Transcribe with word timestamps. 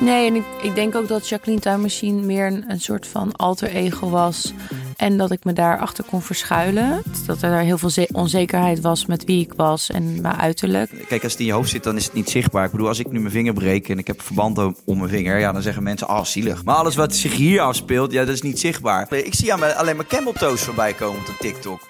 Nee, 0.00 0.26
en 0.26 0.34
ik, 0.34 0.44
ik 0.62 0.74
denk 0.74 0.94
ook 0.94 1.08
dat 1.08 1.28
Jacqueline 1.28 1.62
Time 1.62 1.76
Machine 1.78 2.22
meer 2.22 2.46
een, 2.46 2.64
een 2.68 2.80
soort 2.80 3.06
van 3.06 3.36
alter 3.36 3.68
ego 3.68 4.08
was. 4.10 4.52
En 4.96 5.16
dat 5.16 5.30
ik 5.30 5.44
me 5.44 5.52
daarachter 5.52 6.04
kon 6.04 6.22
verschuilen. 6.22 7.02
Dat 7.26 7.42
er 7.42 7.58
heel 7.58 7.78
veel 7.78 7.90
ze- 7.90 8.08
onzekerheid 8.12 8.80
was 8.80 9.06
met 9.06 9.24
wie 9.24 9.40
ik 9.40 9.52
was 9.56 9.90
en 9.90 10.20
mijn 10.20 10.36
uiterlijk. 10.36 10.90
Kijk, 11.08 11.22
als 11.22 11.32
het 11.32 11.40
in 11.40 11.46
je 11.46 11.52
hoofd 11.52 11.70
zit, 11.70 11.84
dan 11.84 11.96
is 11.96 12.04
het 12.04 12.12
niet 12.14 12.30
zichtbaar. 12.30 12.64
Ik 12.64 12.70
bedoel, 12.70 12.88
als 12.88 12.98
ik 12.98 13.10
nu 13.12 13.18
mijn 13.20 13.32
vinger 13.32 13.52
breek 13.54 13.88
en 13.88 13.98
ik 13.98 14.06
heb 14.06 14.22
verband 14.22 14.58
om 14.84 14.98
mijn 14.98 15.08
vinger, 15.10 15.38
ja, 15.38 15.52
dan 15.52 15.62
zeggen 15.62 15.82
mensen, 15.82 16.08
ah, 16.08 16.24
zielig. 16.24 16.64
Maar 16.64 16.76
alles 16.76 16.96
wat 16.96 17.14
zich 17.14 17.32
hier 17.34 17.60
afspeelt, 17.60 18.12
ja, 18.12 18.24
dat 18.24 18.34
is 18.34 18.42
niet 18.42 18.60
zichtbaar. 18.60 19.12
Ik 19.14 19.34
zie 19.34 19.54
alleen 19.54 19.96
maar 19.96 20.06
camel 20.06 20.32
toes 20.32 20.60
voorbij 20.60 20.92
komen 20.92 21.18
op 21.20 21.36
TikTok. 21.38 21.80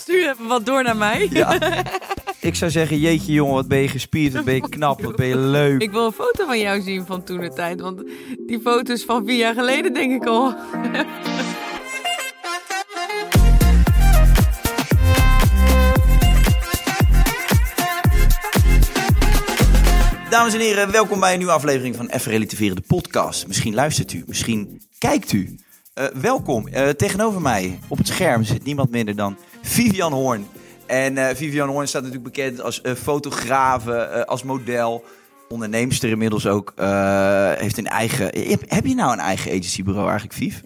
Stuur 0.00 0.30
even 0.30 0.46
wat 0.46 0.66
door 0.66 0.82
naar 0.82 0.96
mij. 0.96 1.28
Ja. 1.30 1.58
ik 2.40 2.54
zou 2.54 2.70
zeggen, 2.70 2.98
jeetje 2.98 3.32
jongen, 3.32 3.54
wat 3.54 3.68
ben 3.68 3.78
je 3.78 3.88
gespierd, 3.88 4.32
wat 4.32 4.44
ben 4.44 4.54
je 4.54 4.68
knap, 4.68 5.02
wat 5.02 5.16
ben 5.16 5.26
je 5.26 5.36
leuk. 5.36 5.82
Ik 5.82 5.90
wil 5.90 6.06
een 6.06 6.12
foto 6.12 6.46
van 6.46 6.60
jou 6.60 6.80
zien 6.80 7.06
van 7.06 7.24
toen 7.24 7.40
de 7.40 7.48
tijd. 7.48 7.80
Want 7.80 8.02
die 8.46 8.60
foto's 8.60 9.04
van 9.04 9.26
vier 9.26 9.36
jaar 9.36 9.54
geleden 9.54 9.94
denk 9.94 10.22
ik 10.22 10.28
al. 10.28 10.54
Dames 20.30 20.54
en 20.54 20.60
heren, 20.60 20.90
welkom 20.90 21.20
bij 21.20 21.32
een 21.32 21.38
nieuwe 21.38 21.52
aflevering 21.52 21.96
van 21.96 22.08
Even 22.08 22.32
Relativeren, 22.32 22.76
de 22.76 22.82
podcast. 22.86 23.46
Misschien 23.46 23.74
luistert 23.74 24.12
u, 24.12 24.24
misschien 24.26 24.82
kijkt 24.98 25.32
u. 25.32 25.58
Eh, 25.94 26.06
welkom. 26.06 26.68
Eh, 26.68 26.88
tegenover 26.88 27.40
mij 27.40 27.78
op 27.88 27.98
het 27.98 28.06
scherm 28.06 28.44
zit 28.44 28.64
niemand 28.64 28.90
minder 28.90 29.16
dan 29.16 29.36
Vivian 29.62 30.12
Hoorn. 30.12 30.46
En 30.86 31.16
eh, 31.18 31.34
Vivian 31.36 31.68
Hoorn 31.68 31.88
staat 31.88 32.02
natuurlijk 32.02 32.34
bekend 32.34 32.60
als 32.60 32.80
eh, 32.80 32.92
fotografe, 32.94 33.94
eh, 33.94 34.22
als 34.24 34.42
model, 34.42 35.04
onderneemster 35.48 36.08
inmiddels 36.10 36.46
ook. 36.46 36.72
eh, 36.76 37.52
heeft 37.52 37.78
een 37.78 37.86
eigen. 37.86 38.24
Heb, 38.50 38.62
heb 38.66 38.86
je 38.86 38.94
nou 38.94 39.12
een 39.12 39.18
eigen 39.18 39.50
agencybureau 39.50 40.08
eigenlijk, 40.08 40.38
Viv? 40.38 40.60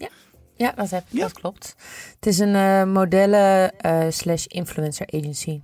Ja, 0.57 0.71
dat, 0.71 0.89
heb, 0.89 1.03
Ja. 1.09 1.21
dat 1.21 1.33
klopt. 1.33 1.75
Het 2.15 2.25
is 2.25 2.39
een 2.39 2.55
eh, 2.55 2.83
modellen 2.83 3.71
slash 4.09 4.45
influencer 4.45 5.07
agency. 5.13 5.61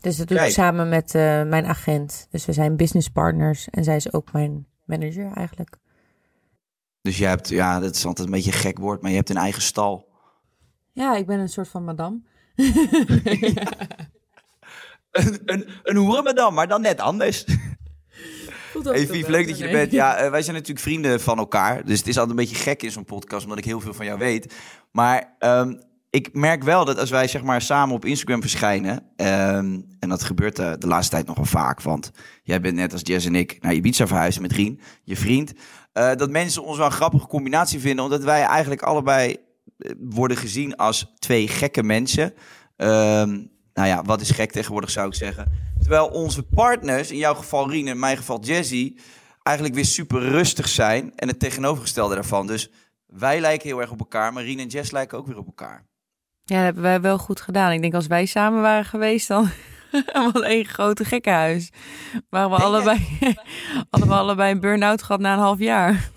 Dus 0.00 0.16
dat 0.16 0.28
doe 0.28 0.36
ik 0.36 0.42
Kijk. 0.42 0.54
samen 0.54 0.88
met 0.88 1.14
eh, 1.14 1.42
mijn 1.42 1.66
agent. 1.66 2.26
Dus 2.30 2.46
we 2.46 2.52
zijn 2.52 2.76
business 2.76 3.08
partners. 3.08 3.68
En 3.70 3.84
zij 3.84 3.96
is 3.96 4.12
ook 4.12 4.32
mijn 4.32 4.66
manager 4.84 5.30
eigenlijk. 5.34 5.76
Dus 7.02 7.18
je 7.18 7.26
hebt, 7.26 7.48
ja, 7.48 7.80
dat 7.80 7.94
is 7.94 8.06
altijd 8.06 8.26
een 8.26 8.32
beetje 8.34 8.52
een 8.52 8.58
gek 8.58 8.78
woord, 8.78 9.00
maar 9.02 9.10
je 9.10 9.16
hebt 9.16 9.30
een 9.30 9.36
eigen 9.36 9.62
stal. 9.62 10.08
Ja, 10.92 11.16
ik 11.16 11.26
ben 11.26 11.38
een 11.38 11.48
soort 11.48 11.68
van 11.68 11.84
madame. 11.84 12.20
Een, 15.10 15.40
een, 15.44 15.68
een 15.82 15.96
hoerenmadam, 15.96 16.54
maar 16.54 16.68
dan 16.68 16.80
net 16.80 17.00
anders. 17.00 17.44
Hey 18.82 19.06
Vief, 19.06 19.28
leuk 19.28 19.48
dat 19.48 19.58
je 19.58 19.64
er 19.64 19.72
bent. 19.72 19.92
Ja, 19.92 20.16
eh, 20.16 20.30
wij 20.30 20.42
zijn 20.42 20.56
natuurlijk 20.56 20.86
vrienden 20.86 21.20
van 21.20 21.38
elkaar. 21.38 21.84
Dus 21.84 21.98
het 21.98 22.08
is 22.08 22.18
altijd 22.18 22.38
een 22.38 22.44
beetje 22.44 22.62
gek 22.62 22.82
in 22.82 22.90
zo'n 22.90 23.04
podcast, 23.04 23.42
omdat 23.42 23.58
ik 23.58 23.64
heel 23.64 23.80
veel 23.80 23.94
van 23.94 24.06
jou 24.06 24.18
weet. 24.18 24.54
Maar 24.92 25.34
ehm, 25.38 25.74
ik 26.10 26.34
merk 26.34 26.62
wel 26.62 26.84
dat 26.84 26.98
als 26.98 27.10
wij 27.10 27.28
zeg 27.28 27.42
maar 27.42 27.62
samen 27.62 27.94
op 27.94 28.04
Instagram 28.04 28.40
verschijnen... 28.40 29.02
ehm, 29.16 29.80
en 29.98 30.08
dat 30.08 30.22
gebeurt 30.22 30.58
eh, 30.58 30.72
de 30.78 30.86
laatste 30.86 31.14
tijd 31.14 31.26
nogal 31.26 31.44
vaak... 31.44 31.82
want 31.82 32.10
jij 32.42 32.60
bent 32.60 32.74
net 32.74 32.92
als 32.92 33.02
Jess 33.04 33.26
en 33.26 33.34
ik 33.34 33.56
naar 33.60 33.74
Ibiza 33.74 34.06
verhuisd 34.06 34.40
met 34.40 34.52
Rien, 34.52 34.80
je 35.02 35.16
vriend... 35.16 35.52
eh, 35.92 36.14
dat 36.14 36.30
mensen 36.30 36.64
ons 36.64 36.76
wel 36.76 36.86
een 36.86 36.92
grappige 36.92 37.26
combinatie 37.26 37.80
vinden... 37.80 38.04
omdat 38.04 38.24
wij 38.24 38.42
eigenlijk 38.42 38.82
allebei 38.82 39.36
worden 39.98 40.36
gezien 40.36 40.76
als 40.76 41.14
twee 41.18 41.48
gekke 41.48 41.82
mensen... 41.82 42.34
Ehm, 42.76 43.40
nou 43.72 43.88
ja, 43.88 44.02
wat 44.02 44.20
is 44.20 44.30
gek 44.30 44.52
tegenwoordig 44.52 44.90
zou 44.90 45.08
ik 45.08 45.14
zeggen. 45.14 45.52
Terwijl 45.80 46.06
onze 46.06 46.42
partners, 46.42 47.10
in 47.10 47.16
jouw 47.16 47.34
geval 47.34 47.70
Rien, 47.70 47.86
in 47.86 47.98
mijn 47.98 48.16
geval 48.16 48.40
Jessie, 48.40 48.98
eigenlijk 49.42 49.76
weer 49.76 49.84
super 49.84 50.20
rustig 50.20 50.68
zijn 50.68 51.12
en 51.16 51.28
het 51.28 51.38
tegenovergestelde 51.38 52.14
daarvan. 52.14 52.46
Dus 52.46 52.70
wij 53.06 53.40
lijken 53.40 53.68
heel 53.68 53.80
erg 53.80 53.90
op 53.90 53.98
elkaar, 53.98 54.32
maar 54.32 54.42
Rien 54.42 54.58
en 54.58 54.66
Jess 54.66 54.90
lijken 54.90 55.18
ook 55.18 55.26
weer 55.26 55.38
op 55.38 55.46
elkaar. 55.46 55.86
Ja, 56.44 56.56
dat 56.56 56.64
hebben 56.64 56.82
wij 56.82 57.00
wel 57.00 57.18
goed 57.18 57.40
gedaan. 57.40 57.72
Ik 57.72 57.80
denk 57.80 57.94
als 57.94 58.06
wij 58.06 58.26
samen 58.26 58.62
waren 58.62 58.84
geweest, 58.84 59.28
dan 59.28 59.50
was 60.32 60.42
één 60.42 60.64
grote 60.64 61.04
gekkenhuis. 61.04 61.70
Waren 62.28 62.50
we 62.50 62.56
allebei, 62.56 63.18
we 63.90 64.14
allebei 64.14 64.52
een 64.52 64.60
burn-out 64.60 65.02
gehad 65.02 65.20
na 65.20 65.32
een 65.32 65.38
half 65.38 65.58
jaar. 65.58 66.10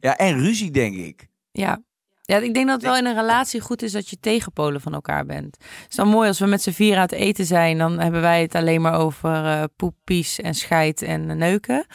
Ja, 0.00 0.16
en 0.16 0.38
ruzie 0.38 0.70
denk 0.70 0.94
ik. 0.94 1.28
Ja. 1.52 1.82
Ja, 2.26 2.36
ik 2.38 2.54
denk 2.54 2.66
dat 2.66 2.74
het 2.74 2.84
wel 2.84 2.96
in 2.96 3.06
een 3.06 3.14
relatie 3.14 3.60
goed 3.60 3.82
is 3.82 3.92
dat 3.92 4.08
je 4.08 4.20
tegenpolen 4.20 4.80
van 4.80 4.94
elkaar 4.94 5.26
bent. 5.26 5.56
Het 5.60 5.86
is 5.90 5.96
dan 5.96 6.08
mooi 6.08 6.28
als 6.28 6.38
we 6.38 6.46
met 6.46 6.62
z'n 6.62 6.70
vier 6.70 6.94
aan 6.96 7.02
het 7.02 7.12
eten 7.12 7.44
zijn, 7.44 7.78
dan 7.78 7.98
hebben 7.98 8.20
wij 8.20 8.42
het 8.42 8.54
alleen 8.54 8.80
maar 8.80 8.94
over 8.98 9.44
eh 9.44 9.62
poep, 9.76 9.94
pies 10.04 10.40
en 10.40 10.54
scheid 10.54 11.02
en 11.02 11.38
neuken. 11.38 11.86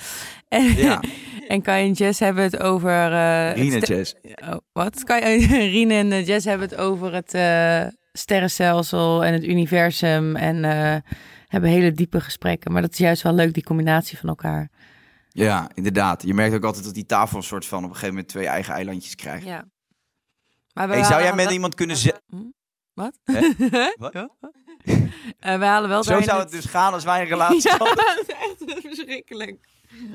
En, 0.48 0.76
Ja. 0.78 1.02
en 1.48 1.62
Kai 1.62 1.88
en 1.88 1.92
Jess 1.94 2.20
hebben 2.20 2.44
het 2.44 2.60
over... 2.60 3.08
Rien 3.54 3.74
en 3.74 3.80
Jess. 3.80 4.14
Oh, 4.44 4.58
wat? 4.72 5.04
Kai, 5.04 5.46
Rien 5.76 5.92
en 5.92 6.12
eh, 6.12 6.28
Jess 6.28 6.46
hebben 6.46 6.70
het 6.70 6.78
over 6.78 7.14
het 7.14 7.30
sterrenstelsel 8.12 9.24
en 9.26 9.34
het 9.34 9.44
universum 9.44 10.36
en 10.36 10.64
hebben 11.48 11.70
hele 11.70 11.92
diepe 11.92 12.22
gesprekken. 12.22 12.72
Maar 12.72 12.82
dat 12.82 12.92
is 12.92 12.98
juist 12.98 13.22
wel 13.22 13.34
leuk, 13.34 13.54
die 13.54 13.64
combinatie 13.64 14.18
van 14.18 14.30
elkaar. 14.30 14.70
Ja, 15.30 15.70
inderdaad. 15.74 16.24
Je 16.24 16.34
merkt 16.34 16.56
ook 16.56 16.64
altijd 16.64 16.86
dat 16.86 16.94
die 16.94 17.06
tafel 17.06 17.38
een 17.38 17.44
soort 17.44 17.66
van 17.66 17.78
op 17.78 17.84
een 17.84 17.90
gegeven 17.90 18.14
moment 18.14 18.28
twee 18.28 18.48
eigen 18.48 18.74
eilandjes 18.74 19.16
krijgt. 19.16 19.46
Ja. 19.46 19.66
Maar 20.80 20.88
we 20.88 20.94
Hey, 20.94 21.04
zou 21.04 21.22
jij 21.22 21.34
met 21.34 21.52
iemand 21.52 21.76
kunnen 21.76 21.98
zeggen... 21.98 22.24
Hm? 22.30 22.50
Wat? 22.94 23.20
Hè? 23.24 23.40
Wat? 23.98 24.14
Eh, 25.40 25.58
we 25.58 25.66
halen 25.66 25.90
wel 25.90 26.04
Zo 26.04 26.22
zou 26.22 26.40
het 26.40 26.52
dus 26.52 26.66
gaan 26.66 26.94
als 26.94 27.04
wij 27.04 27.22
een 27.22 27.28
relatie 27.38 27.70
Ja, 27.70 27.78
hadden. 27.78 27.96
dat 27.96 28.24
is 28.28 28.36
echt 28.36 28.82
verschrikkelijk. 28.86 29.68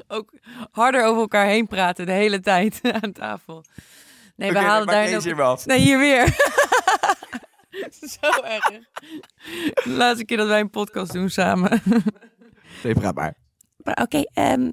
Ook 0.08 0.32
harder 0.70 1.04
over 1.04 1.20
elkaar 1.20 1.46
heen 1.46 1.66
praten 1.66 2.06
de 2.06 2.12
hele 2.12 2.40
tijd 2.40 2.80
aan 3.02 3.12
tafel. 3.12 3.64
Nee, 4.36 4.52
we 4.52 4.58
halen 4.58 4.94
eens 4.94 5.26
ook... 5.26 5.36
hier. 5.36 5.66
Nee, 5.66 5.78
hier 5.78 5.98
weer. 5.98 6.26
Zo 8.20 8.42
erg. 8.42 8.68
De 9.84 9.90
laatste 9.90 10.24
keer 10.24 10.36
dat 10.36 10.48
wij 10.48 10.60
een 10.60 10.70
podcast 10.70 11.12
doen 11.12 11.30
samen. 11.30 11.82
Nee, 12.82 12.94
praat 12.94 13.14
maar. 13.14 13.34
Maar 13.84 13.98
oké, 14.02 14.22
ehm, 14.32 14.70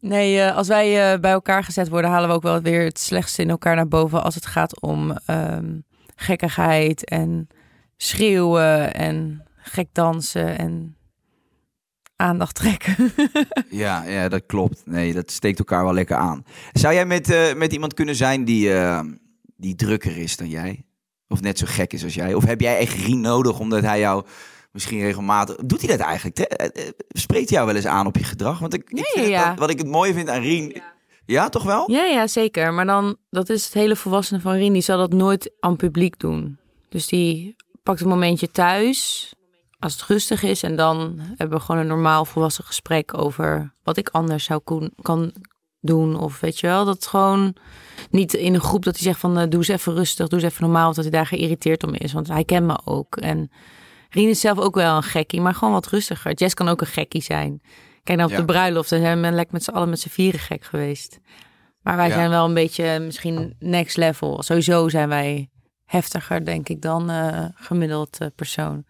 nee, 0.00 0.40
eh, 0.40 0.56
als 0.56 0.68
wij 0.68 1.12
eh, 1.12 1.20
bij 1.20 1.32
elkaar 1.32 1.64
gezet 1.64 1.88
worden, 1.88 2.10
halen 2.10 2.28
we 2.28 2.34
ook 2.34 2.42
wel 2.42 2.60
weer 2.60 2.84
het 2.84 2.98
slechtste 2.98 3.42
in 3.42 3.50
elkaar 3.50 3.76
naar 3.76 3.88
boven 3.88 4.22
als 4.22 4.34
het 4.34 4.46
gaat 4.46 4.80
om 4.80 5.16
ehm, 5.26 5.78
gekkigheid 6.16 7.04
en 7.04 7.48
schreeuwen 7.96 8.94
en 8.94 9.42
gek 9.56 9.88
dansen 9.92 10.58
en 10.58 10.96
aandacht 12.22 12.54
trekken. 12.54 12.96
Ja, 13.70 14.04
ja, 14.04 14.28
dat 14.28 14.46
klopt. 14.46 14.82
Nee, 14.84 15.12
dat 15.12 15.30
steekt 15.30 15.58
elkaar 15.58 15.84
wel 15.84 15.94
lekker 15.94 16.16
aan. 16.16 16.44
Zou 16.72 16.94
jij 16.94 17.06
met, 17.06 17.30
eh, 17.30 17.54
met 17.54 17.72
iemand 17.72 17.94
kunnen 17.94 18.16
zijn 18.16 18.44
die, 18.44 18.72
eh, 18.72 19.00
die 19.56 19.74
drukker 19.74 20.16
is 20.16 20.36
dan 20.36 20.48
jij? 20.48 20.84
Of 21.28 21.40
net 21.40 21.58
zo 21.58 21.66
gek 21.68 21.92
is 21.92 22.04
als 22.04 22.14
jij? 22.14 22.34
Of 22.34 22.44
heb 22.44 22.60
jij 22.60 22.78
echt 22.78 22.94
Rien 22.94 23.20
nodig 23.20 23.58
omdat 23.58 23.82
hij 23.82 23.98
jou 23.98 24.24
misschien 24.72 25.00
regelmatig... 25.00 25.56
Doet 25.56 25.80
hij 25.86 25.96
dat 25.96 26.06
eigenlijk? 26.06 26.38
Eh, 26.38 26.66
eh, 26.86 26.92
Spreekt 27.08 27.48
hij 27.48 27.56
jou 27.58 27.66
wel 27.66 27.76
eens 27.76 27.86
aan 27.86 28.06
op 28.06 28.16
je 28.16 28.24
gedrag? 28.24 28.58
Want 28.58 28.74
ik, 28.74 28.90
ik 28.90 29.10
Ja, 29.14 29.22
ja. 29.22 29.44
wel- 29.46 29.54
wat 29.56 29.70
ik 29.70 29.78
het 29.78 29.86
mooie 29.86 30.14
vind 30.14 30.28
aan 30.28 30.40
Rien... 30.42 30.82
Ja, 31.26 31.48
toch 31.48 31.62
wel? 31.62 31.90
Ja, 31.90 32.04
ja, 32.04 32.26
zeker. 32.26 32.72
Maar 32.74 32.86
dan, 32.86 33.16
dat 33.30 33.48
is 33.48 33.64
het 33.64 33.74
hele 33.74 33.96
volwassene 33.96 34.40
van 34.40 34.52
Rien. 34.52 34.72
Die 34.72 34.82
zal 34.82 34.98
dat 34.98 35.12
nooit 35.12 35.52
aan 35.60 35.76
publiek 35.76 36.18
doen. 36.18 36.58
Dus 36.88 37.06
die 37.06 37.56
pakt 37.82 38.00
een 38.00 38.08
momentje 38.08 38.50
thuis, 38.50 39.32
als 39.78 39.92
het 39.92 40.02
rustig 40.02 40.42
is. 40.42 40.62
En 40.62 40.76
dan 40.76 41.14
hebben 41.36 41.58
we 41.58 41.64
gewoon 41.64 41.80
een 41.80 41.86
normaal 41.86 42.24
volwassen 42.24 42.64
gesprek 42.64 43.18
over 43.18 43.74
wat 43.82 43.96
ik 43.96 44.08
anders 44.08 44.44
zou 44.44 44.60
kon, 44.60 44.92
kan 45.02 45.32
doen. 45.80 46.16
Of 46.18 46.40
weet 46.40 46.60
je 46.60 46.66
wel, 46.66 46.84
dat 46.84 47.06
gewoon 47.06 47.54
niet 48.10 48.34
in 48.34 48.54
een 48.54 48.60
groep 48.60 48.84
dat 48.84 48.94
hij 48.94 49.02
zegt 49.04 49.20
van 49.20 49.38
eh, 49.38 49.48
doe 49.48 49.58
eens 49.60 49.68
even 49.68 49.94
rustig, 49.94 50.28
doe 50.28 50.38
eens 50.40 50.48
even 50.50 50.62
normaal. 50.64 50.88
Of 50.88 50.94
dat 50.94 51.04
hij 51.04 51.12
daar 51.12 51.26
geïrriteerd 51.26 51.84
om 51.84 51.94
is. 51.94 52.12
Want 52.12 52.28
hij 52.28 52.44
kent 52.44 52.66
me 52.66 52.78
ook. 52.84 53.16
En 53.16 53.50
Rien 54.12 54.28
is 54.28 54.40
zelf 54.40 54.58
ook 54.58 54.74
wel 54.74 54.96
een 54.96 55.02
gekkie, 55.02 55.40
maar 55.40 55.54
gewoon 55.54 55.72
wat 55.72 55.86
rustiger. 55.86 56.34
Jess 56.34 56.54
kan 56.54 56.68
ook 56.68 56.80
een 56.80 56.86
gekkie 56.86 57.22
zijn. 57.22 57.62
Kijk 58.02 58.18
nou 58.18 58.30
op 58.30 58.36
de 58.36 58.44
bruiloft, 58.44 58.90
dan 58.90 59.00
zijn 59.00 59.20
we 59.20 59.30
lekker 59.30 59.52
met 59.52 59.64
z'n 59.64 59.70
allen 59.70 59.88
met 59.88 60.00
z'n 60.00 60.08
vieren 60.08 60.40
gek 60.40 60.64
geweest. 60.64 61.20
Maar 61.82 61.96
wij 61.96 62.10
zijn 62.10 62.30
wel 62.30 62.44
een 62.44 62.54
beetje 62.54 62.98
misschien 62.98 63.56
next 63.58 63.96
level. 63.96 64.42
Sowieso 64.42 64.88
zijn 64.88 65.08
wij 65.08 65.50
heftiger, 65.84 66.44
denk 66.44 66.68
ik, 66.68 66.82
dan 66.82 67.10
uh, 67.10 67.44
gemiddeld 67.54 68.18
uh, 68.22 68.28
persoon. 68.36 68.84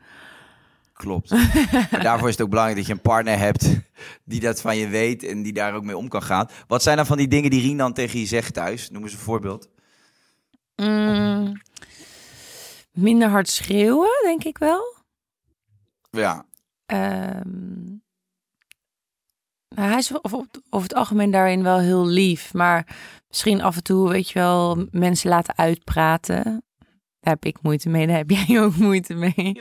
Klopt. 0.93 1.31
maar 1.91 2.03
daarvoor 2.03 2.29
is 2.29 2.35
het 2.35 2.43
ook 2.43 2.51
belangrijk 2.51 2.79
dat 2.79 2.87
je 2.87 2.93
een 2.93 3.01
partner 3.01 3.39
hebt 3.39 3.81
die 4.25 4.41
dat 4.41 4.61
van 4.61 4.77
je 4.77 4.89
weet 4.89 5.23
en 5.23 5.43
die 5.43 5.53
daar 5.53 5.75
ook 5.75 5.85
mee 5.85 5.97
om 5.97 6.09
kan 6.09 6.23
gaan. 6.23 6.49
Wat 6.67 6.83
zijn 6.83 6.97
dan 6.97 7.07
van 7.07 7.17
die 7.17 7.29
dingen 7.29 7.51
die 7.51 7.61
Rien 7.61 7.77
dan 7.77 7.93
tegen 7.93 8.19
je 8.19 8.27
zegt 8.27 8.55
thuis? 8.55 8.91
Noem 8.91 9.03
eens 9.03 9.13
een 9.13 9.19
voorbeeld. 9.19 9.69
Mm, 10.77 11.53
minder 12.93 13.29
hard 13.29 13.49
schreeuwen, 13.49 14.21
denk 14.23 14.45
ik 14.45 14.59
wel. 14.59 14.92
Ja. 16.17 16.45
Um, 16.87 18.03
hij 19.75 19.99
is 19.99 20.23
over, 20.23 20.47
over 20.71 20.89
het 20.89 20.95
algemeen 20.95 21.31
daarin 21.31 21.63
wel 21.63 21.79
heel 21.79 22.07
lief. 22.07 22.55
Maar 22.55 22.97
misschien 23.29 23.63
af 23.63 23.77
en 23.77 23.83
toe, 23.83 24.09
weet 24.09 24.29
je 24.29 24.39
wel, 24.39 24.87
mensen 24.91 25.31
laten 25.31 25.57
uitpraten. 25.57 26.43
Daar 27.21 27.33
heb 27.33 27.45
ik 27.45 27.63
moeite 27.63 27.89
mee, 27.89 28.07
daar 28.07 28.17
heb 28.17 28.31
jij 28.31 28.61
ook 28.63 28.77
moeite 28.77 29.15
mee. 29.15 29.61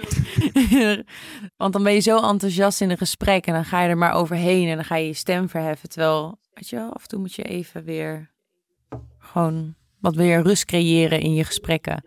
Want 1.57 1.73
dan 1.73 1.83
ben 1.83 1.93
je 1.93 1.99
zo 1.99 2.29
enthousiast 2.29 2.81
in 2.81 2.89
een 2.89 2.97
gesprek 2.97 3.45
en 3.45 3.53
dan 3.53 3.65
ga 3.65 3.81
je 3.81 3.89
er 3.89 3.97
maar 3.97 4.13
overheen 4.13 4.67
en 4.67 4.75
dan 4.75 4.85
ga 4.85 4.95
je 4.95 5.07
je 5.07 5.13
stem 5.13 5.49
verheffen. 5.49 5.89
Terwijl, 5.89 6.39
weet 6.53 6.69
je 6.69 6.75
wel, 6.75 6.93
af 6.93 7.01
en 7.01 7.07
toe 7.07 7.19
moet 7.19 7.33
je 7.33 7.43
even 7.43 7.83
weer 7.83 8.31
gewoon 9.17 9.75
wat 10.01 10.15
weer 10.15 10.41
rust 10.41 10.65
creëren 10.65 11.19
in 11.19 11.33
je 11.33 11.43
gesprekken. 11.43 12.03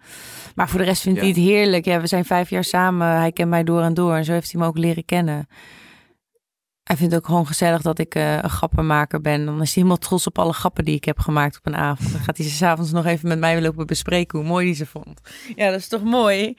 Maar 0.54 0.68
voor 0.68 0.78
de 0.78 0.84
rest 0.84 1.02
vind 1.02 1.16
ik 1.16 1.22
het 1.22 1.36
heerlijk. 1.36 1.84
Ja, 1.84 2.00
we 2.00 2.06
zijn 2.06 2.24
vijf 2.24 2.50
jaar 2.50 2.64
samen. 2.64 3.06
Hij 3.06 3.32
kent 3.32 3.50
mij 3.50 3.64
door 3.64 3.80
en 3.80 3.94
door 3.94 4.14
en 4.14 4.24
zo 4.24 4.32
heeft 4.32 4.52
hij 4.52 4.60
me 4.60 4.66
ook 4.66 4.78
leren 4.78 5.04
kennen. 5.04 5.48
Hij 6.82 6.96
vindt 6.96 7.12
het 7.12 7.22
ook 7.22 7.28
gewoon 7.28 7.46
gezellig 7.46 7.82
dat 7.82 7.98
ik 7.98 8.14
uh, 8.14 8.34
een 8.34 8.50
grappenmaker 8.50 9.20
ben. 9.20 9.44
Dan 9.44 9.54
is 9.54 9.74
hij 9.74 9.82
helemaal 9.82 9.96
trots 9.96 10.26
op 10.26 10.38
alle 10.38 10.52
grappen 10.52 10.84
die 10.84 10.94
ik 10.94 11.04
heb 11.04 11.18
gemaakt 11.18 11.56
op 11.56 11.66
een 11.66 11.76
avond. 11.76 12.12
Dan 12.12 12.20
gaat 12.20 12.36
hij 12.36 12.46
ze 12.46 12.54
s'avonds 12.54 12.92
nog 12.92 13.06
even 13.06 13.28
met 13.28 13.38
mij 13.38 13.62
lopen 13.62 13.86
bespreken 13.86 14.38
hoe 14.38 14.48
mooi 14.48 14.66
hij 14.66 14.74
ze 14.74 14.86
vond. 14.86 15.20
Ja, 15.54 15.70
dat 15.70 15.78
is 15.78 15.88
toch 15.88 16.02
mooi? 16.02 16.56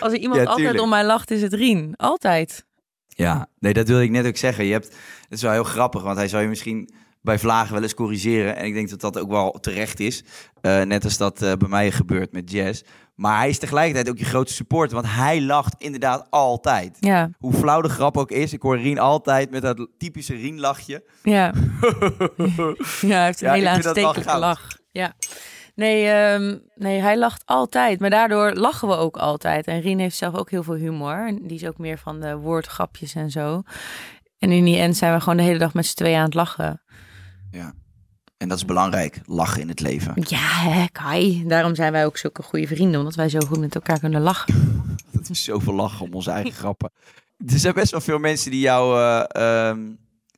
Als 0.00 0.12
er 0.12 0.18
iemand 0.18 0.46
altijd 0.46 0.80
om 0.80 0.88
mij 0.88 1.04
lacht, 1.04 1.30
is 1.30 1.42
het 1.42 1.52
Rien. 1.52 1.94
Altijd. 1.96 2.66
Ja, 3.08 3.46
nee, 3.58 3.72
dat 3.72 3.88
wilde 3.88 4.02
ik 4.02 4.10
net 4.10 4.26
ook 4.26 4.36
zeggen. 4.36 4.64
Je 4.64 4.72
hebt, 4.72 4.86
het 5.22 5.32
is 5.38 5.42
wel 5.42 5.52
heel 5.52 5.64
grappig, 5.64 6.02
want 6.02 6.16
hij 6.16 6.28
zou 6.28 6.42
je 6.42 6.48
misschien 6.48 6.90
bij 7.26 7.38
vlagen 7.38 7.72
wel 7.72 7.82
eens 7.82 7.94
corrigeren. 7.94 8.56
En 8.56 8.64
ik 8.64 8.74
denk 8.74 8.90
dat 8.90 9.00
dat 9.00 9.18
ook 9.18 9.30
wel 9.30 9.50
terecht 9.50 10.00
is. 10.00 10.24
Uh, 10.62 10.82
net 10.82 11.04
als 11.04 11.16
dat 11.16 11.42
uh, 11.42 11.52
bij 11.52 11.68
mij 11.68 11.90
gebeurt 11.90 12.32
met 12.32 12.50
Jazz. 12.50 12.82
Maar 13.14 13.38
hij 13.38 13.48
is 13.48 13.58
tegelijkertijd 13.58 14.08
ook 14.08 14.18
je 14.18 14.24
grootste 14.24 14.56
supporter. 14.56 14.94
Want 14.94 15.14
hij 15.14 15.42
lacht 15.42 15.74
inderdaad 15.78 16.26
altijd. 16.30 16.96
Ja. 17.00 17.30
Hoe 17.38 17.52
flauw 17.52 17.80
de 17.80 17.88
grap 17.88 18.16
ook 18.16 18.30
is. 18.30 18.52
Ik 18.52 18.62
hoor 18.62 18.78
Rien 18.78 18.98
altijd 18.98 19.50
met 19.50 19.62
dat 19.62 19.88
typische 19.98 20.34
Rien-lachje. 20.34 21.04
Ja. 21.22 21.52
ja, 23.00 23.16
hij 23.16 23.24
heeft 23.24 23.40
een 23.40 23.48
ja, 23.48 23.52
hele 23.52 23.68
aanstekelijke 23.68 24.38
lach. 24.38 24.78
Ja. 24.90 25.12
Nee, 25.74 26.32
um, 26.32 26.62
nee, 26.74 27.00
hij 27.00 27.18
lacht 27.18 27.42
altijd. 27.46 28.00
Maar 28.00 28.10
daardoor 28.10 28.52
lachen 28.52 28.88
we 28.88 28.94
ook 28.94 29.16
altijd. 29.16 29.66
En 29.66 29.80
Rien 29.80 29.98
heeft 29.98 30.16
zelf 30.16 30.34
ook 30.34 30.50
heel 30.50 30.62
veel 30.62 30.74
humor. 30.74 31.26
En 31.26 31.46
die 31.46 31.56
is 31.56 31.66
ook 31.66 31.78
meer 31.78 31.98
van 31.98 32.20
de 32.20 32.36
woordgrapjes 32.36 33.14
en 33.14 33.30
zo. 33.30 33.62
En 34.38 34.50
in 34.50 34.64
die 34.64 34.78
end 34.78 34.96
zijn 34.96 35.14
we 35.14 35.20
gewoon 35.20 35.36
de 35.36 35.42
hele 35.42 35.58
dag 35.58 35.74
met 35.74 35.86
z'n 35.86 35.96
tweeën 35.96 36.18
aan 36.18 36.24
het 36.24 36.34
lachen. 36.34 36.82
Ja. 37.56 37.74
En 38.36 38.48
dat 38.48 38.58
is 38.58 38.64
belangrijk, 38.64 39.20
lachen 39.24 39.60
in 39.60 39.68
het 39.68 39.80
leven. 39.80 40.12
Ja, 40.28 40.70
hè, 40.70 40.84
Kai. 40.92 41.44
Daarom 41.46 41.74
zijn 41.74 41.92
wij 41.92 42.06
ook 42.06 42.16
zulke 42.16 42.42
goede 42.42 42.66
vrienden, 42.66 42.98
omdat 42.98 43.14
wij 43.14 43.28
zo 43.28 43.38
goed 43.38 43.58
met 43.58 43.74
elkaar 43.74 43.98
kunnen 43.98 44.20
lachen. 44.20 44.54
dat 45.12 45.30
is 45.30 45.44
zoveel 45.44 45.74
lachen 45.74 46.06
om 46.06 46.14
onze 46.14 46.30
eigen 46.30 46.52
grappen. 46.52 46.90
Er 47.46 47.58
zijn 47.58 47.74
best 47.74 47.90
wel 47.90 48.00
veel 48.00 48.18
mensen 48.18 48.50
die 48.50 48.60
jou, 48.60 48.98
uh, 49.36 49.72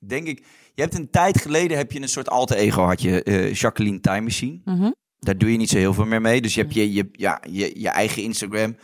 denk 0.01 0.27
ik... 0.27 0.45
Je 0.75 0.85
hebt 0.85 0.95
een 0.95 1.11
tijd 1.11 1.41
geleden, 1.41 1.77
heb 1.77 1.93
je 1.93 2.03
een 2.03 2.09
soort 2.09 2.29
alter 2.31 2.57
ego, 2.57 2.83
had 2.85 3.03
je 3.03 3.25
uh, 3.25 3.55
Jacqueline 3.55 4.01
Time 4.01 4.21
Machine. 4.21 4.61
Mm 4.65 4.95
Daar 5.19 5.39
doe 5.39 5.53
je 5.53 5.57
niet 5.57 5.69
zo 5.69 5.77
heel 5.77 5.95
veel 5.95 6.05
meer 6.05 6.21
mee. 6.21 6.41
Dus 6.41 6.55
je 6.55 6.61
hebt 6.61 6.75
je, 6.75 6.93
je, 6.93 7.09
ja, 7.13 7.43
je, 7.51 7.81
je 7.81 7.89
eigen 7.89 8.23
Instagram 8.23 8.77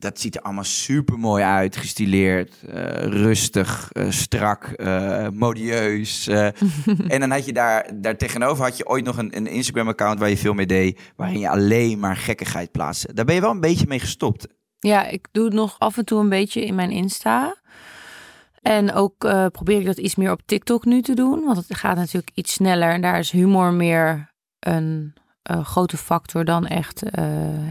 dat 0.00 0.20
ziet 0.20 0.36
er 0.36 0.42
allemaal 0.42 0.64
super 0.64 1.18
mooi 1.18 1.44
uit. 1.44 1.76
Gestileerd, 1.76 2.54
uh, 2.68 2.74
rustig, 3.02 3.90
uh, 3.92 4.10
strak, 4.10 4.72
uh, 4.76 5.28
modieus. 5.28 6.26
en 7.08 7.20
dan 7.20 7.30
had 7.30 7.44
je 7.44 7.52
daar, 7.52 7.90
daar 7.94 8.16
tegenover 8.16 8.64
had 8.64 8.76
je 8.76 8.88
ooit 8.88 9.04
nog 9.04 9.18
een, 9.18 9.36
een 9.36 9.46
Instagram-account 9.46 10.18
waar 10.18 10.28
je 10.28 10.36
veel 10.36 10.54
mee 10.54 10.66
deed. 10.66 11.00
Waarin 11.16 11.38
je 11.38 11.48
alleen 11.48 11.98
maar 11.98 12.16
gekkigheid 12.16 12.72
plaatste. 12.72 13.14
Daar 13.14 13.24
ben 13.24 13.34
je 13.34 13.40
wel 13.40 13.50
een 13.50 13.60
beetje 13.60 13.86
mee 13.86 14.00
gestopt. 14.00 14.46
Ja, 14.78 15.06
ik 15.06 15.28
doe 15.32 15.44
het 15.44 15.54
nog 15.54 15.78
af 15.78 15.96
en 15.96 16.04
toe 16.04 16.20
een 16.20 16.28
beetje 16.28 16.64
in 16.64 16.74
mijn 16.74 16.90
Insta. 16.90 17.56
En 18.62 18.92
ook 18.92 19.18
probeer 19.52 19.80
ik 19.80 19.86
dat 19.86 19.98
iets 19.98 20.14
meer 20.14 20.30
op 20.30 20.42
TikTok 20.46 20.84
nu 20.84 21.02
te 21.02 21.14
doen. 21.14 21.44
Want 21.44 21.56
het 21.56 21.76
gaat 21.76 21.96
natuurlijk 21.96 22.32
iets 22.34 22.52
sneller. 22.52 22.90
En 22.90 23.00
daar 23.00 23.18
is 23.18 23.30
humor 23.30 23.72
meer 23.72 24.30
een 24.60 25.14
uh, 25.50 25.64
grote 25.64 25.96
factor 25.96 26.44
dan 26.44 26.66
echt 26.66 27.04
uh, 27.04 27.10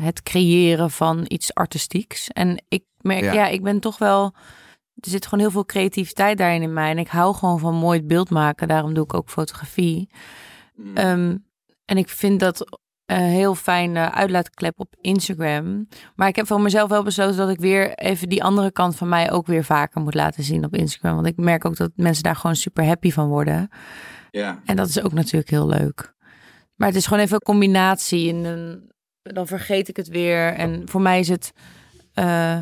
het 0.04 0.24
creëren 0.24 0.92
van 0.92 1.26
iets 1.28 1.54
artistieks. 1.54 2.28
En 2.28 2.64
ik 2.68 2.84
merk, 3.02 3.34
ja. 3.34 3.48
ik 3.48 3.64
ben 3.64 3.80
toch 3.80 3.98
wel. 3.98 4.34
Er 4.96 5.10
zit 5.10 5.24
gewoon 5.24 5.40
heel 5.40 5.52
veel 5.52 5.66
creativiteit 5.66 6.38
daarin 6.38 6.62
in 6.62 6.74
mij. 6.74 6.90
En 6.92 6.98
ik 6.98 7.08
hou 7.08 7.36
gewoon 7.36 7.60
van 7.60 7.76
mooi 7.76 8.04
beeld 8.04 8.30
maken. 8.30 8.68
Daarom 8.68 8.94
doe 8.94 9.04
ik 9.04 9.14
ook 9.14 9.30
fotografie. 9.30 10.10
Mm. 10.76 10.98
Um, 10.98 11.46
en 11.86 11.98
ik 11.98 12.10
vind 12.10 12.40
dat 12.40 12.80
een 13.06 13.22
heel 13.22 13.56
fijne 13.56 14.12
uitlaatklep 14.12 14.80
op 14.80 14.96
Instagram. 15.02 15.88
Maar 16.16 16.28
ik 16.28 16.36
heb 16.36 16.48
van 16.48 16.62
mezelf 16.62 16.90
wel 16.90 17.04
besloten 17.04 17.38
dat 17.38 17.50
ik 17.50 17.60
weer 17.60 17.94
even 17.94 18.30
die 18.30 18.44
andere 18.44 18.72
kant 18.72 18.96
van 18.96 19.10
mij 19.10 19.32
ook 19.32 19.48
weer 19.48 19.64
vaker 19.64 20.02
moet 20.02 20.14
laten 20.14 20.44
zien 20.44 20.66
op 20.66 20.76
Instagram. 20.76 21.16
Want 21.16 21.28
ik 21.28 21.38
merk 21.38 21.66
ook 21.66 21.76
dat 21.76 21.92
mensen 21.96 22.24
daar 22.24 22.36
gewoon 22.36 22.56
super 22.56 22.86
happy 22.86 23.12
van 23.12 23.28
worden. 23.28 23.70
Ja. 24.32 24.60
En 24.66 24.76
dat 24.76 24.88
is 24.88 25.02
ook 25.02 25.14
natuurlijk 25.14 25.50
heel 25.50 25.68
leuk. 25.68 26.18
Maar 26.80 26.88
het 26.88 26.98
is 26.98 27.08
gewoon 27.08 27.24
even 27.24 27.36
een 27.36 27.42
combinatie. 27.42 28.34
En 28.34 28.92
dan 29.22 29.48
vergeet 29.48 29.88
ik 29.88 29.96
het 29.96 30.08
weer. 30.08 30.54
En 30.54 30.90
voor 30.90 31.02
mij 31.02 31.20
is 31.20 31.28
het 31.28 31.52
uh, 32.16 32.60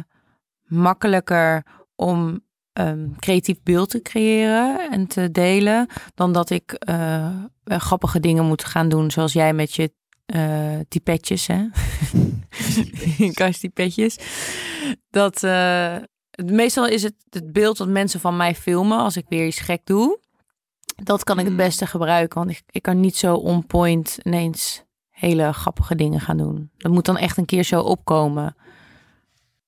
makkelijker 0.63 1.65
om 1.95 2.45
um, 2.73 3.15
creatief 3.19 3.57
beeld 3.63 3.89
te 3.89 4.01
creëren 4.01 4.91
en 4.91 5.07
te 5.07 5.31
delen. 5.31 5.87
Dan 6.15 6.31
dat 6.33 6.49
ik 6.49 6.85
uh, 6.89 7.43
grappige 7.63 8.19
dingen 8.19 8.45
moet 8.45 8.63
gaan 8.63 8.89
doen. 8.89 9.11
Zoals 9.11 9.33
jij 9.33 9.53
met 9.53 9.73
je 9.73 9.91
uh, 10.35 10.79
tipetjes, 10.87 11.47
hè? 11.47 11.65
Dat 15.09 15.41
meestal 16.45 16.87
is 16.87 17.03
het 17.03 17.15
het 17.29 17.51
beeld 17.51 17.77
dat 17.77 17.87
mensen 17.87 18.19
van 18.19 18.37
mij 18.37 18.55
filmen 18.55 18.97
als 18.97 19.17
ik 19.17 19.25
weer 19.29 19.47
iets 19.47 19.59
gek 19.59 19.81
doe. 19.83 20.19
Dat 21.03 21.23
kan 21.23 21.37
ik 21.39 21.43
het 21.43 21.53
mm. 21.53 21.59
beste 21.59 21.85
gebruiken, 21.85 22.39
want 22.39 22.51
ik, 22.51 22.63
ik 22.69 22.81
kan 22.81 22.99
niet 22.99 23.15
zo 23.15 23.33
on 23.33 23.65
point 23.65 24.17
ineens 24.23 24.83
hele 25.09 25.53
grappige 25.53 25.95
dingen 25.95 26.19
gaan 26.19 26.37
doen. 26.37 26.69
Dat 26.77 26.91
moet 26.91 27.05
dan 27.05 27.17
echt 27.17 27.37
een 27.37 27.45
keer 27.45 27.63
zo 27.63 27.81
opkomen. 27.81 28.55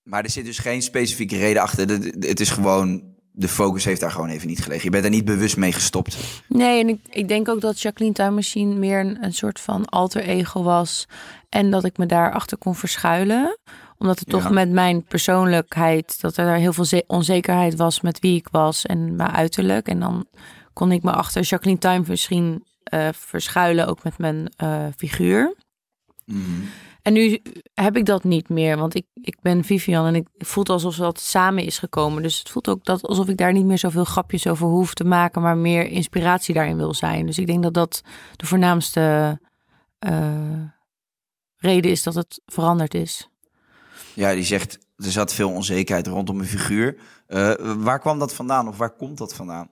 Maar 0.04 0.24
er 0.24 0.30
zit 0.30 0.46
dus 0.46 0.60
geen 0.60 0.82
specifieke 0.82 1.38
reden 1.38 1.62
achter. 1.62 1.90
Het 2.20 2.40
is 2.40 2.50
gewoon, 2.50 3.04
de 3.32 3.48
focus 3.48 3.86
heeft 3.86 4.02
daar 4.02 4.12
gewoon 4.12 4.30
even 4.30 4.48
niet 4.48 4.64
gelegen. 4.64 4.84
Je 4.84 4.90
bent 4.90 5.04
er 5.04 5.10
niet 5.10 5.26
bewust 5.26 5.58
mee 5.58 5.72
gestopt. 5.72 6.18
Nee, 6.48 6.80
en 6.82 6.90
ik, 6.90 7.00
ik 7.10 7.28
denk 7.28 7.50
ook 7.50 7.62
dat 7.62 7.82
Jacqueline 7.82 8.16
Time 8.16 8.36
Machine 8.36 8.76
meer 8.76 9.00
een, 9.00 9.24
een 9.24 9.34
soort 9.34 9.60
van 9.60 9.86
alter 9.86 10.22
ego 10.22 10.64
was. 10.64 11.06
En 11.50 11.72
dat 11.72 11.84
ik 11.84 11.98
me 11.98 12.06
daarachter 12.06 12.58
kon 12.58 12.76
verschuilen 12.76 13.58
omdat 14.00 14.20
het 14.20 14.30
toch 14.30 14.50
met 14.50 14.72
mijn 14.72 15.04
persoonlijkheid, 15.04 16.22
dat 16.22 16.38
er 16.38 16.46
daar 16.46 16.58
heel 16.58 16.74
veel 16.74 17.02
onzekerheid 17.08 17.76
was 17.76 18.02
met 18.02 18.20
wie 18.20 18.36
ik 18.36 18.48
was 18.52 18.86
en 18.86 19.16
mijn 19.16 19.32
uiterlijk. 19.32 19.88
En 19.88 20.00
dan 20.00 20.28
kon 20.80 20.92
ik 20.92 21.04
me 21.04 21.12
achter 21.12 21.42
Jacqueline 21.42 21.80
Time 21.80 22.04
misschien 22.08 22.66
uh, 22.94 23.08
verschuilen, 23.12 23.88
ook 23.88 24.04
met 24.04 24.18
mijn 24.18 24.54
uh, 24.64 24.86
figuur. 24.98 25.56
Mm. 26.26 26.70
En 27.02 27.14
nu 27.14 27.42
heb 27.74 27.98
ik 27.98 28.06
dat 28.06 28.24
niet 28.24 28.50
meer, 28.50 28.78
want 28.78 28.96
ik, 28.96 29.06
ik 29.14 29.38
ben 29.42 29.64
Vivian 29.64 30.06
en 30.06 30.16
ik 30.16 30.28
voelt 30.38 30.70
alsof 30.70 30.96
dat 30.96 31.20
samen 31.20 31.64
is 31.64 31.80
gekomen. 31.80 32.24
Dus 32.24 32.40
het 32.40 32.50
voelt 32.50 32.68
ook 32.68 32.86
dat 32.86 33.02
alsof 33.02 33.28
ik 33.28 33.38
daar 33.38 33.54
niet 33.54 33.66
meer 33.66 33.78
zoveel 33.78 34.04
grapjes 34.04 34.48
over 34.48 34.68
hoef 34.68 34.94
te 34.94 35.04
maken, 35.04 35.42
maar 35.42 35.58
meer 35.58 35.88
inspiratie 35.88 36.54
daarin 36.54 36.78
wil 36.78 36.94
zijn. 36.94 37.26
Dus 37.26 37.38
ik 37.38 37.48
denk 37.48 37.64
dat 37.64 37.74
dat 37.74 38.02
de 38.36 38.46
voornaamste 38.46 39.40
uh, 40.10 40.64
reden 41.56 41.92
is 41.92 42.04
dat 42.04 42.16
het 42.16 42.42
veranderd 42.46 42.94
is. 42.94 43.30
Ja, 44.14 44.34
die 44.34 44.44
zegt 44.44 44.80
er 44.98 45.12
zat 45.12 45.34
veel 45.34 45.52
onzekerheid 45.52 46.08
rondom 46.08 46.36
mijn 46.38 46.50
figuur. 46.50 46.98
waar 47.78 48.00
kwam 48.00 48.20
dat 48.20 48.34
vandaan 48.34 48.68
of 48.68 48.78
waar 48.78 48.96
komt 48.96 49.18
dat 49.18 49.34
vandaan? 49.34 49.70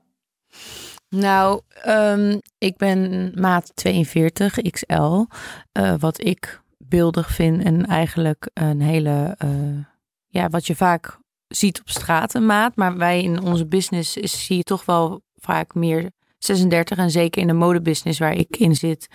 Nou, 1.10 1.62
um, 1.88 2.42
ik 2.58 2.78
ben 2.78 3.32
maat 3.36 3.72
42 3.76 4.62
XL. 4.62 4.94
Uh, 4.94 5.94
wat 6.00 6.24
ik 6.24 6.62
beeldig 6.78 7.32
vind 7.32 7.64
en 7.64 7.86
eigenlijk 7.86 8.50
een 8.54 8.82
hele, 8.82 9.36
uh, 9.46 9.84
ja, 10.28 10.50
wat 10.50 10.68
je 10.68 10.76
vaak 10.76 11.18
ziet 11.48 11.80
op 11.80 11.90
straat 11.90 12.34
een 12.34 12.46
maat. 12.46 12.76
Maar 12.76 12.98
wij 12.98 13.24
in 13.24 13.42
onze 13.42 13.68
business 13.68 14.18
is, 14.18 14.46
zie 14.46 14.58
je 14.58 14.64
toch 14.64 14.86
wel 14.86 15.22
vaak 15.36 15.74
meer 15.74 16.12
36. 16.38 16.98
En 16.98 17.12
zeker 17.12 17.42
in 17.42 17.48
de 17.48 17.54
modebusiness 17.54 18.20
waar 18.20 18.36
ik 18.36 18.58
in 18.58 18.76
zit, 18.76 19.08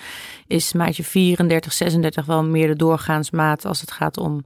is 0.47 0.73
maatje 0.73 1.05
34, 1.05 1.73
36 1.73 2.27
wel 2.27 2.45
meer 2.45 2.67
de 2.67 2.77
doorgaansmaat 2.77 3.65
als 3.65 3.81
het 3.81 3.91
gaat 3.91 4.17
om 4.17 4.45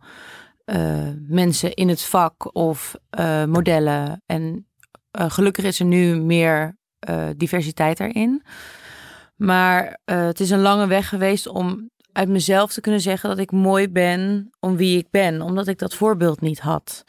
mensen 1.29 1.75
in 1.75 1.89
het 1.89 2.03
vak 2.03 2.55
of 2.55 2.95
modellen. 3.47 4.23
En 4.27 4.69
gelukkig 5.11 5.65
is 5.65 5.81
er 5.81 5.87
nu 5.87 6.21
meer 6.21 6.77
diversiteit 7.37 8.01
erin. 8.01 8.43
Maar 9.37 9.99
het 10.05 10.41
is 10.41 10.51
een 10.51 10.61
lange 10.61 10.87
weg 10.87 11.09
geweest 11.09 11.49
om 11.49 11.91
uit 12.13 12.29
mezelf 12.29 12.73
te 12.73 12.81
kunnen 12.81 13.01
zeggen 13.01 13.29
dat 13.29 13.39
ik 13.39 13.51
mooi 13.51 13.89
ben 13.89 14.51
om 14.61 14.77
wie 14.77 14.99
ik 14.99 15.11
ben, 15.11 15.43
omdat 15.43 15.67
ik 15.67 15.79
dat 15.79 15.95
voorbeeld 15.95 16.41
niet 16.41 16.61
had. 16.61 17.05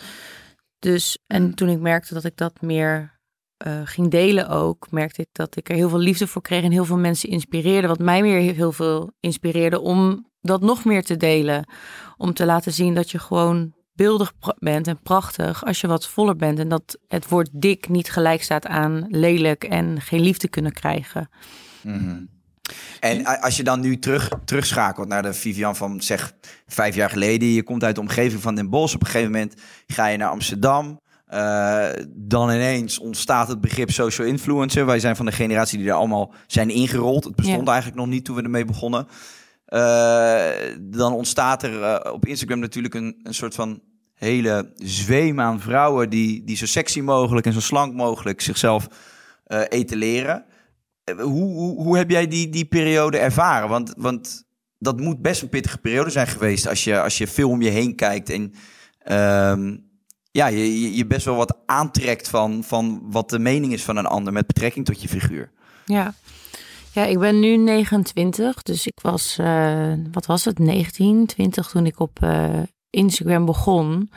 Dus, 0.79 1.17
en 1.27 1.53
toen 1.53 1.69
ik 1.69 1.79
merkte 1.79 2.13
dat 2.13 2.23
ik 2.23 2.37
dat 2.37 2.61
meer 2.61 3.19
uh, 3.67 3.81
ging 3.83 4.11
delen 4.11 4.49
ook, 4.49 4.91
merkte 4.91 5.21
ik 5.21 5.27
dat 5.31 5.55
ik 5.55 5.69
er 5.69 5.75
heel 5.75 5.89
veel 5.89 5.99
liefde 5.99 6.27
voor 6.27 6.41
kreeg 6.41 6.63
en 6.63 6.71
heel 6.71 6.85
veel 6.85 6.97
mensen 6.97 7.29
inspireerde. 7.29 7.87
Wat 7.87 7.99
mij 7.99 8.21
weer 8.21 8.53
heel 8.53 8.71
veel 8.71 9.11
inspireerde 9.19 9.79
om 9.79 10.29
dat 10.41 10.61
nog 10.61 10.85
meer 10.85 11.03
te 11.03 11.17
delen. 11.17 11.69
Om 12.17 12.33
te 12.33 12.45
laten 12.45 12.73
zien 12.73 12.93
dat 12.93 13.11
je 13.11 13.19
gewoon 13.19 13.73
beeldig 13.97 14.33
bent 14.59 14.87
en 14.87 14.99
prachtig 15.03 15.65
als 15.65 15.81
je 15.81 15.87
wat 15.87 16.07
voller 16.07 16.35
bent. 16.35 16.59
En 16.59 16.69
dat 16.69 16.97
het 17.07 17.29
woord 17.29 17.49
dik 17.51 17.89
niet 17.89 18.11
gelijk 18.11 18.43
staat 18.43 18.65
aan 18.65 19.05
lelijk 19.09 19.63
en 19.63 20.01
geen 20.01 20.21
liefde 20.21 20.47
kunnen 20.47 20.73
krijgen. 20.73 21.29
Mm 21.83 22.29
En 22.99 23.25
als 23.41 23.57
je 23.57 23.63
dan 23.63 23.79
nu 23.79 23.99
terug, 23.99 24.29
terugschakelt 24.45 25.07
naar 25.07 25.21
de 25.21 25.33
Vivian 25.33 25.75
van 25.75 26.01
zeg 26.01 26.33
vijf 26.67 26.95
jaar 26.95 27.09
geleden. 27.09 27.47
Je 27.47 27.63
komt 27.63 27.83
uit 27.83 27.95
de 27.95 28.01
omgeving 28.01 28.41
van 28.41 28.55
Den 28.55 28.69
Bosch. 28.69 28.95
Op 28.95 29.01
een 29.01 29.07
gegeven 29.07 29.31
moment 29.31 29.53
ga 29.87 30.07
je 30.07 30.17
naar 30.17 30.29
Amsterdam. 30.29 30.99
Uh, 31.33 31.85
dan 32.07 32.49
ineens 32.49 32.99
ontstaat 32.99 33.47
het 33.47 33.61
begrip 33.61 33.91
social 33.91 34.27
influencer. 34.27 34.85
Wij 34.85 34.99
zijn 34.99 35.15
van 35.15 35.25
de 35.25 35.31
generatie 35.31 35.77
die 35.77 35.87
er 35.87 35.93
allemaal 35.93 36.33
zijn 36.47 36.69
ingerold. 36.69 37.23
Het 37.23 37.35
bestond 37.35 37.67
eigenlijk 37.67 37.97
nog 37.97 38.07
niet 38.07 38.25
toen 38.25 38.35
we 38.35 38.41
ermee 38.41 38.65
begonnen. 38.65 39.07
Uh, 39.69 40.49
dan 40.79 41.13
ontstaat 41.13 41.63
er 41.63 41.79
uh, 41.79 42.13
op 42.13 42.25
Instagram 42.25 42.59
natuurlijk 42.59 42.93
een, 42.93 43.19
een 43.23 43.33
soort 43.33 43.55
van 43.55 43.81
hele 44.13 44.71
zweem 44.75 45.39
aan 45.39 45.59
vrouwen 45.59 46.09
die, 46.09 46.43
die 46.43 46.55
zo 46.55 46.65
sexy 46.65 47.01
mogelijk 47.01 47.45
en 47.45 47.53
zo 47.53 47.59
slank 47.59 47.93
mogelijk 47.93 48.41
zichzelf 48.41 48.87
etaleren. 49.69 50.45
Hoe, 51.17 51.53
hoe, 51.53 51.83
hoe 51.83 51.97
heb 51.97 52.09
jij 52.09 52.27
die, 52.27 52.49
die 52.49 52.65
periode 52.65 53.17
ervaren? 53.17 53.69
Want, 53.69 53.93
want 53.97 54.47
dat 54.79 54.99
moet 54.99 55.21
best 55.21 55.41
een 55.41 55.49
pittige 55.49 55.77
periode 55.77 56.09
zijn 56.09 56.27
geweest 56.27 56.67
als 56.67 56.83
je, 56.83 57.01
als 57.01 57.17
je 57.17 57.27
veel 57.27 57.49
om 57.49 57.61
je 57.61 57.69
heen 57.69 57.95
kijkt 57.95 58.29
en 58.29 58.53
uh, 59.11 59.75
ja, 60.31 60.47
je, 60.47 60.95
je 60.95 61.05
best 61.05 61.25
wel 61.25 61.35
wat 61.35 61.57
aantrekt 61.65 62.29
van, 62.29 62.63
van 62.63 63.01
wat 63.03 63.29
de 63.29 63.39
mening 63.39 63.73
is 63.73 63.83
van 63.83 63.97
een 63.97 64.05
ander 64.05 64.33
met 64.33 64.47
betrekking 64.47 64.85
tot 64.85 65.01
je 65.01 65.07
figuur. 65.07 65.51
Ja, 65.85 66.13
ja 66.97 67.05
ik 67.05 67.19
ben 67.19 67.39
nu 67.39 67.57
29, 67.57 68.63
dus 68.63 68.87
ik 68.87 68.99
was, 69.01 69.37
uh, 69.41 69.93
wat 70.11 70.25
was 70.25 70.45
het, 70.45 70.59
19, 70.59 71.25
20 71.25 71.69
toen 71.69 71.85
ik 71.85 71.99
op 71.99 72.19
uh, 72.23 72.49
Instagram 72.89 73.45
begon. 73.45 74.11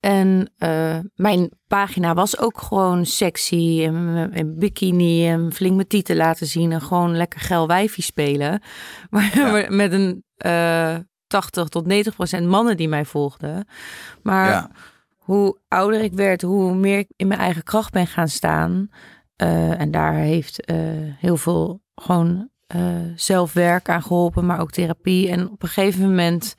En 0.00 0.50
uh, 0.58 0.98
mijn 1.14 1.50
pagina 1.66 2.14
was 2.14 2.38
ook 2.38 2.58
gewoon 2.58 3.06
sexy 3.06 3.82
en, 3.84 4.30
en 4.32 4.58
bikini 4.58 5.28
en 5.28 5.52
flink 5.52 5.74
mijn 5.74 5.86
tieten 5.86 6.16
laten 6.16 6.46
zien 6.46 6.72
en 6.72 6.80
gewoon 6.80 7.16
lekker 7.16 7.40
geil 7.40 7.66
wijfie 7.66 8.04
spelen. 8.04 8.62
Maar 9.10 9.38
ja. 9.38 9.66
met 9.70 9.92
een 9.92 10.24
uh, 10.46 10.96
80 11.26 11.68
tot 11.68 11.86
90 11.86 12.14
procent 12.14 12.46
mannen 12.46 12.76
die 12.76 12.88
mij 12.88 13.04
volgden. 13.04 13.66
Maar 14.22 14.50
ja 14.50 14.70
hoe 15.22 15.58
ouder 15.68 16.00
ik 16.00 16.12
werd, 16.12 16.42
hoe 16.42 16.74
meer 16.74 16.98
ik 16.98 17.08
in 17.16 17.26
mijn 17.26 17.40
eigen 17.40 17.62
kracht 17.62 17.92
ben 17.92 18.06
gaan 18.06 18.28
staan. 18.28 18.90
Uh, 19.42 19.80
en 19.80 19.90
daar 19.90 20.14
heeft 20.14 20.70
uh, 20.70 20.76
heel 21.18 21.36
veel 21.36 21.82
gewoon 21.94 22.48
uh, 22.76 22.82
zelfwerk 23.16 23.88
aan 23.88 24.02
geholpen, 24.02 24.46
maar 24.46 24.60
ook 24.60 24.70
therapie. 24.70 25.28
En 25.28 25.50
op 25.50 25.62
een 25.62 25.68
gegeven 25.68 26.00
moment 26.00 26.56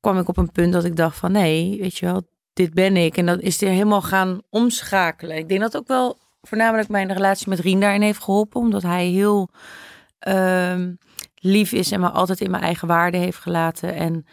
kwam 0.00 0.18
ik 0.18 0.28
op 0.28 0.36
een 0.36 0.52
punt 0.52 0.72
dat 0.72 0.84
ik 0.84 0.96
dacht 0.96 1.16
van 1.16 1.32
nee, 1.32 1.78
weet 1.80 1.96
je 1.96 2.06
wel, 2.06 2.22
dit 2.52 2.74
ben 2.74 2.96
ik. 2.96 3.16
En 3.16 3.26
dat 3.26 3.40
is 3.40 3.62
er 3.62 3.68
helemaal 3.68 4.02
gaan 4.02 4.40
omschakelen. 4.48 5.36
Ik 5.36 5.48
denk 5.48 5.60
dat 5.60 5.76
ook 5.76 5.88
wel 5.88 6.18
voornamelijk 6.40 6.88
mijn 6.88 7.12
relatie 7.12 7.48
met 7.48 7.60
Rien 7.60 7.80
daarin 7.80 8.02
heeft 8.02 8.22
geholpen, 8.22 8.60
omdat 8.60 8.82
hij 8.82 9.06
heel 9.06 9.48
ehm, 10.18 10.94
lief 11.34 11.72
is 11.72 11.92
en 11.92 12.00
me 12.00 12.08
altijd 12.08 12.40
in 12.40 12.50
mijn 12.50 12.62
eigen 12.62 12.88
waarde 12.88 13.16
heeft 13.16 13.38
gelaten. 13.38 13.94
En 13.94 14.24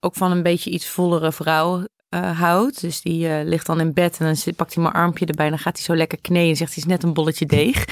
ook 0.00 0.14
van 0.14 0.30
een 0.30 0.42
beetje 0.42 0.70
iets 0.70 0.88
vollere 0.88 1.32
vrouw 1.32 1.86
uh, 2.10 2.40
houdt. 2.40 2.80
Dus 2.80 3.00
die 3.00 3.28
uh, 3.28 3.44
ligt 3.44 3.66
dan 3.66 3.80
in 3.80 3.92
bed 3.92 4.18
en 4.18 4.26
dan 4.26 4.36
zit, 4.36 4.56
pakt 4.56 4.74
hij 4.74 4.82
mijn 4.82 4.94
armpje 4.94 5.26
erbij. 5.26 5.44
En 5.44 5.50
dan 5.50 5.60
gaat 5.60 5.76
hij 5.76 5.84
zo 5.84 5.96
lekker 5.96 6.20
kneden 6.20 6.50
en 6.50 6.56
zegt 6.56 6.74
hij 6.74 6.82
is 6.82 6.88
net 6.88 7.02
een 7.02 7.14
bolletje 7.14 7.46
deeg. 7.46 7.84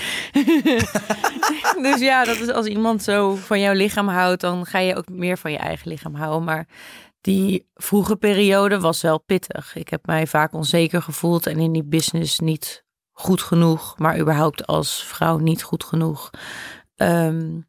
dus 1.86 2.00
ja, 2.00 2.24
dat 2.24 2.36
is 2.40 2.48
als 2.48 2.66
iemand 2.66 3.02
zo 3.02 3.34
van 3.34 3.60
jouw 3.60 3.74
lichaam 3.74 4.08
houdt, 4.08 4.40
dan 4.40 4.66
ga 4.66 4.78
je 4.78 4.96
ook 4.96 5.08
meer 5.08 5.38
van 5.38 5.50
je 5.50 5.58
eigen 5.58 5.88
lichaam 5.88 6.14
houden. 6.14 6.44
Maar 6.44 6.66
die 7.20 7.66
vroege 7.74 8.16
periode 8.16 8.80
was 8.80 9.02
wel 9.02 9.20
pittig. 9.20 9.76
Ik 9.76 9.88
heb 9.88 10.06
mij 10.06 10.26
vaak 10.26 10.52
onzeker 10.52 11.02
gevoeld 11.02 11.46
en 11.46 11.58
in 11.58 11.72
die 11.72 11.84
business 11.84 12.38
niet 12.38 12.84
goed 13.12 13.42
genoeg, 13.42 13.98
maar 13.98 14.18
überhaupt 14.18 14.66
als 14.66 15.04
vrouw 15.04 15.38
niet 15.38 15.62
goed 15.62 15.84
genoeg. 15.84 16.30
Um, 16.96 17.68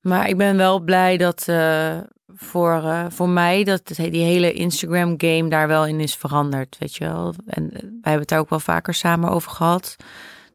maar 0.00 0.28
ik 0.28 0.36
ben 0.36 0.56
wel 0.56 0.80
blij 0.80 1.16
dat 1.16 1.46
uh, 1.48 1.98
voor, 2.42 2.82
uh, 2.84 3.04
voor 3.08 3.28
mij 3.28 3.64
dat 3.64 3.86
die 3.86 4.24
hele 4.24 4.52
Instagram 4.52 5.14
game 5.16 5.48
daar 5.48 5.68
wel 5.68 5.86
in 5.86 6.00
is 6.00 6.14
veranderd, 6.14 6.76
weet 6.78 6.96
je 6.96 7.04
wel. 7.04 7.34
En 7.46 7.68
wij 7.70 7.80
hebben 7.80 8.20
het 8.20 8.28
daar 8.28 8.38
ook 8.38 8.50
wel 8.50 8.60
vaker 8.60 8.94
samen 8.94 9.30
over 9.30 9.50
gehad. 9.50 9.96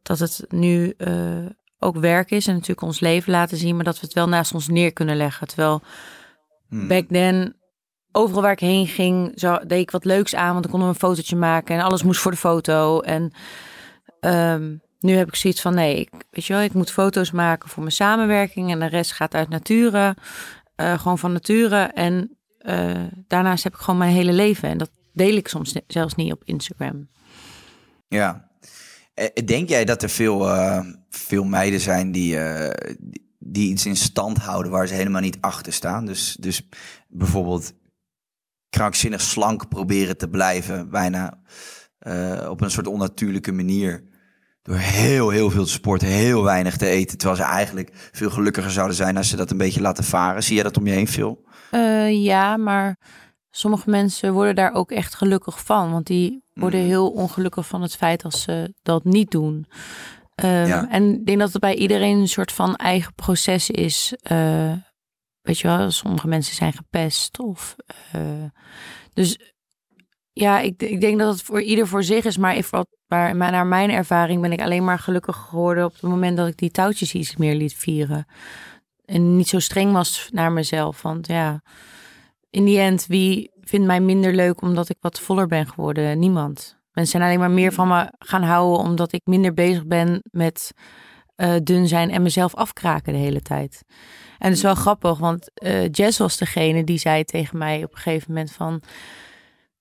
Dat 0.01 0.19
het 0.19 0.45
nu 0.49 0.93
uh, 0.97 1.45
ook 1.79 1.97
werk 1.97 2.31
is 2.31 2.47
en 2.47 2.53
natuurlijk 2.53 2.81
ons 2.81 2.99
leven 2.99 3.31
laten 3.31 3.57
zien, 3.57 3.75
maar 3.75 3.83
dat 3.85 3.99
we 3.99 4.05
het 4.05 4.15
wel 4.15 4.27
naast 4.27 4.53
ons 4.53 4.67
neer 4.67 4.93
kunnen 4.93 5.15
leggen. 5.15 5.47
Terwijl 5.47 5.81
hmm. 6.69 6.87
back 6.87 7.07
then 7.07 7.55
overal 8.11 8.41
waar 8.41 8.51
ik 8.51 8.59
heen 8.59 8.87
ging, 8.87 9.31
zo, 9.35 9.57
deed 9.67 9.81
ik 9.81 9.91
wat 9.91 10.05
leuks 10.05 10.35
aan, 10.35 10.51
want 10.51 10.61
dan 10.61 10.71
konden 10.71 10.89
we 10.89 10.93
een 10.93 11.09
fotootje 11.09 11.35
maken 11.35 11.75
en 11.75 11.83
alles 11.83 12.03
moest 12.03 12.19
voor 12.19 12.31
de 12.31 12.37
foto. 12.37 12.99
En 12.99 13.31
um, 14.19 14.81
nu 14.99 15.13
heb 15.13 15.27
ik 15.27 15.35
zoiets 15.35 15.61
van 15.61 15.73
nee, 15.73 15.99
ik, 15.99 16.09
weet 16.31 16.45
je 16.45 16.53
wel, 16.53 16.61
ik 16.61 16.73
moet 16.73 16.91
foto's 16.91 17.31
maken 17.31 17.69
voor 17.69 17.83
mijn 17.83 17.95
samenwerking 17.95 18.71
en 18.71 18.79
de 18.79 18.85
rest 18.85 19.11
gaat 19.11 19.35
uit 19.35 19.49
nature, 19.49 20.15
uh, 20.77 20.99
gewoon 20.99 21.19
van 21.19 21.31
nature. 21.31 21.75
En 21.83 22.37
uh, 22.61 23.03
daarnaast 23.27 23.63
heb 23.63 23.73
ik 23.73 23.79
gewoon 23.79 23.99
mijn 23.99 24.13
hele 24.13 24.33
leven 24.33 24.69
en 24.69 24.77
dat 24.77 24.89
deel 25.13 25.35
ik 25.35 25.47
soms 25.47 25.75
zelfs 25.87 26.15
niet 26.15 26.31
op 26.31 26.43
Instagram. 26.43 27.07
Ja, 28.07 28.49
eh, 29.13 29.45
denk 29.45 29.69
jij 29.69 29.85
dat 29.85 30.03
er 30.03 30.09
veel, 30.09 30.47
veel 31.09 31.43
meiden 31.43 31.79
zijn 31.79 32.11
die, 32.11 32.37
die 33.39 33.69
iets 33.69 33.85
in 33.85 33.95
stand 33.95 34.37
houden 34.37 34.71
waar 34.71 34.87
ze 34.87 34.93
helemaal 34.93 35.21
niet 35.21 35.37
achter 35.41 35.73
staan? 35.73 36.05
Dus, 36.05 36.37
dus 36.39 36.67
bijvoorbeeld 37.07 37.73
krankzinnig 38.69 39.21
slank 39.21 39.67
proberen 39.67 40.17
te 40.17 40.29
blijven, 40.29 40.89
bijna 40.89 41.39
op 42.49 42.61
een 42.61 42.71
soort 42.71 42.87
onnatuurlijke 42.87 43.51
manier 43.51 44.03
door 44.65 44.77
heel, 44.77 45.29
heel 45.29 45.49
veel 45.49 45.63
te 45.63 45.71
sporten, 45.71 46.07
heel 46.07 46.43
weinig 46.43 46.77
te 46.77 46.87
eten. 46.87 47.17
Terwijl 47.17 47.39
ze 47.39 47.47
eigenlijk 47.47 47.89
veel 48.11 48.29
gelukkiger 48.29 48.71
zouden 48.71 48.95
zijn 48.95 49.17
als 49.17 49.29
ze 49.29 49.35
dat 49.35 49.51
een 49.51 49.57
beetje 49.57 49.81
laten 49.81 50.03
varen. 50.03 50.43
Zie 50.43 50.55
jij 50.55 50.63
dat 50.63 50.77
om 50.77 50.87
je 50.87 50.93
heen 50.93 51.07
veel? 51.07 51.43
Uh, 51.71 52.23
ja, 52.23 52.57
maar 52.57 52.97
sommige 53.49 53.89
mensen 53.89 54.33
worden 54.33 54.55
daar 54.55 54.73
ook 54.73 54.91
echt 54.91 55.15
gelukkig 55.15 55.65
van. 55.65 55.91
Want 55.91 56.07
die 56.07 56.43
worden 56.53 56.79
mm. 56.79 56.85
heel 56.85 57.11
ongelukkig 57.11 57.67
van 57.67 57.81
het 57.81 57.95
feit 57.95 58.23
als 58.23 58.41
ze 58.41 58.73
dat 58.81 59.03
niet 59.03 59.31
doen. 59.31 59.65
Um, 60.43 60.49
ja. 60.49 60.89
En 60.89 61.13
ik 61.13 61.25
denk 61.25 61.39
dat 61.39 61.51
het 61.51 61.61
bij 61.61 61.75
iedereen 61.75 62.17
een 62.17 62.27
soort 62.27 62.51
van 62.51 62.75
eigen 62.75 63.13
proces 63.13 63.69
is. 63.69 64.13
Uh, 64.31 64.73
weet 65.41 65.59
je 65.59 65.67
wel, 65.67 65.91
sommige 65.91 66.27
mensen 66.27 66.55
zijn 66.55 66.73
gepest. 66.73 67.39
Of, 67.39 67.75
uh, 68.15 68.21
dus 69.13 69.54
ja, 70.37 70.59
ik, 70.59 70.81
ik 70.81 71.01
denk 71.01 71.19
dat 71.19 71.33
het 71.33 71.41
voor 71.41 71.61
ieder 71.61 71.87
voor 71.87 72.03
zich 72.03 72.25
is. 72.25 72.37
Maar, 72.37 73.35
naar 73.35 73.67
mijn 73.67 73.89
ervaring 73.89 74.41
ben 74.41 74.51
ik 74.51 74.61
alleen 74.61 74.83
maar 74.83 74.99
gelukkig 74.99 75.35
geworden 75.35 75.85
op 75.85 75.93
het 75.93 76.01
moment 76.01 76.37
dat 76.37 76.47
ik 76.47 76.57
die 76.57 76.71
touwtjes 76.71 77.13
iets 77.13 77.35
meer 77.35 77.55
liet 77.55 77.75
vieren. 77.75 78.25
En 79.05 79.37
niet 79.37 79.47
zo 79.47 79.59
streng 79.59 79.91
was 79.91 80.29
naar 80.31 80.51
mezelf. 80.51 81.01
Want 81.01 81.27
ja, 81.27 81.61
in 82.49 82.65
die 82.65 82.79
end, 82.79 83.05
wie 83.07 83.51
vindt 83.61 83.87
mij 83.87 83.99
minder 83.99 84.33
leuk 84.33 84.61
omdat 84.61 84.89
ik 84.89 84.97
wat 84.99 85.19
voller 85.19 85.47
ben 85.47 85.67
geworden? 85.67 86.19
Niemand. 86.19 86.77
Mensen 86.91 87.19
zijn 87.19 87.23
alleen 87.23 87.39
maar 87.39 87.55
meer 87.55 87.73
van 87.73 87.87
me 87.87 88.13
gaan 88.19 88.43
houden 88.43 88.85
omdat 88.85 89.13
ik 89.13 89.21
minder 89.23 89.53
bezig 89.53 89.85
ben 89.85 90.23
met 90.31 90.71
uh, 91.37 91.55
dun 91.63 91.87
zijn 91.87 92.11
en 92.11 92.21
mezelf 92.21 92.55
afkraken 92.55 93.13
de 93.13 93.19
hele 93.19 93.41
tijd. 93.41 93.83
En 94.37 94.47
het 94.47 94.57
is 94.57 94.63
wel 94.63 94.75
grappig, 94.75 95.17
want 95.17 95.51
uh, 95.63 95.89
Jess 95.91 96.17
was 96.17 96.37
degene 96.37 96.83
die 96.83 96.97
zei 96.97 97.23
tegen 97.23 97.57
mij 97.57 97.83
op 97.83 97.91
een 97.91 97.97
gegeven 97.97 98.33
moment 98.33 98.51
van... 98.51 98.81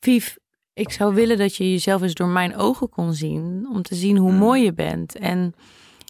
Vief, 0.05 0.37
ik 0.75 0.93
zou 0.93 1.15
willen 1.15 1.39
dat 1.39 1.57
je 1.57 1.71
jezelf 1.71 2.03
eens 2.03 2.15
door 2.15 2.29
mijn 2.29 2.57
ogen 2.57 2.89
kon 2.89 3.15
zien. 3.15 3.69
Om 3.73 3.83
te 3.83 3.95
zien 3.95 4.17
hoe 4.17 4.33
mm. 4.33 4.39
mooi 4.39 4.65
je 4.65 4.73
bent. 4.73 5.19
En 5.19 5.55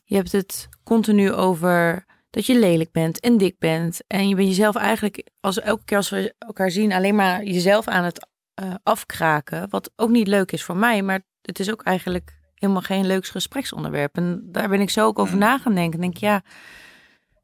je 0.05 0.15
hebt 0.15 0.33
het 0.33 0.69
continu 0.83 1.33
over 1.33 2.05
dat 2.31 2.47
je 2.47 2.59
lelijk 2.59 2.93
bent 2.93 3.21
en 3.21 3.39
dik 3.39 3.59
bent. 3.59 4.01
En 4.07 4.29
je 4.29 4.35
bent 4.35 4.49
jezelf 4.49 4.77
eigenlijk, 4.77 5.31
als 5.41 5.61
elke 5.61 5.85
keer 5.85 5.97
als 5.97 6.11
we 6.11 6.35
elkaar 6.39 6.71
zien, 6.71 6.93
alleen 6.93 7.15
maar 7.15 7.45
jezelf 7.45 7.89
aan 7.89 8.05
het 8.05 8.27
uh, 8.63 8.75
afkraken. 8.83 9.71
Wat 9.71 9.91
ook 9.97 10.11
niet 10.11 10.27
leuk 10.27 10.53
is 10.53 10.65
voor 10.65 10.77
mij, 10.77 11.03
maar 11.03 11.21
het 11.43 11.59
is 11.59 11.71
ook 11.71 11.83
eigenlijk 11.83 12.39
helemaal 12.55 12.83
geen 12.83 13.07
leuks 13.07 13.31
gespreksonderwerp. 13.31 14.17
En 14.17 14.43
daar 14.45 14.69
ben 14.69 14.81
ik 14.81 14.91
zo 14.91 15.07
ook 15.07 15.19
over 15.19 15.35
mm. 15.35 15.41
na 15.41 15.59
gaan 15.59 15.75
denken. 15.75 16.01
Denk 16.01 16.17
ja, 16.17 16.43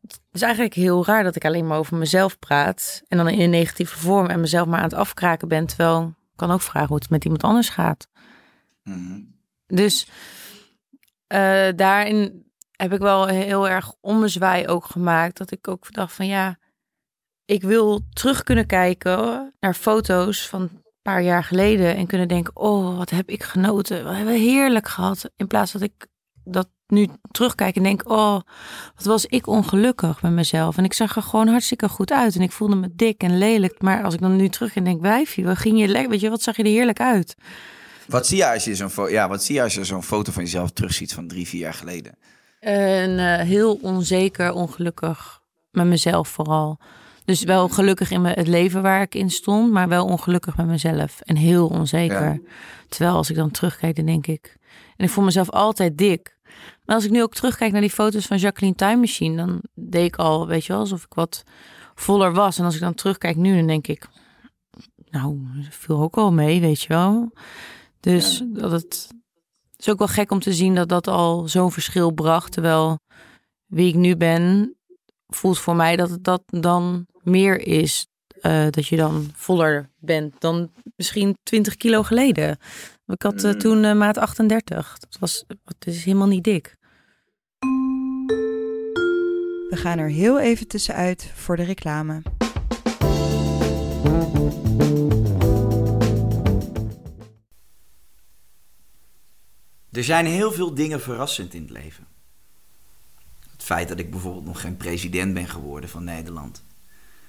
het 0.01 0.21
is 0.33 0.43
eigenlijk 0.43 0.75
heel 0.75 1.05
raar 1.05 1.23
dat 1.23 1.37
ik 1.37 1.45
alleen 1.45 1.67
maar 1.67 1.79
over 1.79 1.97
mezelf 1.97 2.39
praat. 2.39 3.03
En 3.09 3.17
dan 3.17 3.29
in 3.29 3.41
een 3.41 3.51
negatieve 3.51 3.99
vorm 3.99 4.27
en 4.27 4.41
mezelf 4.41 4.67
maar 4.67 4.79
aan 4.79 4.85
het 4.85 4.95
afkraken 4.95 5.49
ben. 5.49 5.67
Terwijl 5.67 6.03
ik 6.03 6.20
kan 6.41 6.51
ook 6.51 6.63
vragen 6.63 6.89
hoe 6.89 6.97
het 6.97 7.11
met 7.11 7.25
iemand 7.25 7.43
anders 7.43 7.69
gaat. 7.69 8.09
Mhm. 8.83 9.21
Dus 9.67 10.07
uh, 11.33 11.69
daarin 11.77 12.51
heb 12.71 12.93
ik 12.93 12.99
wel 12.99 13.27
heel 13.27 13.69
erg 13.69 13.93
ommezwaai 14.01 14.67
ook 14.67 14.85
gemaakt. 14.85 15.37
Dat 15.37 15.51
ik 15.51 15.69
ook 15.69 15.93
dacht 15.93 16.13
van 16.15 16.27
ja, 16.27 16.59
ik 17.45 17.63
wil 17.63 18.01
terug 18.13 18.43
kunnen 18.43 18.67
kijken 18.67 19.53
naar 19.61 19.75
foto's 19.75 20.49
van 20.49 20.61
een 20.61 20.83
paar 21.03 21.23
jaar 21.23 21.45
geleden. 21.45 21.97
En 21.97 22.07
kunnen 22.07 22.29
denken, 22.29 22.57
oh 22.57 22.97
wat 22.97 23.11
heb 23.11 23.29
ik 23.29 23.43
genoten. 23.43 24.05
We 24.05 24.15
hebben 24.15 24.35
heerlijk 24.35 24.89
gehad. 24.89 25.31
In 25.37 25.47
plaats 25.47 25.73
dat 25.73 25.83
ik 25.83 26.07
dat 26.53 26.69
nu 26.87 27.09
terugkijk 27.31 27.77
en 27.77 27.83
denk, 27.83 28.11
oh, 28.11 28.41
wat 28.95 29.05
was 29.05 29.27
ik 29.27 29.47
ongelukkig 29.47 30.23
met 30.23 30.33
mezelf. 30.33 30.77
En 30.77 30.85
ik 30.85 30.93
zag 30.93 31.17
er 31.17 31.23
gewoon 31.23 31.49
hartstikke 31.49 31.89
goed 31.89 32.13
uit. 32.13 32.35
En 32.35 32.43
ik 32.43 32.53
voelde 32.53 32.77
me 32.77 32.89
dik 32.93 33.23
en 33.23 33.39
lelijk. 33.39 33.83
Maar 33.83 34.03
als 34.03 34.15
ik 34.15 34.21
dan 34.21 34.37
nu 34.37 34.49
terug 34.49 34.77
en 34.77 34.85
denk, 34.85 35.01
wijfje, 35.01 35.45
wat 35.45 35.59
ging 35.59 35.81
je 35.81 35.89
lekker, 35.89 36.11
weet 36.11 36.21
je, 36.21 36.31
wat 36.31 36.43
zag 36.43 36.57
je 36.57 36.63
er 36.63 36.69
heerlijk 36.69 37.01
uit. 37.01 37.35
Wat 38.07 38.27
zie 38.27 38.37
je 38.37 38.53
als 38.53 38.65
je 38.65 38.75
zo'n 38.75 39.11
ja, 39.11 39.29
wat 39.29 39.45
zie 39.45 39.55
je 39.55 39.63
als 39.63 39.75
je 39.75 39.85
zo'n 39.85 40.03
foto 40.03 40.33
van 40.33 40.43
jezelf 40.43 40.71
terugziet 40.71 41.15
van 41.15 41.29
drie, 41.29 41.49
vier 41.49 41.61
jaar 41.61 41.75
geleden? 41.75 42.15
En 42.61 43.11
uh, 43.11 43.37
heel 43.37 43.79
onzeker, 43.83 44.53
ongelukkig 44.53 45.41
met 45.71 45.87
mezelf 45.87 46.29
vooral. 46.29 46.79
Dus 47.25 47.43
wel 47.43 47.69
gelukkig 47.69 48.11
in 48.11 48.25
het 48.25 48.47
leven 48.47 48.83
waar 48.83 49.03
ik 49.03 49.15
in 49.15 49.31
stond, 49.31 49.73
maar 49.73 49.89
wel 49.89 50.05
ongelukkig 50.05 50.57
met 50.57 50.67
mezelf 50.67 51.21
en 51.21 51.37
heel 51.37 51.67
onzeker. 51.67 52.41
Terwijl 52.89 53.17
als 53.17 53.31
ik 53.31 53.37
dan 53.37 53.51
terugkijk, 53.51 53.97
dan 53.97 54.07
denk 54.07 54.27
ik. 54.27 54.57
En 54.97 55.05
ik 55.05 55.11
voel 55.11 55.25
mezelf 55.25 55.51
altijd 55.51 55.99
dik. 55.99 56.39
Maar 56.91 56.99
als 56.99 57.09
ik 57.09 57.15
nu 57.15 57.23
ook 57.23 57.35
terugkijk 57.35 57.73
naar 57.73 57.81
die 57.81 57.91
foto's 57.91 58.27
van 58.27 58.39
Jacqueline 58.39 58.77
Time 58.77 58.97
Machine, 58.97 59.37
dan 59.37 59.61
deed 59.75 60.05
ik 60.05 60.17
al, 60.17 60.47
weet 60.47 60.65
je 60.65 60.73
wel, 60.73 60.81
alsof 60.81 61.05
ik 61.05 61.15
wat 61.15 61.43
voller 61.95 62.33
was. 62.33 62.59
En 62.59 62.65
als 62.65 62.75
ik 62.75 62.81
dan 62.81 62.95
terugkijk 62.95 63.37
nu, 63.37 63.57
dan 63.57 63.67
denk 63.67 63.87
ik, 63.87 64.09
nou, 65.11 65.41
viel 65.71 66.01
ook 66.01 66.17
al 66.17 66.33
mee, 66.33 66.61
weet 66.61 66.83
je 66.83 66.89
wel. 66.89 67.33
Dus 68.01 68.43
dat 68.47 68.71
het, 68.71 69.09
is 69.77 69.89
ook 69.89 69.99
wel 69.99 70.09
gek 70.09 70.31
om 70.31 70.41
te 70.41 70.53
zien 70.53 70.75
dat 70.75 70.89
dat 70.89 71.09
al 71.09 71.49
zo'n 71.49 71.73
verschil 71.73 72.11
bracht. 72.11 72.53
Terwijl 72.53 72.99
wie 73.67 73.89
ik 73.89 73.95
nu 73.95 74.17
ben, 74.17 74.75
voelt 75.27 75.59
voor 75.59 75.77
mij 75.77 75.97
dat 75.97 76.11
het 76.11 76.25
dat 76.25 76.43
dan 76.47 77.07
meer 77.23 77.67
is. 77.67 78.07
Uh, 78.43 78.67
dat 78.71 78.87
je 78.87 78.97
dan 78.97 79.31
voller 79.35 79.91
bent 79.99 80.41
dan 80.41 80.71
misschien 80.97 81.37
20 81.43 81.77
kilo 81.77 82.03
geleden. 82.03 82.59
Ik 83.07 83.23
had 83.23 83.45
uh, 83.45 83.53
toen 83.53 83.85
uh, 83.85 83.95
maat 83.95 84.17
38. 84.17 84.99
Dat 84.99 85.17
was, 85.21 85.45
dat 85.47 85.87
is 85.87 86.05
helemaal 86.05 86.29
niet 86.29 86.45
dik. 86.45 86.79
Gaan 89.81 89.99
er 89.99 90.09
heel 90.09 90.41
even 90.41 90.67
tussenuit 90.67 91.33
voor 91.35 91.57
de 91.57 91.63
reclame. 91.63 92.23
Er 99.91 100.05
zijn 100.05 100.27
heel 100.27 100.53
veel 100.53 100.75
dingen 100.75 101.01
verrassend 101.01 101.55
in 101.55 101.63
het 101.63 101.71
leven. 101.71 102.07
Het 103.53 103.63
feit 103.63 103.89
dat 103.89 103.99
ik 103.99 104.11
bijvoorbeeld 104.11 104.45
nog 104.45 104.61
geen 104.61 104.77
president 104.77 105.35
ben 105.35 105.49
geworden 105.49 105.91
van 105.91 106.05
Nederland. 106.05 106.65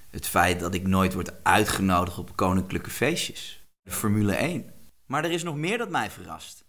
Het 0.09 0.27
feit 0.27 0.59
dat 0.59 0.73
ik 0.73 0.87
nooit 0.87 1.13
word 1.13 1.43
uitgenodigd 1.43 2.17
op 2.17 2.35
koninklijke 2.35 2.89
feestjes. 2.89 3.65
De 3.83 3.91
Formule 3.91 4.35
1. 4.35 4.65
Maar 5.05 5.23
er 5.23 5.31
is 5.31 5.43
nog 5.43 5.55
meer 5.55 5.77
dat 5.77 5.89
mij 5.89 6.11
verrast. 6.11 6.65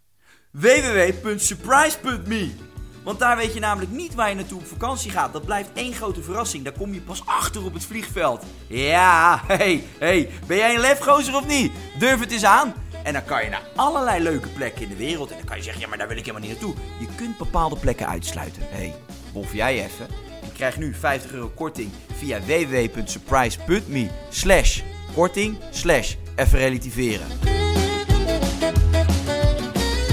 www.surprise.me 0.50 2.71
Want 3.04 3.18
daar 3.18 3.36
weet 3.36 3.54
je 3.54 3.60
namelijk 3.60 3.90
niet 3.92 4.14
waar 4.14 4.28
je 4.28 4.34
naartoe 4.34 4.58
op 4.58 4.66
vakantie 4.66 5.10
gaat. 5.10 5.32
Dat 5.32 5.44
blijft 5.44 5.70
één 5.74 5.94
grote 5.94 6.22
verrassing. 6.22 6.64
Daar 6.64 6.72
kom 6.72 6.94
je 6.94 7.00
pas 7.00 7.22
achter 7.26 7.64
op 7.64 7.74
het 7.74 7.84
vliegveld. 7.84 8.44
Ja, 8.66 9.40
hey, 9.46 9.84
hey, 9.98 10.30
ben 10.46 10.56
jij 10.56 10.74
een 10.74 10.80
lefgozer 10.80 11.36
of 11.36 11.46
niet? 11.46 11.72
Durf 11.98 12.20
het 12.20 12.32
eens 12.32 12.44
aan. 12.44 12.74
En 13.02 13.12
dan 13.12 13.24
kan 13.24 13.44
je 13.44 13.50
naar 13.50 13.62
allerlei 13.76 14.22
leuke 14.22 14.48
plekken 14.48 14.82
in 14.82 14.88
de 14.88 14.96
wereld. 14.96 15.30
En 15.30 15.36
dan 15.36 15.46
kan 15.46 15.56
je 15.56 15.62
zeggen, 15.62 15.80
ja, 15.82 15.88
maar 15.88 15.98
daar 15.98 16.08
wil 16.08 16.16
ik 16.16 16.26
helemaal 16.26 16.48
niet 16.48 16.60
naartoe. 16.60 16.74
Je 17.00 17.06
kunt 17.16 17.38
bepaalde 17.38 17.76
plekken 17.76 18.08
uitsluiten. 18.08 18.62
Hé, 18.62 18.92
hey, 19.32 19.46
jij 19.52 19.84
even. 19.84 20.06
Je 20.44 20.52
krijgt 20.52 20.78
nu 20.78 20.94
50 20.94 21.32
euro 21.32 21.48
korting 21.54 21.90
via 22.16 22.40
www.surprise.me 22.40 24.08
slash 24.30 24.80
korting 25.14 25.58
slash 25.70 26.14
even 26.36 26.58
relativeren. 26.58 27.26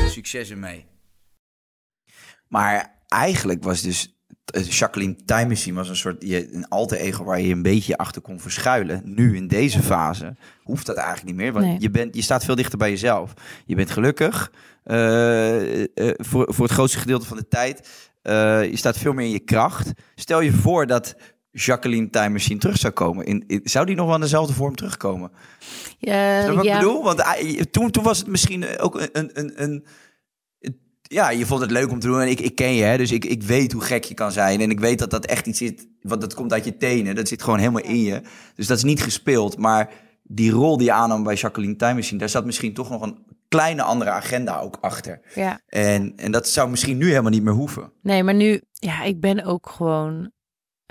Succes 0.09 0.49
ermee. 0.49 0.88
Maar 2.49 3.01
eigenlijk 3.07 3.63
was 3.63 3.81
dus 3.81 4.13
Jacqueline 4.69 5.15
Time 5.25 5.47
Machine 5.47 5.75
was 5.75 5.89
een 5.89 5.95
soort 5.95 6.23
je, 6.23 6.53
een 6.53 6.67
alter 6.67 6.97
ego 6.97 7.23
waar 7.23 7.41
je 7.41 7.53
een 7.53 7.61
beetje 7.61 7.97
achter 7.97 8.21
kon 8.21 8.39
verschuilen. 8.39 9.01
Nu 9.05 9.35
in 9.35 9.47
deze 9.47 9.81
fase 9.81 10.35
hoeft 10.63 10.85
dat 10.85 10.95
eigenlijk 10.95 11.27
niet 11.27 11.35
meer, 11.35 11.53
want 11.53 11.81
je, 11.81 11.89
bent, 11.89 12.15
je 12.15 12.21
staat 12.21 12.45
veel 12.45 12.55
dichter 12.55 12.77
bij 12.77 12.89
jezelf. 12.89 13.33
Je 13.65 13.75
bent 13.75 13.91
gelukkig 13.91 14.51
uh, 14.85 15.79
uh, 15.79 15.85
voor, 15.95 16.53
voor 16.53 16.65
het 16.65 16.73
grootste 16.73 16.99
gedeelte 16.99 17.25
van 17.25 17.37
de 17.37 17.47
tijd. 17.47 17.89
Uh, 18.23 18.69
je 18.69 18.77
staat 18.77 18.97
veel 18.97 19.13
meer 19.13 19.25
in 19.25 19.31
je 19.31 19.39
kracht. 19.39 19.91
Stel 20.15 20.41
je 20.41 20.51
voor 20.51 20.87
dat 20.87 21.15
Jacqueline 21.51 22.09
Time 22.09 22.29
Machine 22.29 22.59
terug 22.59 22.77
zou 22.77 22.93
komen. 22.93 23.25
In, 23.25 23.61
zou 23.63 23.85
die 23.85 23.95
nog 23.95 24.05
wel 24.05 24.15
in 24.15 24.21
dezelfde 24.21 24.53
vorm 24.53 24.75
terugkomen? 24.75 25.31
Ja, 25.97 26.53
wat 26.53 26.63
ja. 26.63 26.73
ik 26.73 26.79
bedoel? 26.79 27.03
Want 27.03 27.23
toen, 27.71 27.91
toen 27.91 28.03
was 28.03 28.17
het 28.17 28.27
misschien 28.27 28.79
ook 28.79 29.07
een, 29.11 29.29
een, 29.33 29.63
een 29.63 29.85
ja, 31.11 31.29
je 31.29 31.45
vond 31.45 31.61
het 31.61 31.71
leuk 31.71 31.91
om 31.91 31.99
te 31.99 32.07
doen. 32.07 32.21
En 32.21 32.29
ik, 32.29 32.39
ik 32.39 32.55
ken 32.55 32.73
je, 32.73 32.83
hè, 32.83 32.97
dus 32.97 33.11
ik, 33.11 33.25
ik 33.25 33.43
weet 33.43 33.71
hoe 33.71 33.81
gek 33.81 34.03
je 34.03 34.13
kan 34.13 34.31
zijn. 34.31 34.61
En 34.61 34.69
ik 34.69 34.79
weet 34.79 34.99
dat 34.99 35.09
dat 35.09 35.25
echt 35.25 35.47
iets 35.47 35.57
zit, 35.57 35.87
want 36.01 36.21
dat 36.21 36.33
komt 36.33 36.53
uit 36.53 36.65
je 36.65 36.77
tenen. 36.77 37.15
Dat 37.15 37.27
zit 37.27 37.43
gewoon 37.43 37.59
helemaal 37.59 37.83
in 37.83 38.01
je. 38.01 38.21
Dus 38.55 38.67
dat 38.67 38.77
is 38.77 38.83
niet 38.83 39.03
gespeeld. 39.03 39.57
Maar 39.57 39.89
die 40.23 40.51
rol 40.51 40.77
die 40.77 40.85
je 40.85 40.93
aannam 40.93 41.23
bij 41.23 41.35
Jacqueline 41.35 41.75
Time 41.75 41.93
Machine, 41.93 42.19
daar 42.19 42.29
zat 42.29 42.45
misschien 42.45 42.73
toch 42.73 42.89
nog 42.89 43.01
een 43.01 43.17
kleine 43.47 43.81
andere 43.81 44.09
agenda 44.09 44.59
ook 44.59 44.77
achter. 44.81 45.19
Ja. 45.35 45.59
En, 45.67 46.13
en 46.15 46.31
dat 46.31 46.47
zou 46.47 46.69
misschien 46.69 46.97
nu 46.97 47.09
helemaal 47.09 47.31
niet 47.31 47.43
meer 47.43 47.53
hoeven. 47.53 47.91
Nee, 48.01 48.23
maar 48.23 48.35
nu, 48.35 48.61
ja, 48.73 49.03
ik 49.03 49.19
ben 49.19 49.45
ook 49.45 49.69
gewoon 49.69 50.31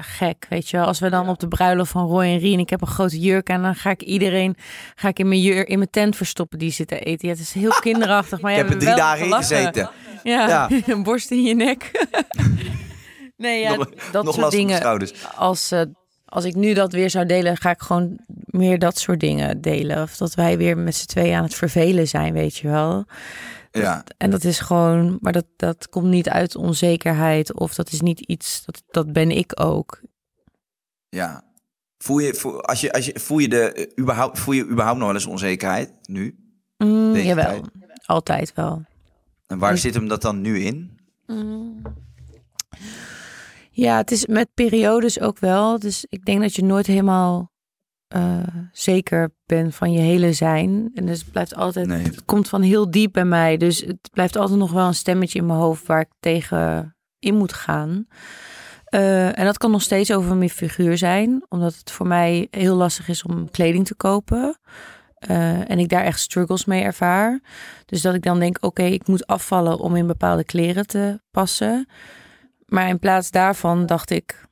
gek, 0.02 0.46
weet 0.48 0.68
je 0.68 0.76
wel. 0.76 0.86
Als 0.86 0.98
we 0.98 1.10
dan 1.10 1.28
op 1.28 1.38
de 1.38 1.48
bruiloft 1.48 1.90
van 1.90 2.06
Roy 2.06 2.24
en 2.24 2.38
Rien, 2.38 2.58
ik 2.58 2.70
heb 2.70 2.80
een 2.80 2.86
grote 2.86 3.20
jurk 3.20 3.48
en 3.48 3.62
dan 3.62 3.74
ga 3.74 3.90
ik 3.90 4.02
iedereen, 4.02 4.56
ga 4.94 5.08
ik 5.08 5.18
in 5.18 5.28
mijn 5.28 5.40
jurk, 5.40 5.68
in 5.68 5.78
mijn 5.78 5.90
tent 5.90 6.16
verstoppen 6.16 6.58
die 6.58 6.70
zitten 6.70 7.00
eten. 7.00 7.28
Ja, 7.28 7.34
het 7.34 7.42
is 7.42 7.52
heel 7.52 7.74
kinderachtig, 7.80 8.40
maar 8.40 8.52
ik 8.52 8.58
heb 8.58 8.70
er 8.70 8.78
drie 8.78 8.94
dagen 8.94 9.26
in 9.26 9.32
gezeten. 9.32 9.90
Ja, 10.22 10.70
een 10.86 11.02
borst 11.02 11.30
in 11.30 11.42
je 11.42 11.54
nek. 11.54 12.06
nee, 13.36 13.60
ja, 13.60 13.86
dat 14.12 14.34
soort 14.34 14.50
dingen. 14.50 15.00
Als, 15.36 15.72
uh, 15.72 15.82
als 16.24 16.44
ik 16.44 16.54
nu 16.54 16.74
dat 16.74 16.92
weer 16.92 17.10
zou 17.10 17.26
delen, 17.26 17.56
ga 17.56 17.70
ik 17.70 17.80
gewoon 17.80 18.18
meer 18.44 18.78
dat 18.78 18.98
soort 18.98 19.20
dingen 19.20 19.60
delen. 19.60 20.02
Of 20.02 20.16
dat 20.16 20.34
wij 20.34 20.58
weer 20.58 20.78
met 20.78 20.94
z'n 20.94 21.06
tweeën 21.06 21.36
aan 21.36 21.42
het 21.42 21.54
vervelen 21.54 22.08
zijn, 22.08 22.32
weet 22.32 22.56
je 22.56 22.68
wel. 22.68 23.06
Ja. 23.70 24.04
En 24.16 24.30
dat 24.30 24.44
is 24.44 24.60
gewoon, 24.60 25.18
maar 25.20 25.32
dat, 25.32 25.46
dat 25.56 25.88
komt 25.88 26.06
niet 26.06 26.28
uit 26.28 26.56
onzekerheid 26.56 27.54
of 27.54 27.74
dat 27.74 27.92
is 27.92 28.00
niet 28.00 28.20
iets, 28.20 28.64
dat, 28.64 28.82
dat 28.90 29.12
ben 29.12 29.30
ik 29.30 29.60
ook. 29.60 30.00
Ja. 31.08 31.46
Voel 31.98 32.18
je, 32.18 32.34
voel, 32.34 32.62
als 32.62 32.80
je, 32.80 32.92
als 32.92 33.06
je, 33.06 33.20
voel, 33.20 33.38
je 33.38 33.48
de, 33.48 33.92
überhaupt, 34.00 34.38
voel 34.38 34.54
je 34.54 34.64
überhaupt 34.64 34.98
nog 34.98 35.06
wel 35.06 35.16
eens 35.16 35.26
onzekerheid 35.26 35.92
nu? 36.02 36.38
Mm, 36.76 37.16
jawel, 37.16 37.60
altijd 38.04 38.52
wel. 38.54 38.84
En 39.48 39.58
waar 39.58 39.78
zit 39.78 39.94
hem 39.94 40.08
dat 40.08 40.22
dan 40.22 40.40
nu 40.40 40.58
in? 40.58 40.98
Mm. 41.26 41.82
Ja, 43.70 43.96
het 43.96 44.10
is 44.10 44.26
met 44.26 44.48
periodes 44.54 45.20
ook 45.20 45.38
wel. 45.38 45.78
Dus 45.78 46.06
ik 46.08 46.24
denk 46.24 46.40
dat 46.40 46.54
je 46.54 46.64
nooit 46.64 46.86
helemaal 46.86 47.52
uh, 48.16 48.42
zeker 48.72 49.30
ben 49.46 49.72
van 49.72 49.92
je 49.92 50.00
hele 50.00 50.32
zijn. 50.32 50.90
En 50.94 51.06
dus 51.06 51.20
het 51.20 51.30
blijft 51.30 51.54
altijd, 51.54 51.86
nee. 51.86 52.02
het 52.02 52.24
komt 52.24 52.48
van 52.48 52.62
heel 52.62 52.90
diep 52.90 53.12
bij 53.12 53.24
mij. 53.24 53.56
Dus 53.56 53.80
het 53.80 54.08
blijft 54.12 54.36
altijd 54.36 54.58
nog 54.58 54.72
wel 54.72 54.86
een 54.86 54.94
stemmetje 54.94 55.38
in 55.38 55.46
mijn 55.46 55.58
hoofd 55.58 55.86
waar 55.86 56.00
ik 56.00 56.10
tegen 56.20 56.96
in 57.18 57.34
moet 57.34 57.52
gaan. 57.52 58.06
Uh, 58.94 59.38
en 59.38 59.44
dat 59.44 59.58
kan 59.58 59.70
nog 59.70 59.82
steeds 59.82 60.12
over 60.12 60.36
mijn 60.36 60.50
figuur 60.50 60.98
zijn, 60.98 61.44
omdat 61.48 61.74
het 61.74 61.90
voor 61.90 62.06
mij 62.06 62.48
heel 62.50 62.76
lastig 62.76 63.08
is 63.08 63.22
om 63.22 63.50
kleding 63.50 63.86
te 63.86 63.94
kopen. 63.94 64.58
Uh, 65.30 65.70
en 65.70 65.78
ik 65.78 65.88
daar 65.88 66.04
echt 66.04 66.20
struggles 66.20 66.64
mee 66.64 66.82
ervaar. 66.82 67.40
Dus 67.86 68.02
dat 68.02 68.14
ik 68.14 68.22
dan 68.22 68.38
denk: 68.38 68.58
oké, 68.60 68.82
ik 68.82 69.06
moet 69.06 69.26
afvallen 69.26 69.78
om 69.78 69.96
in 69.96 70.06
bepaalde 70.06 70.44
kleren 70.44 70.86
te 70.86 71.20
passen. 71.30 71.88
Maar 72.66 72.88
in 72.88 72.98
plaats 72.98 73.30
daarvan 73.30 73.86
dacht 73.86 74.10
ik: 74.10 74.46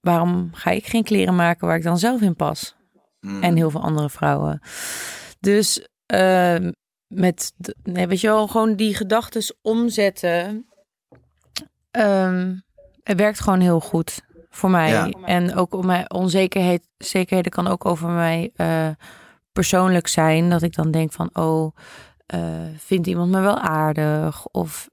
waarom 0.00 0.50
ga 0.52 0.70
ik 0.70 0.86
geen 0.86 1.04
kleren 1.04 1.36
maken 1.36 1.66
waar 1.66 1.76
ik 1.76 1.82
dan 1.82 1.98
zelf 1.98 2.20
in 2.20 2.36
pas? 2.36 2.74
Mm. 3.20 3.42
En 3.42 3.56
heel 3.56 3.70
veel 3.70 3.82
andere 3.82 4.10
vrouwen. 4.10 4.60
Dus 5.40 5.88
uh, 6.14 6.56
met, 7.06 7.52
nee, 7.82 8.06
weet 8.06 8.20
je 8.20 8.26
wel, 8.26 8.48
gewoon 8.48 8.74
die 8.74 8.94
gedachten 8.94 9.56
omzetten. 9.62 10.66
Um, 11.90 12.64
het 13.02 13.18
werkt 13.18 13.40
gewoon 13.40 13.60
heel 13.60 13.80
goed 13.80 14.20
voor 14.50 14.70
mij. 14.70 14.90
Ja. 14.90 15.10
En 15.24 15.54
ook 15.54 15.74
om 15.74 15.86
mijn 15.86 16.10
onzekerheid, 16.10 16.88
zekerheden 16.98 17.52
kan 17.52 17.66
ook 17.66 17.84
over 17.84 18.08
mij 18.08 18.50
uh, 18.56 18.88
persoonlijk 19.56 20.06
zijn. 20.06 20.50
Dat 20.50 20.62
ik 20.62 20.74
dan 20.74 20.90
denk 20.90 21.12
van, 21.12 21.30
oh, 21.32 21.76
vindt 22.76 23.06
iemand 23.06 23.30
me 23.30 23.40
wel 23.40 23.58
aardig? 23.58 24.46
Of 24.46 24.88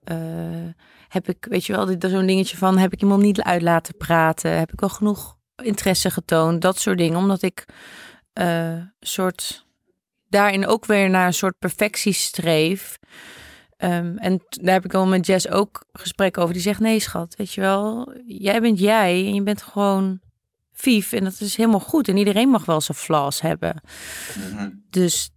heb 1.08 1.30
ik, 1.30 1.46
weet 1.50 1.66
je 1.66 1.74
wel, 1.74 2.10
zo'n 2.10 2.26
dingetje 2.26 2.58
van, 2.58 2.78
heb 2.78 2.94
ik 2.94 3.02
iemand 3.02 3.22
niet 3.22 3.42
uit 3.42 3.62
laten 3.62 3.98
praten? 3.98 4.58
Heb 4.58 4.72
ik 4.72 4.80
wel 4.80 4.90
genoeg 4.90 5.38
interesse 5.64 6.10
getoond? 6.10 6.62
Dat 6.62 6.80
soort 6.80 6.98
dingen, 6.98 7.18
omdat 7.18 7.42
ik 7.42 7.66
een 8.34 8.94
soort 9.00 9.66
daarin 10.28 10.68
ook 10.68 10.86
weer 10.86 11.10
naar 11.10 11.26
een 11.26 11.34
soort 11.34 11.60
perfectie 11.60 12.14
streef. 12.14 12.98
Ehm, 13.78 14.18
en 14.18 14.42
daar 14.50 14.74
heb 14.74 14.86
ik 14.86 14.94
al 14.94 15.06
met 15.06 15.26
Jess 15.26 15.50
ook 15.50 15.86
gesprek 15.92 16.38
over. 16.38 16.54
Die 16.54 16.62
zegt: 16.62 16.80
Nee, 16.80 17.00
schat, 17.00 17.36
weet 17.36 17.54
je 17.54 17.62
wel, 17.62 18.14
jij 18.26 18.62
bent 18.62 18.80
jij 18.80 19.26
en 19.26 19.34
je 19.34 19.44
bent 19.44 19.62
gewoon 19.62 20.20
vief. 20.74 21.12
En 21.12 21.24
dat 21.24 21.40
is 21.40 21.56
helemaal 21.56 21.80
goed. 21.80 22.08
En 22.08 22.18
iedereen 22.18 22.50
mag 22.50 22.66
wel 22.66 22.82
zijn 22.82 22.98
flaws 22.98 23.42
hebben. 23.42 23.82
Mhm. 24.52 24.70
Dus 24.90 25.32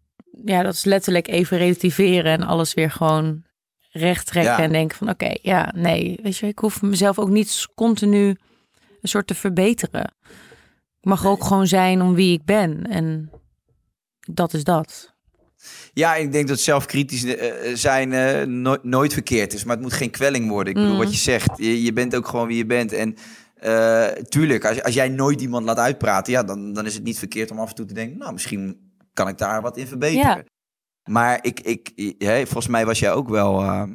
ja, 0.44 0.62
dat 0.62 0.74
is 0.74 0.84
letterlijk 0.84 1.28
even 1.28 1.58
relativeren 1.58 2.32
en 2.32 2.42
alles 2.42 2.74
weer 2.74 2.90
gewoon 2.90 3.44
recht 3.90 4.26
trekken. 4.26 4.56
En 4.56 4.72
denken: 4.72 4.96
van 4.96 5.08
oké, 5.08 5.34
ja, 5.42 5.72
nee, 5.76 6.18
weet 6.22 6.36
je, 6.36 6.46
ik 6.46 6.58
hoef 6.58 6.82
mezelf 6.82 7.18
ook 7.18 7.30
niet 7.30 7.66
continu 7.74 8.36
een 9.00 9.08
soort 9.08 9.26
te 9.26 9.34
verbeteren. 9.34 10.14
Ik 11.00 11.12
mag 11.12 11.26
ook 11.26 11.44
gewoon 11.44 11.66
zijn 11.66 12.02
om 12.02 12.14
wie 12.14 12.32
ik 12.32 12.44
ben. 12.44 12.86
En 12.86 13.30
dat 14.20 14.54
is 14.54 14.64
dat. 14.64 15.14
Ja, 15.92 16.14
ik 16.14 16.32
denk 16.32 16.48
dat 16.48 16.60
zelfkritisch 16.60 17.24
uh, 17.24 17.34
zijn 17.74 18.12
uh, 18.12 18.74
nooit 18.82 19.12
verkeerd 19.12 19.52
is. 19.52 19.64
Maar 19.64 19.74
het 19.74 19.84
moet 19.84 19.92
geen 19.92 20.10
kwelling 20.10 20.48
worden. 20.48 20.74
Ik 20.74 20.78
bedoel, 20.78 20.96
mm. 20.96 21.02
wat 21.02 21.12
je 21.12 21.20
zegt. 21.20 21.50
Je, 21.56 21.82
je, 21.82 21.92
bent 21.92 22.16
ook 22.16 22.28
gewoon 22.28 22.46
wie 22.46 22.56
je 22.56 22.66
bent. 22.66 22.92
En 22.92 23.16
uh, 23.66 24.06
tuurlijk, 24.06 24.64
als, 24.64 24.82
als 24.82 24.94
jij 24.94 25.08
nooit 25.08 25.40
iemand 25.40 25.64
laat 25.64 25.78
uitpraten... 25.78 26.32
Ja, 26.32 26.42
dan, 26.42 26.72
dan 26.72 26.86
is 26.86 26.94
het 26.94 27.02
niet 27.02 27.18
verkeerd 27.18 27.50
om 27.50 27.58
af 27.58 27.68
en 27.68 27.74
toe 27.74 27.86
te 27.86 27.94
denken... 27.94 28.18
Nou, 28.18 28.32
misschien 28.32 28.90
kan 29.12 29.28
ik 29.28 29.38
daar 29.38 29.62
wat 29.62 29.76
in 29.76 29.86
verbeteren. 29.86 30.44
Maar 31.04 31.38
ik, 31.42 31.60
ik, 31.60 31.92
volgens 32.44 32.66
mij 32.66 32.86
was 32.86 32.98
jij 32.98 33.12
ook 33.12 33.28
wel... 33.28 33.86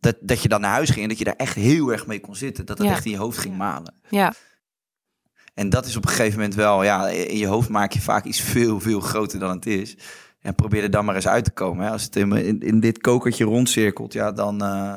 dat, 0.00 0.16
dat 0.20 0.42
je 0.42 0.48
dan 0.48 0.60
naar 0.60 0.72
huis 0.72 0.90
ging 0.90 1.02
en 1.02 1.08
dat 1.08 1.18
je 1.18 1.24
daar 1.24 1.36
echt 1.36 1.54
heel 1.54 1.92
erg 1.92 2.06
mee 2.06 2.20
kon 2.20 2.36
zitten. 2.36 2.66
Dat 2.66 2.78
het 2.78 2.88
echt 2.88 3.04
in 3.04 3.10
je 3.10 3.16
hoofd 3.16 3.38
ging 3.38 3.56
malen. 3.56 3.94
Ja. 4.08 4.32
En 5.56 5.68
dat 5.68 5.86
is 5.86 5.96
op 5.96 6.04
een 6.04 6.10
gegeven 6.10 6.38
moment 6.38 6.54
wel, 6.54 6.82
ja, 6.84 7.08
in 7.08 7.38
je 7.38 7.46
hoofd 7.46 7.68
maak 7.68 7.92
je 7.92 8.00
vaak 8.00 8.24
iets 8.24 8.40
veel, 8.40 8.80
veel 8.80 9.00
groter 9.00 9.38
dan 9.38 9.50
het 9.50 9.66
is. 9.66 9.96
En 10.40 10.54
probeer 10.54 10.82
er 10.82 10.90
dan 10.90 11.04
maar 11.04 11.14
eens 11.14 11.28
uit 11.28 11.44
te 11.44 11.50
komen. 11.50 11.84
Hè. 11.84 11.90
Als 11.90 12.02
het 12.02 12.16
in, 12.16 12.60
in, 12.60 12.80
dit 12.80 12.98
kokertje 12.98 13.44
rondcirkelt, 13.44 14.12
ja, 14.12 14.32
dan, 14.32 14.62
uh, 14.62 14.94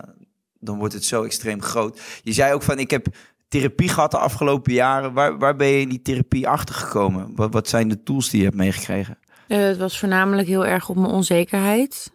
dan 0.59 0.77
wordt 0.77 0.93
het 0.93 1.03
zo 1.03 1.23
extreem 1.23 1.61
groot. 1.61 1.99
Je 2.23 2.33
zei 2.33 2.53
ook 2.53 2.63
van, 2.63 2.79
ik 2.79 2.91
heb 2.91 3.07
therapie 3.49 3.89
gehad 3.89 4.11
de 4.11 4.17
afgelopen 4.17 4.73
jaren. 4.73 5.13
Waar, 5.13 5.37
waar 5.37 5.55
ben 5.55 5.67
je 5.67 5.81
in 5.81 5.89
die 5.89 6.01
therapie 6.01 6.47
achter 6.47 6.75
gekomen? 6.75 7.31
Wat, 7.35 7.53
wat 7.53 7.67
zijn 7.67 7.87
de 7.87 8.03
tools 8.03 8.29
die 8.29 8.39
je 8.39 8.45
hebt 8.45 8.57
meegekregen? 8.57 9.17
Uh, 9.47 9.57
het 9.57 9.77
was 9.77 9.99
voornamelijk 9.99 10.47
heel 10.47 10.65
erg 10.65 10.89
op 10.89 10.95
mijn 10.95 11.11
onzekerheid. 11.11 12.11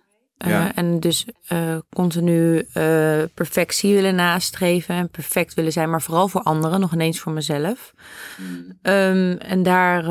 Uh, 0.47 0.79
En 0.79 1.01
dus 1.01 1.27
uh, 1.53 1.79
continu 1.91 2.57
uh, 2.75 3.23
perfectie 3.35 3.95
willen 3.95 4.15
nastreven 4.15 4.95
en 4.95 5.11
perfect 5.11 5.55
willen 5.55 5.73
zijn, 5.73 5.91
maar 5.91 6.03
vooral 6.03 6.29
voor 6.29 6.43
anderen, 6.43 6.81
nog 6.81 6.93
ineens 6.93 7.21
voor 7.21 7.33
mezelf. 7.33 7.93
Mm. 8.39 8.79
Um, 8.83 9.39
en 9.39 9.63
daar 9.63 10.03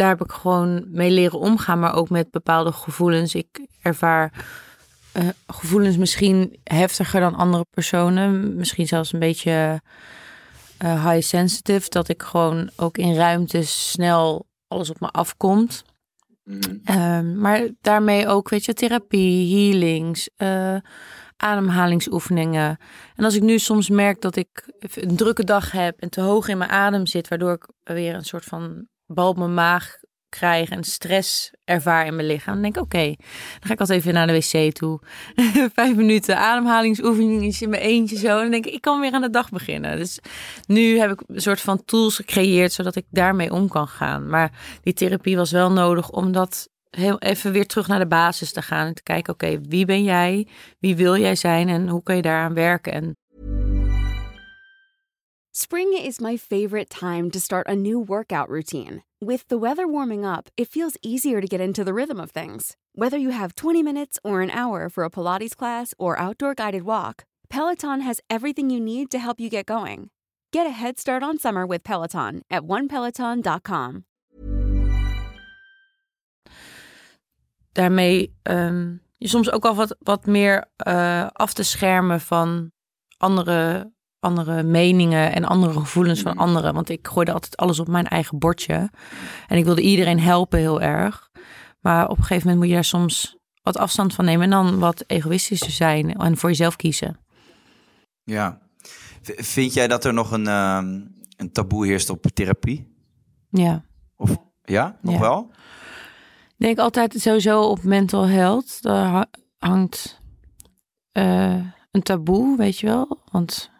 daar 0.00 0.08
heb 0.08 0.20
ik 0.20 0.32
gewoon 0.32 0.84
mee 0.90 1.10
leren 1.10 1.38
omgaan, 1.38 1.78
maar 1.78 1.94
ook 1.94 2.10
met 2.10 2.30
bepaalde 2.30 2.72
gevoelens. 2.72 3.34
Ik 3.34 3.66
ervaar 3.82 4.44
uh, 5.16 5.28
gevoelens 5.46 5.96
misschien 5.96 6.58
heftiger 6.64 7.20
dan 7.20 7.34
andere 7.34 7.64
personen. 7.70 8.56
Misschien 8.56 8.86
zelfs 8.86 9.12
een 9.12 9.18
beetje 9.18 9.80
uh, 10.84 11.10
high 11.10 11.26
sensitive. 11.26 11.88
Dat 11.88 12.08
ik 12.08 12.22
gewoon 12.22 12.70
ook 12.76 12.98
in 12.98 13.14
ruimtes 13.14 13.90
snel 13.90 14.46
alles 14.68 14.90
op 14.90 15.00
me 15.00 15.08
afkomt. 15.08 15.84
Mm. 16.44 16.60
Uh, 16.84 17.20
maar 17.20 17.68
daarmee 17.80 18.28
ook, 18.28 18.48
weet 18.48 18.64
je, 18.64 18.74
therapie, 18.74 19.56
healings, 19.56 20.30
uh, 20.36 20.76
ademhalingsoefeningen. 21.36 22.78
En 23.14 23.24
als 23.24 23.34
ik 23.34 23.42
nu 23.42 23.58
soms 23.58 23.88
merk 23.88 24.20
dat 24.20 24.36
ik 24.36 24.72
een 24.94 25.16
drukke 25.16 25.44
dag 25.44 25.72
heb 25.72 26.00
en 26.00 26.10
te 26.10 26.20
hoog 26.20 26.48
in 26.48 26.58
mijn 26.58 26.70
adem 26.70 27.06
zit, 27.06 27.28
waardoor 27.28 27.52
ik 27.52 27.68
weer 27.82 28.14
een 28.14 28.24
soort 28.24 28.44
van 28.44 28.86
bal 29.06 29.28
op 29.28 29.36
mijn 29.36 29.54
maag 29.54 29.96
krijg 30.30 30.68
en 30.68 30.84
stress 30.84 31.50
ervaar 31.64 32.06
in 32.06 32.14
mijn 32.14 32.26
lichaam. 32.26 32.52
Dan 32.54 32.62
denk 32.62 32.76
ik, 32.76 32.82
oké, 32.82 33.04
dan 33.04 33.60
ga 33.60 33.72
ik 33.72 33.80
altijd 33.80 33.98
even 33.98 34.14
naar 34.14 34.26
de 34.26 34.32
wc 34.32 34.74
toe. 34.74 35.00
Vijf 35.74 35.96
minuten 35.96 36.38
ademhalingsoefeningen 36.38 37.60
in 37.60 37.68
mijn 37.68 37.82
eentje 37.82 38.16
zo. 38.16 38.36
En 38.36 38.42
dan 38.42 38.50
denk 38.50 38.66
ik, 38.66 38.74
ik 38.74 38.80
kan 38.80 39.00
weer 39.00 39.12
aan 39.12 39.20
de 39.20 39.30
dag 39.30 39.50
beginnen. 39.50 39.96
Dus 39.96 40.18
nu 40.66 40.98
heb 40.98 41.10
ik 41.10 41.22
een 41.26 41.40
soort 41.40 41.60
van 41.60 41.84
tools 41.84 42.16
gecreëerd, 42.16 42.72
zodat 42.72 42.96
ik 42.96 43.04
daarmee 43.10 43.52
om 43.52 43.68
kan 43.68 43.88
gaan. 43.88 44.28
Maar 44.28 44.52
die 44.82 44.92
therapie 44.92 45.36
was 45.36 45.50
wel 45.50 45.72
nodig 45.72 46.10
om 46.10 46.32
dat 46.32 46.68
heel 46.90 47.18
even 47.18 47.52
weer 47.52 47.66
terug 47.66 47.88
naar 47.88 47.98
de 47.98 48.06
basis 48.06 48.52
te 48.52 48.62
gaan. 48.62 48.86
En 48.86 48.94
te 48.94 49.02
kijken, 49.02 49.32
oké, 49.32 49.60
wie 49.68 49.84
ben 49.84 50.02
jij? 50.02 50.46
Wie 50.78 50.96
wil 50.96 51.16
jij 51.16 51.34
zijn? 51.34 51.68
En 51.68 51.88
hoe 51.88 52.02
kun 52.02 52.16
je 52.16 52.22
daaraan 52.22 52.54
werken? 52.54 52.92
En 52.92 53.14
Spring 55.52 55.92
is 55.94 56.20
my 56.20 56.38
favorite 56.38 56.88
time 56.88 57.30
to 57.30 57.38
start 57.38 57.68
a 57.68 57.74
new 57.74 58.04
workout 58.06 58.48
routine. 58.48 59.02
With 59.22 59.48
the 59.48 59.58
weather 59.58 59.86
warming 59.86 60.24
up, 60.24 60.48
it 60.56 60.68
feels 60.72 60.96
easier 61.02 61.42
to 61.42 61.46
get 61.46 61.60
into 61.60 61.84
the 61.84 61.92
rhythm 61.92 62.18
of 62.18 62.30
things. 62.30 62.78
Whether 62.94 63.18
you 63.18 63.28
have 63.28 63.54
20 63.54 63.82
minutes 63.82 64.18
or 64.24 64.40
an 64.40 64.50
hour 64.50 64.88
for 64.88 65.04
a 65.04 65.10
Pilates 65.10 65.54
class 65.54 65.92
or 65.98 66.18
outdoor 66.18 66.54
guided 66.54 66.84
walk, 66.84 67.24
Peloton 67.50 68.00
has 68.00 68.22
everything 68.30 68.70
you 68.70 68.80
need 68.80 69.10
to 69.10 69.18
help 69.18 69.38
you 69.38 69.50
get 69.50 69.66
going. 69.66 70.08
Get 70.52 70.66
a 70.66 70.70
head 70.70 70.98
start 70.98 71.22
on 71.22 71.38
summer 71.38 71.66
with 71.66 71.82
Peloton 71.84 72.40
at 72.50 72.62
onepeloton.com. 72.62 74.04
Daarmee 77.72 78.34
um, 78.42 79.00
je 79.18 79.28
soms 79.28 79.50
ook 79.50 79.64
al 79.64 79.74
wat, 79.74 79.96
wat 79.98 80.26
meer 80.26 80.64
uh, 80.86 81.26
af 81.32 81.52
te 81.52 81.62
schermen 81.62 82.20
van 82.20 82.72
andere 83.18 83.92
andere 84.20 84.62
meningen 84.62 85.32
en 85.32 85.44
andere 85.44 85.72
gevoelens 85.72 86.20
van 86.20 86.32
mm. 86.32 86.38
anderen. 86.38 86.74
Want 86.74 86.88
ik 86.88 87.08
gooide 87.08 87.32
altijd 87.32 87.56
alles 87.56 87.78
op 87.78 87.88
mijn 87.88 88.06
eigen 88.06 88.38
bordje. 88.38 88.90
En 89.48 89.58
ik 89.58 89.64
wilde 89.64 89.80
iedereen 89.80 90.20
helpen 90.20 90.58
heel 90.58 90.80
erg. 90.80 91.30
Maar 91.80 92.08
op 92.08 92.16
een 92.16 92.24
gegeven 92.24 92.42
moment 92.42 92.58
moet 92.58 92.68
je 92.68 92.74
daar 92.74 92.84
soms 92.84 93.38
wat 93.62 93.76
afstand 93.76 94.14
van 94.14 94.24
nemen. 94.24 94.44
En 94.44 94.50
dan 94.50 94.78
wat 94.78 95.04
egoïstischer 95.06 95.70
zijn 95.70 96.14
en 96.14 96.36
voor 96.36 96.48
jezelf 96.48 96.76
kiezen. 96.76 97.18
Ja. 98.24 98.58
Vind 99.22 99.74
jij 99.74 99.88
dat 99.88 100.04
er 100.04 100.14
nog 100.14 100.30
een, 100.30 100.46
uh, 100.46 100.82
een 101.36 101.52
taboe 101.52 101.86
heerst 101.86 102.10
op 102.10 102.26
therapie? 102.26 102.94
Ja. 103.50 103.84
Of 104.16 104.36
ja, 104.64 104.98
nog 105.02 105.18
wel? 105.18 105.50
Ik 106.48 106.66
denk 106.66 106.78
altijd 106.78 107.14
sowieso 107.20 107.62
op 107.62 107.82
mental 107.82 108.26
health. 108.26 108.82
Daar 108.82 109.26
hangt 109.58 110.20
uh, 111.12 111.64
een 111.90 112.02
taboe, 112.02 112.56
weet 112.56 112.78
je 112.78 112.86
wel. 112.86 113.20
Want 113.32 113.70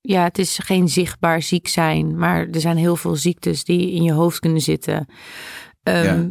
ja, 0.00 0.22
het 0.22 0.38
is 0.38 0.58
geen 0.58 0.88
zichtbaar 0.88 1.42
ziek 1.42 1.68
zijn, 1.68 2.18
maar 2.18 2.48
er 2.48 2.60
zijn 2.60 2.76
heel 2.76 2.96
veel 2.96 3.16
ziektes 3.16 3.64
die 3.64 3.92
in 3.92 4.02
je 4.02 4.12
hoofd 4.12 4.38
kunnen 4.38 4.60
zitten. 4.60 5.06
Ehm, 5.82 6.30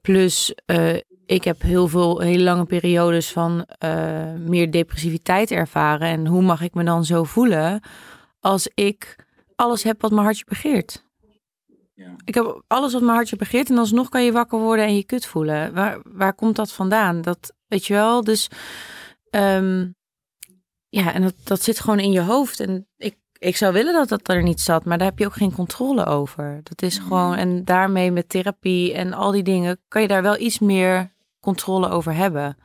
plus, 0.00 0.54
uh, 0.66 0.96
ik 1.26 1.44
heb 1.44 1.62
heel 1.62 1.88
veel 1.88 2.20
hele 2.20 2.42
lange 2.42 2.64
periodes 2.64 3.32
van 3.32 3.66
uh, 3.84 4.32
meer 4.34 4.70
depressiviteit 4.70 5.50
ervaren. 5.50 6.08
En 6.08 6.26
hoe 6.26 6.42
mag 6.42 6.60
ik 6.60 6.74
me 6.74 6.84
dan 6.84 7.04
zo 7.04 7.24
voelen 7.24 7.80
als 8.40 8.68
ik 8.74 9.16
alles 9.54 9.82
heb 9.82 10.00
wat 10.00 10.10
mijn 10.10 10.24
hartje 10.24 10.44
begeert? 10.48 11.04
Ja. 11.94 12.14
Ik 12.24 12.34
heb 12.34 12.62
alles 12.66 12.92
wat 12.92 13.02
mijn 13.02 13.14
hartje 13.14 13.36
begeert 13.36 13.70
en 13.70 13.78
alsnog 13.78 14.08
kan 14.08 14.24
je 14.24 14.32
wakker 14.32 14.58
worden 14.58 14.84
en 14.84 14.96
je 14.96 15.04
kut 15.04 15.26
voelen. 15.26 15.74
Waar, 15.74 16.00
waar 16.04 16.34
komt 16.34 16.56
dat 16.56 16.72
vandaan? 16.72 17.22
Dat 17.22 17.52
weet 17.66 17.86
je 17.86 17.94
wel. 17.94 18.24
Dus 18.24 18.48
um, 19.30 19.94
ja, 20.96 21.12
en 21.12 21.22
dat, 21.22 21.34
dat 21.44 21.62
zit 21.62 21.80
gewoon 21.80 21.98
in 21.98 22.12
je 22.12 22.20
hoofd. 22.20 22.60
En 22.60 22.86
ik, 22.96 23.16
ik 23.38 23.56
zou 23.56 23.72
willen 23.72 23.92
dat 23.92 24.08
dat 24.08 24.28
er 24.28 24.42
niet 24.42 24.60
zat, 24.60 24.84
maar 24.84 24.98
daar 24.98 25.08
heb 25.08 25.18
je 25.18 25.26
ook 25.26 25.34
geen 25.34 25.52
controle 25.52 26.04
over. 26.04 26.60
Dat 26.62 26.82
is 26.82 26.98
gewoon, 26.98 27.34
en 27.34 27.64
daarmee 27.64 28.10
met 28.10 28.28
therapie 28.28 28.94
en 28.94 29.12
al 29.12 29.30
die 29.30 29.42
dingen, 29.42 29.80
kan 29.88 30.02
je 30.02 30.08
daar 30.08 30.22
wel 30.22 30.38
iets 30.38 30.58
meer 30.58 31.12
controle 31.40 31.88
over 31.88 32.14
hebben. 32.14 32.56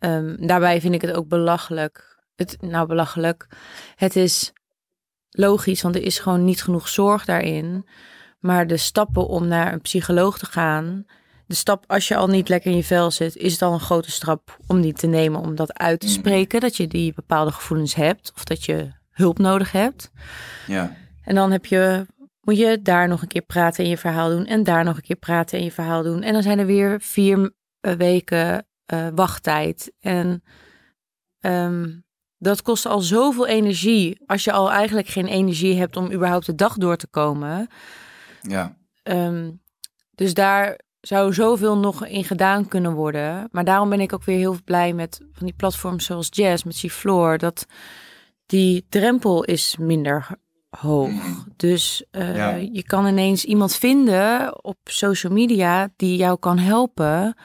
Um, 0.00 0.46
daarbij 0.46 0.80
vind 0.80 0.94
ik 0.94 1.00
het 1.00 1.12
ook 1.12 1.28
belachelijk. 1.28 2.22
Het, 2.36 2.56
nou, 2.60 2.86
belachelijk. 2.86 3.46
Het 3.96 4.16
is 4.16 4.52
logisch, 5.30 5.82
want 5.82 5.94
er 5.94 6.02
is 6.02 6.18
gewoon 6.18 6.44
niet 6.44 6.62
genoeg 6.62 6.88
zorg 6.88 7.24
daarin. 7.24 7.86
Maar 8.38 8.66
de 8.66 8.76
stappen 8.76 9.26
om 9.26 9.46
naar 9.46 9.72
een 9.72 9.80
psycholoog 9.80 10.38
te 10.38 10.46
gaan, 10.46 11.06
de 11.48 11.54
stap 11.54 11.84
als 11.86 12.08
je 12.08 12.16
al 12.16 12.26
niet 12.26 12.48
lekker 12.48 12.70
in 12.70 12.76
je 12.76 12.84
vel 12.84 13.10
zit, 13.10 13.36
is 13.36 13.52
het 13.52 13.62
al 13.62 13.72
een 13.72 13.80
grote 13.80 14.10
stap 14.10 14.58
om 14.66 14.80
die 14.80 14.92
te 14.92 15.06
nemen, 15.06 15.40
om 15.40 15.54
dat 15.54 15.78
uit 15.78 16.00
te 16.00 16.06
mm. 16.06 16.12
spreken, 16.12 16.60
dat 16.60 16.76
je 16.76 16.86
die 16.86 17.12
bepaalde 17.14 17.52
gevoelens 17.52 17.94
hebt 17.94 18.32
of 18.34 18.44
dat 18.44 18.64
je 18.64 18.88
hulp 19.10 19.38
nodig 19.38 19.72
hebt. 19.72 20.10
Ja. 20.66 20.96
En 21.22 21.34
dan 21.34 21.52
heb 21.52 21.66
je, 21.66 22.06
moet 22.40 22.58
je 22.58 22.82
daar 22.82 23.08
nog 23.08 23.22
een 23.22 23.28
keer 23.28 23.42
praten 23.42 23.84
in 23.84 23.90
je 23.90 23.98
verhaal 23.98 24.28
doen 24.28 24.46
en 24.46 24.62
daar 24.62 24.84
nog 24.84 24.96
een 24.96 25.02
keer 25.02 25.16
praten 25.16 25.58
in 25.58 25.64
je 25.64 25.72
verhaal 25.72 26.02
doen. 26.02 26.22
En 26.22 26.32
dan 26.32 26.42
zijn 26.42 26.58
er 26.58 26.66
weer 26.66 27.00
vier 27.00 27.52
eh, 27.80 27.92
weken 27.92 28.66
uh, 28.92 29.08
wachttijd. 29.14 29.92
En 30.00 30.42
um, 31.40 32.04
dat 32.38 32.62
kost 32.62 32.86
al 32.86 33.00
zoveel 33.00 33.46
energie 33.46 34.22
als 34.26 34.44
je 34.44 34.52
al 34.52 34.70
eigenlijk 34.70 35.08
geen 35.08 35.26
energie 35.26 35.78
hebt 35.78 35.96
om 35.96 36.12
überhaupt 36.12 36.46
de 36.46 36.54
dag 36.54 36.76
door 36.76 36.96
te 36.96 37.06
komen. 37.06 37.68
Ja. 38.42 38.76
Um, 39.02 39.62
dus 40.14 40.34
daar 40.34 40.86
zou 41.00 41.34
zoveel 41.34 41.78
nog 41.78 42.06
in 42.06 42.24
gedaan 42.24 42.68
kunnen 42.68 42.92
worden. 42.92 43.48
Maar 43.50 43.64
daarom 43.64 43.88
ben 43.88 44.00
ik 44.00 44.12
ook 44.12 44.24
weer 44.24 44.38
heel 44.38 44.56
blij 44.64 44.92
met 44.92 45.20
van 45.32 45.46
die 45.46 45.56
platforms 45.56 46.04
zoals 46.04 46.28
Jazz, 46.30 46.64
met 46.64 46.76
Floor, 46.76 47.38
dat 47.38 47.66
die 48.46 48.86
drempel 48.88 49.44
is 49.44 49.76
minder 49.76 50.26
hoog. 50.68 51.10
Mm. 51.10 51.44
Dus 51.56 52.04
uh, 52.12 52.62
je 52.72 52.82
kan 52.82 53.06
ineens 53.06 53.44
iemand 53.44 53.74
vinden 53.76 54.64
op 54.64 54.76
social 54.84 55.32
media 55.32 55.88
die 55.96 56.16
jou 56.16 56.38
kan 56.38 56.58
helpen 56.58 57.36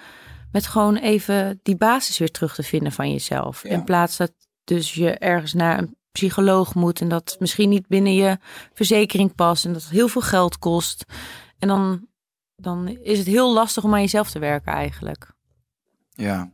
met 0.51 0.67
gewoon 0.67 0.95
even 0.95 1.59
die 1.63 1.75
basis 1.75 2.17
weer 2.17 2.31
terug 2.31 2.55
te 2.55 2.63
vinden 2.63 2.91
van 2.91 3.11
jezelf. 3.11 3.63
In 3.63 3.83
plaats 3.83 4.17
dat 4.17 4.31
dus 4.63 4.93
je 4.93 5.11
ergens 5.11 5.53
naar 5.53 5.77
een 5.77 5.95
psycholoog 6.11 6.75
moet 6.75 7.01
en 7.01 7.07
dat 7.07 7.35
misschien 7.39 7.69
niet 7.69 7.87
binnen 7.87 8.13
je 8.13 8.37
verzekering 8.73 9.35
past 9.35 9.65
en 9.65 9.73
dat 9.73 9.81
het 9.81 9.91
heel 9.91 10.07
veel 10.07 10.21
geld 10.21 10.59
kost. 10.59 11.05
En 11.59 11.67
dan, 11.67 12.07
dan 12.63 12.87
is 12.87 13.17
het 13.17 13.27
heel 13.27 13.53
lastig 13.53 13.83
om 13.83 13.93
aan 13.93 14.01
jezelf 14.01 14.29
te 14.29 14.39
werken 14.39 14.73
eigenlijk. 14.73 15.31
Ja, 16.09 16.51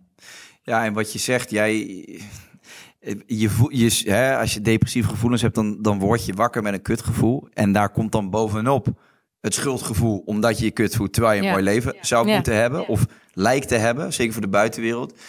ja 0.64 0.86
en 0.86 0.94
wat 0.94 1.14
je 1.14 1.20
zegt, 1.20 1.50
jij, 1.50 1.76
je, 3.26 3.50
voel, 3.50 3.72
je, 3.72 4.02
hè, 4.06 4.38
als 4.38 4.54
je 4.54 4.62
depressieve 4.62 5.10
gevoelens 5.10 5.42
hebt, 5.42 5.56
dan, 5.56 5.82
dan 5.82 6.00
word 6.00 6.26
je 6.26 6.34
wakker 6.34 6.62
met 6.62 6.74
een 6.74 6.82
kutgevoel. 6.82 7.48
En 7.54 7.72
daar 7.72 7.90
komt 7.90 8.12
dan 8.12 8.30
bovenop 8.30 8.88
het 9.42 9.54
schuldgevoel, 9.54 10.22
omdat 10.26 10.60
je 10.60 10.66
je 10.66 10.72
kut 10.72 10.96
voelt, 10.96 11.14
terwijl 11.14 11.36
je 11.36 11.46
een 11.46 11.52
mooi 11.52 11.64
leven 11.64 11.96
zou 12.02 12.28
moeten 12.28 12.56
hebben. 12.56 12.88
Of 12.88 13.06
lijkt 13.34 13.68
te 13.68 13.76
hebben, 13.76 14.14
zeker 14.14 14.34
voor 14.34 14.42
de 14.42 14.48
buitenwereld. 14.48 15.20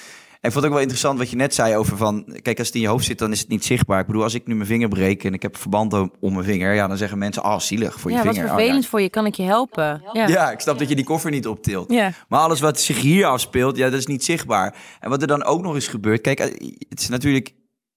En 0.40 0.48
ik 0.48 0.52
vond 0.52 0.64
het 0.64 0.64
ook 0.64 0.70
wel 0.70 0.80
interessant 0.80 1.18
wat 1.18 1.30
je 1.30 1.36
net 1.36 1.54
zei 1.54 1.76
over 1.76 1.96
van... 1.96 2.38
Kijk, 2.42 2.58
als 2.58 2.66
het 2.66 2.76
in 2.76 2.82
je 2.82 2.88
hoofd 2.88 3.04
zit, 3.04 3.18
dan 3.18 3.32
is 3.32 3.40
het 3.40 3.48
niet 3.48 3.64
zichtbaar. 3.64 4.00
Ik 4.00 4.06
bedoel, 4.06 4.22
als 4.22 4.34
ik 4.34 4.46
nu 4.46 4.54
mijn 4.54 4.66
vinger 4.66 4.88
breek 4.88 5.24
en 5.24 5.34
ik 5.34 5.42
heb 5.42 5.56
verband 5.56 5.92
om 6.20 6.32
mijn 6.32 6.44
vinger... 6.44 6.74
Ja, 6.74 6.88
dan 6.88 6.96
zeggen 6.96 7.18
mensen, 7.18 7.42
ah, 7.42 7.52
oh, 7.52 7.58
zielig 7.58 8.00
voor 8.00 8.10
je 8.10 8.16
vinger. 8.16 8.34
Ja, 8.34 8.42
wat 8.42 8.50
vervelend 8.50 8.86
voor 8.86 9.00
je, 9.00 9.10
kan 9.10 9.26
ik 9.26 9.34
je 9.34 9.42
helpen? 9.42 10.02
Ja, 10.12 10.28
ja 10.28 10.50
ik 10.50 10.60
snap 10.60 10.78
dat 10.78 10.88
je 10.88 10.94
die 10.94 11.04
koffer 11.04 11.30
niet 11.30 11.46
optilt. 11.46 11.92
Ja. 11.92 12.12
Maar 12.28 12.40
alles 12.40 12.60
wat 12.60 12.80
zich 12.80 13.00
hier 13.00 13.26
afspeelt, 13.26 13.76
ja, 13.76 13.90
dat 13.90 13.98
is 13.98 14.06
niet 14.06 14.24
zichtbaar. 14.24 14.76
En 15.00 15.10
wat 15.10 15.20
er 15.20 15.28
dan 15.28 15.44
ook 15.44 15.62
nog 15.62 15.74
eens 15.74 15.88
gebeurt... 15.88 16.20
Kijk, 16.20 16.38
het 16.88 17.00
is 17.00 17.08
natuurlijk 17.08 17.54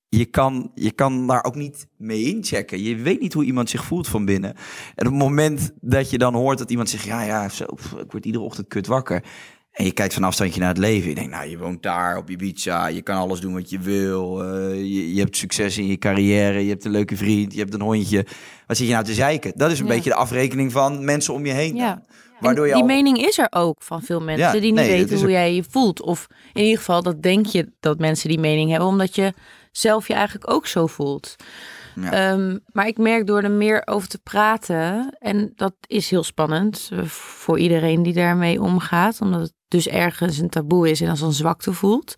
je 0.09 0.25
kan, 0.25 0.71
je 0.75 0.91
kan 0.91 1.27
daar 1.27 1.43
ook 1.43 1.55
niet 1.55 1.87
mee 1.97 2.23
inchecken. 2.23 2.83
Je 2.83 2.95
weet 2.95 3.19
niet 3.19 3.33
hoe 3.33 3.43
iemand 3.43 3.69
zich 3.69 3.83
voelt 3.83 4.07
van 4.07 4.25
binnen. 4.25 4.55
En 4.95 5.05
op 5.05 5.13
het 5.13 5.21
moment 5.21 5.71
dat 5.81 6.09
je 6.09 6.17
dan 6.17 6.35
hoort 6.35 6.57
dat 6.57 6.71
iemand 6.71 6.89
zegt... 6.89 7.03
ja, 7.03 7.21
ja, 7.21 7.49
zo, 7.49 7.63
ik 8.03 8.11
word 8.11 8.25
iedere 8.25 8.43
ochtend 8.43 8.67
kut 8.67 8.87
wakker... 8.87 9.23
En 9.73 9.85
je 9.85 9.91
kijkt 9.91 10.13
van 10.13 10.23
afstandje 10.23 10.59
naar 10.59 10.69
het 10.69 10.77
leven. 10.77 11.09
Je 11.09 11.15
denkt, 11.15 11.31
nou, 11.31 11.49
je 11.49 11.57
woont 11.57 11.83
daar 11.83 12.17
op 12.17 12.29
Ibiza. 12.29 12.87
Je 12.87 13.01
kan 13.01 13.17
alles 13.17 13.39
doen 13.39 13.53
wat 13.53 13.69
je 13.69 13.79
wil. 13.79 14.43
Uh, 14.43 14.75
je, 14.75 15.13
je, 15.13 15.19
hebt 15.19 15.37
succes 15.37 15.77
in 15.77 15.87
je 15.87 15.97
carrière. 15.97 16.63
Je 16.63 16.69
hebt 16.69 16.85
een 16.85 16.91
leuke 16.91 17.17
vriend. 17.17 17.53
Je 17.53 17.59
hebt 17.59 17.73
een 17.73 17.81
hondje. 17.81 18.25
Wat 18.67 18.77
zit 18.77 18.87
je 18.87 18.93
nou 18.93 19.05
te 19.05 19.13
zeiken? 19.13 19.51
Dat 19.55 19.71
is 19.71 19.79
een 19.79 19.87
beetje 19.87 20.09
de 20.09 20.15
afrekening 20.15 20.71
van 20.71 21.05
mensen 21.05 21.33
om 21.33 21.45
je 21.45 21.51
heen. 21.51 21.75
Ja. 21.75 22.01
Waardoor 22.39 22.67
je 22.67 22.73
die 22.73 22.83
mening 22.83 23.17
is 23.17 23.37
er 23.37 23.47
ook 23.49 23.81
van 23.83 24.01
veel 24.01 24.21
mensen 24.21 24.61
die 24.61 24.73
niet 24.73 24.85
weten 24.85 25.19
hoe 25.19 25.31
jij 25.31 25.55
je 25.55 25.63
voelt. 25.69 26.01
Of 26.01 26.27
in 26.53 26.63
ieder 26.63 26.77
geval, 26.77 27.03
dat 27.03 27.21
denk 27.21 27.45
je 27.45 27.71
dat 27.79 27.99
mensen 27.99 28.29
die 28.29 28.39
mening 28.39 28.69
hebben. 28.69 28.87
Omdat 28.87 29.15
je 29.15 29.33
zelf 29.71 30.07
je 30.07 30.13
eigenlijk 30.13 30.51
ook 30.51 30.67
zo 30.67 30.87
voelt. 30.87 31.35
Ehm, 32.01 32.57
maar 32.71 32.87
ik 32.87 32.97
merk 32.97 33.27
door 33.27 33.41
er 33.41 33.51
meer 33.51 33.81
over 33.85 34.07
te 34.07 34.19
praten, 34.19 35.15
en 35.19 35.51
dat 35.55 35.73
is 35.87 36.09
heel 36.09 36.23
spannend 36.23 36.89
eh, 36.93 37.03
voor 37.05 37.59
iedereen 37.59 38.03
die 38.03 38.13
daarmee 38.13 38.61
omgaat, 38.61 39.21
omdat 39.21 39.41
het 39.41 39.53
dus 39.67 39.87
ergens 39.87 40.37
een 40.37 40.49
taboe 40.49 40.89
is 40.89 41.01
en 41.01 41.09
als 41.09 41.21
een 41.21 41.33
zwakte 41.33 41.73
voelt. 41.73 42.15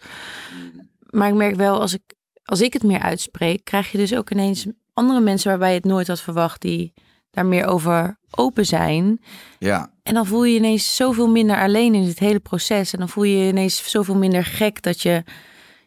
Maar 1.09 1.27
ik 1.27 1.33
merk 1.33 1.55
wel, 1.55 1.79
als 1.79 1.93
ik, 1.93 2.01
als 2.43 2.61
ik 2.61 2.73
het 2.73 2.83
meer 2.83 2.99
uitspreek, 2.99 3.63
krijg 3.63 3.91
je 3.91 3.97
dus 3.97 4.15
ook 4.15 4.31
ineens 4.31 4.65
andere 4.93 5.19
mensen 5.19 5.49
waarbij 5.49 5.69
je 5.69 5.75
het 5.75 5.85
nooit 5.85 6.07
had 6.07 6.21
verwacht, 6.21 6.61
die 6.61 6.93
daar 7.31 7.45
meer 7.45 7.65
over 7.65 8.17
open 8.31 8.65
zijn. 8.65 9.21
Ja. 9.59 9.91
En 10.03 10.13
dan 10.13 10.25
voel 10.25 10.43
je, 10.43 10.51
je 10.51 10.57
ineens 10.57 10.95
zoveel 10.95 11.27
minder 11.27 11.61
alleen 11.61 11.95
in 11.95 12.05
dit 12.05 12.19
hele 12.19 12.39
proces. 12.39 12.93
En 12.93 12.99
dan 12.99 13.09
voel 13.09 13.23
je 13.23 13.37
je 13.37 13.49
ineens 13.49 13.89
zoveel 13.89 14.15
minder 14.15 14.45
gek 14.45 14.81
dat 14.81 15.01
je 15.01 15.23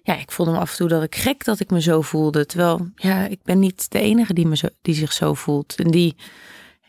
ja, 0.03 0.17
ik 0.17 0.31
voelde 0.31 0.53
me 0.53 0.59
af 0.59 0.71
en 0.71 0.77
toe 0.77 0.89
dat 0.89 1.03
ik 1.03 1.17
gek 1.17 1.45
dat 1.45 1.61
ik 1.61 1.71
me 1.71 1.81
zo 1.81 2.03
voelde. 2.03 2.47
Terwijl, 2.47 2.91
ja, 2.95 3.27
ik 3.27 3.43
ben 3.43 3.59
niet 3.59 3.91
de 3.91 4.01
enige 4.01 4.35
die, 4.35 4.47
me 4.47 4.57
zo, 4.57 4.69
die 4.83 4.95
zich 4.95 5.13
zo 5.13 5.35
voelt. 5.35 5.75
En 5.75 5.91
die 5.91 6.17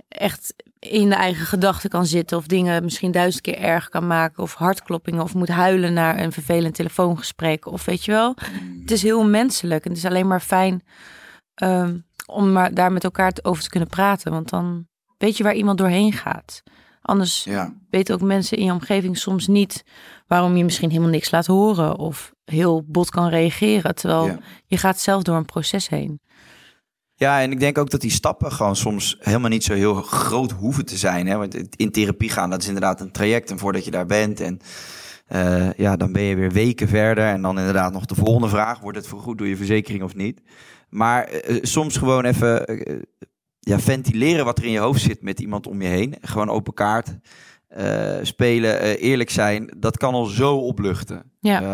echt 0.08 0.54
in 0.80 1.10
de 1.10 1.16
eigen 1.16 1.46
gedachten 1.46 1.90
kan 1.90 2.06
zitten. 2.06 2.38
Of 2.38 2.46
dingen 2.46 2.84
misschien 2.84 3.12
duizend 3.12 3.44
keer 3.44 3.58
erg 3.58 3.90
kan 3.90 4.08
maken. 4.08 4.44
Of 4.44 4.54
hartkloppingen. 4.54 5.24
Of 5.24 5.34
moet 5.34 5.48
huilen 5.48 5.94
naar 5.94 6.20
een 6.20 6.32
vervelend 6.32 6.76
telefoongesprek. 6.76 7.66
Of 7.66 7.86
weet 7.86 8.06
je 8.06 8.12
wel. 8.12 8.36
Het 8.82 8.92
is 8.92 9.04
heel 9.04 9.30
menselijk. 9.30 9.84
En 9.84 9.90
het 9.90 10.00
is 10.00 10.06
alleen 10.06 10.28
maar 10.28 10.42
fijn 10.42 10.84
um, 11.64 12.06
om 12.26 12.52
maar 12.52 12.74
daar 12.74 12.92
met 12.92 13.04
elkaar 13.04 13.34
over 13.42 13.64
te 13.64 13.70
kunnen 13.70 13.90
praten. 13.90 14.32
Want 14.32 14.50
dan 14.50 14.88
weet 15.18 15.38
je 15.38 15.44
waar 15.44 15.56
iemand 15.56 15.78
doorheen 15.78 16.14
gaat. 16.14 16.64
Anders 17.02 17.44
ja. 17.44 17.74
weten 17.90 18.16
ook 18.16 18.22
mensen 18.22 18.58
in 18.58 18.66
je 18.66 18.72
omgeving 18.72 19.18
soms 19.18 19.48
niet 19.48 19.84
waarom 20.30 20.58
je 20.58 20.64
misschien 20.64 20.90
helemaal 20.90 21.10
niks 21.10 21.32
laat 21.32 21.46
horen 21.46 21.98
of 21.98 22.34
heel 22.44 22.84
bot 22.88 23.10
kan 23.10 23.30
reageren. 23.30 23.96
Terwijl 23.96 24.38
je 24.66 24.78
gaat 24.78 25.00
zelf 25.00 25.24
door 25.24 25.36
een 25.36 25.46
proces 25.46 25.90
heen. 25.90 26.20
Ja, 27.16 27.42
en 27.42 27.52
ik 27.52 27.60
denk 27.60 27.78
ook 27.78 27.90
dat 27.90 28.02
die 28.02 28.12
stappen 28.12 28.52
gewoon 28.52 28.76
soms 28.76 29.18
helemaal 29.20 29.50
niet 29.50 29.64
zo 29.64 29.74
heel 29.74 29.94
groot 29.94 30.52
hoeven 30.52 30.86
te 30.86 30.98
zijn. 30.98 31.28
Hè? 31.28 31.38
Want 31.38 31.56
in 31.76 31.92
therapie 31.92 32.30
gaan, 32.30 32.50
dat 32.50 32.62
is 32.62 32.68
inderdaad 32.68 33.02
een 33.02 33.12
traject. 33.12 33.52
En 33.52 33.60
voordat 33.60 33.86
je 33.86 33.92
daar 33.92 34.06
bent 34.06 34.40
en 34.40 34.60
uh, 35.32 35.74
ja, 35.74 35.96
dan 35.96 36.12
ben 36.12 36.22
je 36.22 36.36
weer 36.36 36.52
weken 36.52 36.88
verder. 36.88 37.26
En 37.26 37.42
dan 37.42 37.58
inderdaad 37.58 37.94
nog 37.94 38.06
de 38.06 38.16
volgende 38.16 38.50
vraag. 38.50 38.80
Wordt 38.80 38.98
het 38.98 39.08
vergoed 39.08 39.38
door 39.38 39.48
je 39.48 39.58
verzekering 39.58 40.04
of 40.04 40.16
niet? 40.16 40.42
Maar 40.90 41.30
uh, 41.50 41.58
soms 41.62 41.98
gewoon 41.98 42.26
even 42.26 42.72
uh, 42.72 43.02
ja, 43.60 43.80
ventileren 43.80 44.46
wat 44.46 44.58
er 44.58 44.66
in 44.66 44.72
je 44.72 44.80
hoofd 44.80 45.02
zit 45.02 45.22
met 45.22 45.40
iemand 45.40 45.68
om 45.68 45.82
je 45.82 45.88
heen. 45.88 46.16
Gewoon 46.22 46.50
open 46.50 46.74
kaart. 46.74 47.18
Uh, 47.78 48.18
spelen, 48.22 48.84
uh, 48.84 49.02
eerlijk 49.04 49.30
zijn, 49.30 49.74
dat 49.78 49.98
kan 49.98 50.14
al 50.14 50.26
zo 50.26 50.58
opluchten. 50.58 51.32
Ja. 51.40 51.62
Uh, 51.62 51.68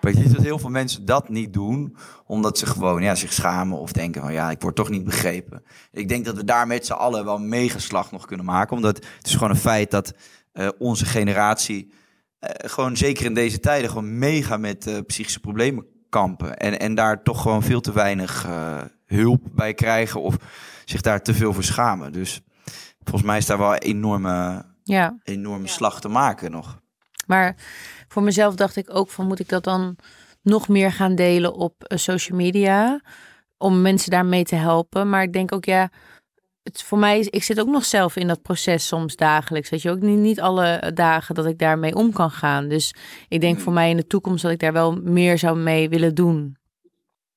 maar 0.00 0.12
ik 0.12 0.16
denk 0.16 0.32
dat 0.34 0.44
heel 0.44 0.58
veel 0.58 0.70
mensen 0.70 1.04
dat 1.04 1.28
niet 1.28 1.52
doen, 1.52 1.96
omdat 2.26 2.58
ze 2.58 2.66
gewoon 2.66 3.02
ja, 3.02 3.14
zich 3.14 3.32
schamen 3.32 3.78
of 3.78 3.92
denken 3.92 4.22
van 4.22 4.32
ja, 4.32 4.50
ik 4.50 4.60
word 4.60 4.74
toch 4.74 4.90
niet 4.90 5.04
begrepen. 5.04 5.62
Ik 5.92 6.08
denk 6.08 6.24
dat 6.24 6.36
we 6.36 6.44
daar 6.44 6.66
met 6.66 6.86
z'n 6.86 6.92
allen 6.92 7.24
wel 7.24 7.36
een 7.36 7.48
megaslag 7.48 8.12
nog 8.12 8.26
kunnen 8.26 8.46
maken, 8.46 8.76
omdat 8.76 8.96
het 8.96 9.26
is 9.26 9.32
gewoon 9.32 9.50
een 9.50 9.56
feit 9.56 9.90
dat 9.90 10.14
onze 10.78 11.04
generatie 11.04 11.92
gewoon 12.56 12.96
zeker 12.96 13.24
in 13.24 13.34
deze 13.34 13.60
tijden 13.60 13.90
gewoon 13.90 14.18
mega 14.18 14.56
met 14.56 15.02
psychische 15.06 15.40
problemen 15.40 15.86
kampen. 16.08 16.56
En, 16.56 16.80
en 16.80 16.94
daar 16.94 17.22
toch 17.22 17.42
gewoon 17.42 17.62
veel 17.62 17.80
te 17.80 17.92
weinig 17.92 18.46
hulp 19.06 19.40
bij 19.54 19.74
krijgen 19.74 20.22
of 20.22 20.36
zich 20.84 21.00
daar 21.00 21.22
te 21.22 21.34
veel 21.34 21.52
voor 21.52 21.64
schamen. 21.64 22.12
Dus 22.12 22.40
volgens 23.02 23.26
mij 23.26 23.38
is 23.38 23.46
daar 23.46 23.58
wel 23.58 23.72
een 23.72 23.78
enorme, 23.78 24.64
ja. 24.84 25.18
enorme 25.22 25.68
slag 25.68 26.00
te 26.00 26.08
maken 26.08 26.50
nog. 26.50 26.82
Maar 27.26 27.56
voor 28.08 28.22
mezelf 28.22 28.54
dacht 28.54 28.76
ik 28.76 28.94
ook 28.94 29.10
van 29.10 29.26
moet 29.26 29.40
ik 29.40 29.48
dat 29.48 29.64
dan 29.64 29.96
nog 30.42 30.68
meer 30.68 30.92
gaan 30.92 31.14
delen 31.14 31.54
op 31.54 31.74
uh, 31.88 31.98
social 31.98 32.38
media 32.38 33.00
om 33.58 33.80
mensen 33.80 34.10
daarmee 34.10 34.44
te 34.44 34.54
helpen. 34.54 35.08
Maar 35.08 35.22
ik 35.22 35.32
denk 35.32 35.52
ook 35.52 35.64
ja, 35.64 35.90
het 36.62 36.82
voor 36.82 36.98
mij 36.98 37.18
is, 37.18 37.28
ik 37.28 37.42
zit 37.42 37.60
ook 37.60 37.68
nog 37.68 37.84
zelf 37.84 38.16
in 38.16 38.26
dat 38.26 38.42
proces 38.42 38.86
soms 38.86 39.16
dagelijks. 39.16 39.70
Weet 39.70 39.82
je 39.82 39.90
ook 39.90 40.00
niet, 40.00 40.18
niet 40.18 40.40
alle 40.40 40.90
dagen 40.94 41.34
dat 41.34 41.46
ik 41.46 41.58
daarmee 41.58 41.94
om 41.94 42.12
kan 42.12 42.30
gaan. 42.30 42.68
Dus 42.68 42.94
ik 43.28 43.40
denk 43.40 43.60
voor 43.60 43.72
mij 43.72 43.90
in 43.90 43.96
de 43.96 44.06
toekomst 44.06 44.42
dat 44.42 44.52
ik 44.52 44.58
daar 44.58 44.72
wel 44.72 45.00
meer 45.02 45.38
zou 45.38 45.58
mee 45.58 45.88
willen 45.88 46.14
doen. 46.14 46.56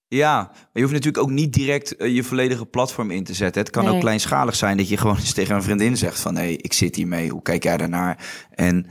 Ja, 0.10 0.36
maar 0.52 0.70
je 0.74 0.82
hoeft 0.82 0.94
natuurlijk 0.94 1.24
ook 1.24 1.30
niet 1.30 1.54
direct 1.54 1.96
eh, 1.96 2.16
je 2.16 2.24
volledige 2.24 2.66
platform 2.66 3.12
in 3.12 3.24
te 3.24 3.34
zetten. 3.34 3.62
Het 3.62 3.72
kan 3.72 3.88
ook 3.88 4.00
kleinschalig 4.00 4.56
zijn 4.56 4.78
dat 4.78 4.90
je 4.90 4.98
gewoon 4.98 5.16
eens 5.16 5.34
tegen 5.34 5.56
een 5.56 5.64
vriendin 5.64 5.98
zegt 5.98 6.20
van... 6.20 6.36
hé, 6.36 6.42
hey, 6.42 6.54
ik 6.54 6.74
zit 6.74 6.96
hiermee, 6.96 7.30
hoe 7.30 7.42
kijk 7.42 7.64
jij 7.64 7.78
daarnaar? 7.78 8.46
En 8.50 8.86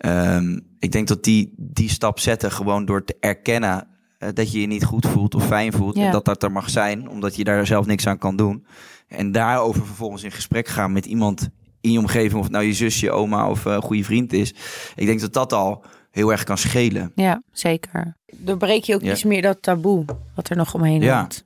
um, 0.00 0.66
ik 0.78 0.92
denk 0.92 1.08
dat 1.08 1.24
die, 1.24 1.54
die 1.56 1.88
stap 1.88 2.18
zetten 2.18 2.52
gewoon 2.52 2.84
door 2.84 3.04
te 3.04 3.16
erkennen... 3.20 3.86
Uh, 4.18 4.28
dat 4.34 4.52
je 4.52 4.60
je 4.60 4.66
niet 4.66 4.84
goed 4.84 5.06
voelt 5.06 5.34
of 5.34 5.46
fijn 5.46 5.72
voelt. 5.72 5.96
En 5.96 6.12
dat 6.12 6.24
dat 6.24 6.42
er 6.42 6.52
mag 6.52 6.70
zijn, 6.70 7.08
omdat 7.08 7.36
je 7.36 7.44
daar 7.44 7.66
zelf 7.66 7.86
niks 7.86 8.06
aan 8.06 8.18
kan 8.18 8.36
doen. 8.36 8.66
En 9.08 9.32
daarover 9.32 9.86
vervolgens 9.86 10.22
in 10.22 10.30
gesprek 10.30 10.68
gaan 10.68 10.92
met 10.92 11.06
iemand 11.06 11.48
in 11.80 11.92
je 11.92 11.98
omgeving... 11.98 12.40
of 12.40 12.50
nou 12.50 12.64
je 12.64 12.72
zus, 12.72 13.00
je 13.00 13.10
oma 13.10 13.50
of 13.50 13.64
uh, 13.64 13.76
goede 13.76 14.04
vriend 14.04 14.32
is. 14.32 14.54
Ik 14.94 15.06
denk 15.06 15.20
dat 15.20 15.32
dat 15.32 15.52
al 15.52 15.84
heel 16.10 16.32
erg 16.32 16.44
kan 16.44 16.58
schelen. 16.58 17.12
Ja, 17.14 17.42
zeker. 17.52 18.17
Doorbreek 18.36 18.84
je 18.84 18.94
ook 18.94 19.02
iets 19.02 19.24
meer 19.24 19.42
dat 19.42 19.62
taboe 19.62 20.04
wat 20.34 20.48
er 20.48 20.56
nog 20.56 20.74
omheen 20.74 21.00
ja. 21.00 21.16
hangt. 21.16 21.44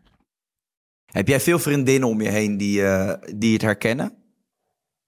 Heb 1.13 1.29
jij 1.29 1.41
veel 1.41 1.59
vriendinnen 1.59 2.09
om 2.09 2.21
je 2.21 2.29
heen 2.29 2.57
die, 2.57 2.81
uh, 2.81 3.13
die 3.35 3.53
het 3.53 3.63
herkennen? 3.63 4.13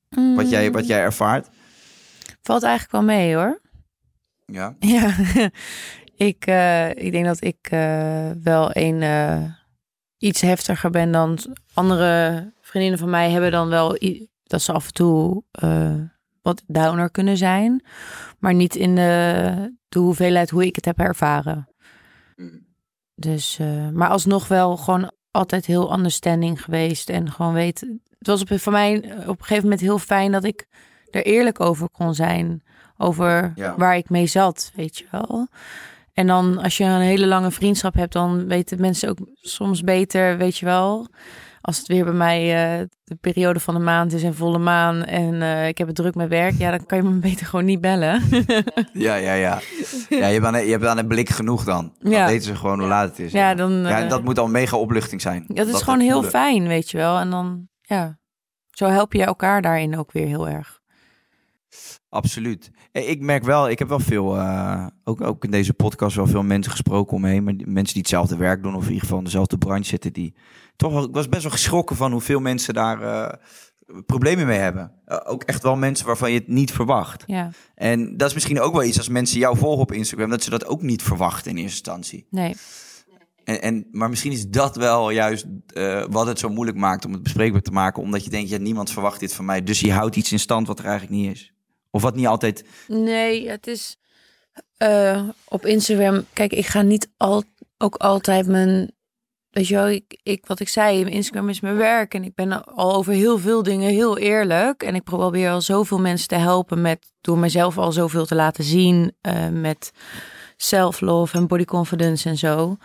Wat, 0.09 0.51
jij, 0.51 0.73
wat 0.73 0.87
jij 0.87 1.01
ervaart? 1.01 1.49
Valt 2.43 2.63
eigenlijk 2.63 2.93
wel 2.93 3.03
mee 3.03 3.35
hoor. 3.35 3.61
Ja. 4.47 4.77
Ja, 6.17 6.27
ik, 6.27 6.47
uh, 6.47 6.89
ik 6.91 7.13
denk 7.13 7.25
dat 7.25 7.45
ik 7.45 7.71
uh, 7.73 8.31
wel 8.43 8.71
een 8.73 9.03
iets 10.19 10.41
heftiger 10.41 10.91
ben 10.91 11.13
dan 11.13 11.39
andere 11.73 12.53
vriendinnen 12.61 12.99
van 12.99 13.11
mij 13.11 13.31
hebben 13.31 13.51
dan 13.51 13.69
wel 13.69 13.99
dat 14.43 14.63
ze 14.63 14.73
af 14.73 14.87
en 14.87 14.93
toe 14.93 15.43
wat 16.45 16.63
downer 16.67 17.11
kunnen 17.11 17.37
zijn, 17.37 17.85
maar 18.39 18.55
niet 18.55 18.75
in 18.75 18.95
de, 18.95 19.75
de 19.89 19.99
hoeveelheid 19.99 20.51
hoe 20.51 20.67
ik 20.67 20.77
het 20.77 20.85
heb 20.85 20.99
ervaren. 20.99 21.69
Mm. 22.37 22.67
Dus, 23.15 23.59
uh, 23.61 23.89
maar 23.89 24.09
alsnog 24.09 24.49
wel 24.49 24.77
gewoon 24.77 25.13
altijd 25.31 25.67
heel 25.67 25.93
understanding 25.93 26.63
geweest 26.63 27.11
en 27.11 27.31
gewoon 27.31 27.53
weet. 27.53 27.81
Het 28.19 28.27
was 28.27 28.41
op, 28.41 28.61
voor 28.61 28.73
mij 28.73 28.97
op 29.27 29.39
een 29.39 29.45
gegeven 29.45 29.63
moment 29.63 29.81
heel 29.81 29.99
fijn 29.99 30.33
dat 30.33 30.45
ik 30.45 30.67
er 31.11 31.25
eerlijk 31.25 31.61
over 31.61 31.91
kon 31.91 32.15
zijn. 32.15 32.63
over 32.97 33.53
waar 33.77 33.97
ik 33.97 34.11
mee 34.11 34.27
zat, 34.27 34.73
weet 34.75 34.99
je 34.99 35.07
wel. 35.11 35.49
En 36.13 36.27
dan 36.27 36.59
als 36.59 36.77
je 36.77 36.85
een 36.85 37.01
hele 37.01 37.27
lange 37.27 37.51
vriendschap 37.51 37.95
hebt, 37.95 38.13
dan 38.13 38.47
weten 38.47 38.81
mensen 38.81 39.09
ook 39.09 39.19
soms 39.35 39.83
beter, 39.83 40.37
weet 40.37 40.57
je 40.57 40.65
wel. 40.65 41.09
Als 41.67 41.79
het 41.79 41.87
weer 41.87 42.05
bij 42.05 42.13
mij 42.13 42.41
uh, 42.81 42.87
de 43.05 43.15
periode 43.15 43.61
van 43.61 43.75
de 43.75 43.81
maand 43.81 44.13
is 44.13 44.23
en 44.23 44.35
volle 44.35 44.59
maan 44.59 45.05
en 45.05 45.35
uh, 45.35 45.69
ik 45.69 45.79
heb 45.79 45.87
het 45.87 45.97
druk 45.97 46.15
met 46.15 46.29
werk, 46.29 46.55
ja, 46.59 46.71
dan 46.71 46.87
kan 46.87 46.99
je 46.99 47.05
me 47.05 47.19
beter 47.29 47.47
gewoon 47.47 47.65
niet 47.65 47.81
bellen. 47.81 48.23
ja, 49.07 49.15
ja, 49.15 49.33
ja. 49.33 49.61
Ja, 50.09 50.27
je, 50.27 50.41
bent, 50.41 50.57
je 50.57 50.71
hebt 50.71 50.87
aan 50.87 50.99
een 50.99 51.07
blik 51.07 51.29
genoeg 51.29 51.65
dan. 51.65 51.93
Dan 51.99 52.13
ja. 52.13 52.27
weten 52.27 52.45
ze 52.45 52.57
gewoon 52.57 52.79
hoe 52.79 52.89
laat 52.89 53.09
het 53.09 53.19
is. 53.19 53.33
Ja, 53.33 53.55
dan, 53.55 53.73
ja, 53.73 53.99
en 53.99 54.09
dat 54.09 54.25
moet 54.25 54.39
al 54.39 54.49
mega 54.49 54.77
opluchting 54.77 55.21
zijn. 55.21 55.45
Dat 55.49 55.67
is 55.67 55.83
gewoon 55.83 56.01
heel 56.01 56.23
fijn, 56.23 56.67
weet 56.67 56.91
je 56.91 56.97
wel. 56.97 57.19
En 57.19 57.31
dan, 57.31 57.69
ja, 57.81 58.19
zo 58.71 58.87
help 58.87 59.13
je 59.13 59.25
elkaar 59.25 59.63
daarin 59.63 59.99
ook 59.99 60.13
weer 60.13 60.27
heel 60.27 60.49
erg. 60.49 60.81
Absoluut. 62.09 62.71
Ik 63.03 63.21
merk 63.21 63.45
wel, 63.45 63.69
ik 63.69 63.79
heb 63.79 63.89
wel 63.89 64.01
veel, 64.01 64.37
uh, 64.37 64.87
ook, 65.05 65.21
ook 65.21 65.45
in 65.45 65.51
deze 65.51 65.75
podcast 65.75 66.17
wel 66.17 66.27
veel 66.27 66.43
mensen 66.43 66.73
gesproken 66.73 67.17
omheen. 67.17 67.45
Maar 67.45 67.55
mensen 67.57 67.93
die 67.95 68.03
hetzelfde 68.03 68.37
werk 68.37 68.63
doen 68.63 68.75
of 68.75 68.83
in 68.83 68.89
ieder 68.89 69.03
geval 69.03 69.19
in 69.19 69.25
dezelfde 69.25 69.59
branche 69.59 69.85
zitten. 69.85 70.13
Die 70.13 70.35
toch, 70.77 71.05
ik 71.05 71.15
was 71.15 71.29
best 71.29 71.43
wel 71.43 71.51
geschrokken 71.51 71.97
van 71.97 72.13
hoeveel 72.13 72.41
mensen 72.41 72.75
daar 72.75 73.03
uh, 73.03 73.29
problemen 74.07 74.47
mee 74.47 74.59
hebben. 74.59 74.93
Uh, 75.07 75.19
ook 75.25 75.43
echt 75.43 75.63
wel 75.63 75.77
mensen 75.77 76.07
waarvan 76.07 76.33
je 76.33 76.39
het 76.39 76.49
niet 76.49 76.73
verwacht. 76.73 77.25
Ja. 77.27 77.51
En 77.75 78.17
dat 78.17 78.29
is 78.29 78.35
misschien 78.35 78.61
ook 78.61 78.73
wel 78.73 78.85
iets 78.85 78.99
als 78.99 79.09
mensen 79.09 79.39
jou 79.39 79.57
volgen 79.57 79.83
op 79.83 79.93
Instagram, 79.93 80.31
dat 80.31 80.43
ze 80.43 80.51
dat 80.51 80.67
ook 80.67 80.83
niet 80.83 81.03
verwachten 81.03 81.51
in 81.51 81.57
eerste 81.57 81.77
instantie. 81.77 82.27
Nee. 82.31 82.55
En, 83.45 83.63
en, 83.63 83.89
maar 83.91 84.09
misschien 84.09 84.33
is 84.33 84.49
dat 84.49 84.77
wel 84.77 85.11
juist 85.11 85.47
uh, 85.75 86.05
wat 86.11 86.27
het 86.27 86.39
zo 86.39 86.49
moeilijk 86.49 86.79
maakt 86.79 87.05
om 87.05 87.13
het 87.13 87.23
bespreekbaar 87.23 87.63
te 87.63 87.71
maken. 87.71 88.03
Omdat 88.03 88.25
je 88.25 88.31
denkt, 88.31 88.51
ja, 88.51 88.59
niemand 88.59 88.91
verwacht 88.91 89.21
dit 89.21 89.35
van 89.35 89.45
mij. 89.45 89.63
Dus 89.63 89.81
je 89.81 89.93
houdt 89.93 90.17
iets 90.17 90.33
in 90.33 90.39
stand 90.39 90.67
wat 90.67 90.79
er 90.79 90.85
eigenlijk 90.85 91.21
niet 91.21 91.33
is. 91.33 91.54
Of 91.95 92.03
wat 92.03 92.15
niet 92.15 92.27
altijd. 92.27 92.65
Nee, 92.89 93.49
het 93.49 93.67
is 93.67 93.97
uh, 94.79 95.29
op 95.49 95.67
Instagram. 95.67 96.25
Kijk, 96.33 96.53
ik 96.53 96.67
ga 96.67 96.83
niet 96.83 97.11
al, 97.17 97.43
ook 97.79 97.95
altijd 97.97 98.47
mijn. 98.47 98.93
Weet 99.51 99.69
je 99.69 99.75
wel, 99.75 99.89
ik, 99.89 100.21
ik, 100.23 100.47
wat 100.47 100.61
ik 100.61 100.69
zei, 100.69 101.05
Instagram 101.05 101.49
is 101.49 101.61
mijn 101.61 101.77
werk. 101.77 102.15
En 102.15 102.25
ik 102.25 102.35
ben 102.35 102.65
al 102.65 102.95
over 102.95 103.13
heel 103.13 103.39
veel 103.39 103.63
dingen 103.63 103.91
heel 103.91 104.19
eerlijk. 104.19 104.83
En 104.83 104.95
ik 104.95 105.03
probeer 105.03 105.51
al 105.51 105.61
zoveel 105.61 106.01
mensen 106.01 106.29
te 106.29 106.35
helpen 106.35 106.81
met 106.81 107.13
door 107.21 107.39
mezelf 107.39 107.79
al 107.79 107.93
zoveel 107.93 108.27
te 108.27 108.35
laten 108.35 108.65
zien. 108.65 109.17
Uh, 109.23 109.49
met 109.49 109.91
self-love 110.57 111.37
en 111.37 111.47
body 111.47 111.65
confidence 111.65 112.29
en 112.29 112.37
zo. 112.37 112.77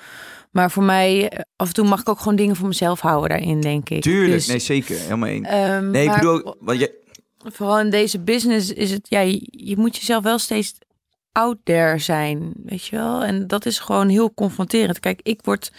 Maar 0.51 0.71
voor 0.71 0.83
mij, 0.83 1.31
af 1.55 1.67
en 1.67 1.73
toe 1.73 1.87
mag 1.87 1.99
ik 1.99 2.09
ook 2.09 2.19
gewoon 2.19 2.35
dingen 2.35 2.55
voor 2.55 2.67
mezelf 2.67 2.99
houden 2.99 3.29
daarin, 3.29 3.61
denk 3.61 3.89
ik. 3.89 4.01
Tuurlijk, 4.01 4.31
dus, 4.31 4.47
nee, 4.47 4.59
zeker. 4.59 4.97
Helemaal 4.97 5.29
één. 5.29 5.71
Um, 5.73 5.91
nee, 5.91 6.07
ik 6.07 6.13
bedoel, 6.13 6.55
wat 6.59 6.79
je, 6.79 6.98
vooral 7.45 7.79
in 7.79 7.89
deze 7.89 8.19
business 8.19 8.73
is 8.73 8.91
het, 8.91 9.09
ja, 9.09 9.19
je, 9.19 9.77
moet 9.77 9.97
jezelf 9.97 10.23
wel 10.23 10.37
steeds 10.37 10.73
out 11.31 11.57
there 11.63 11.97
zijn, 11.97 12.53
weet 12.63 12.85
je 12.85 12.95
wel. 12.95 13.23
En 13.23 13.47
dat 13.47 13.65
is 13.65 13.79
gewoon 13.79 14.09
heel 14.09 14.33
confronterend. 14.33 14.99
Kijk, 14.99 15.19
ik 15.23 15.39
word, 15.43 15.71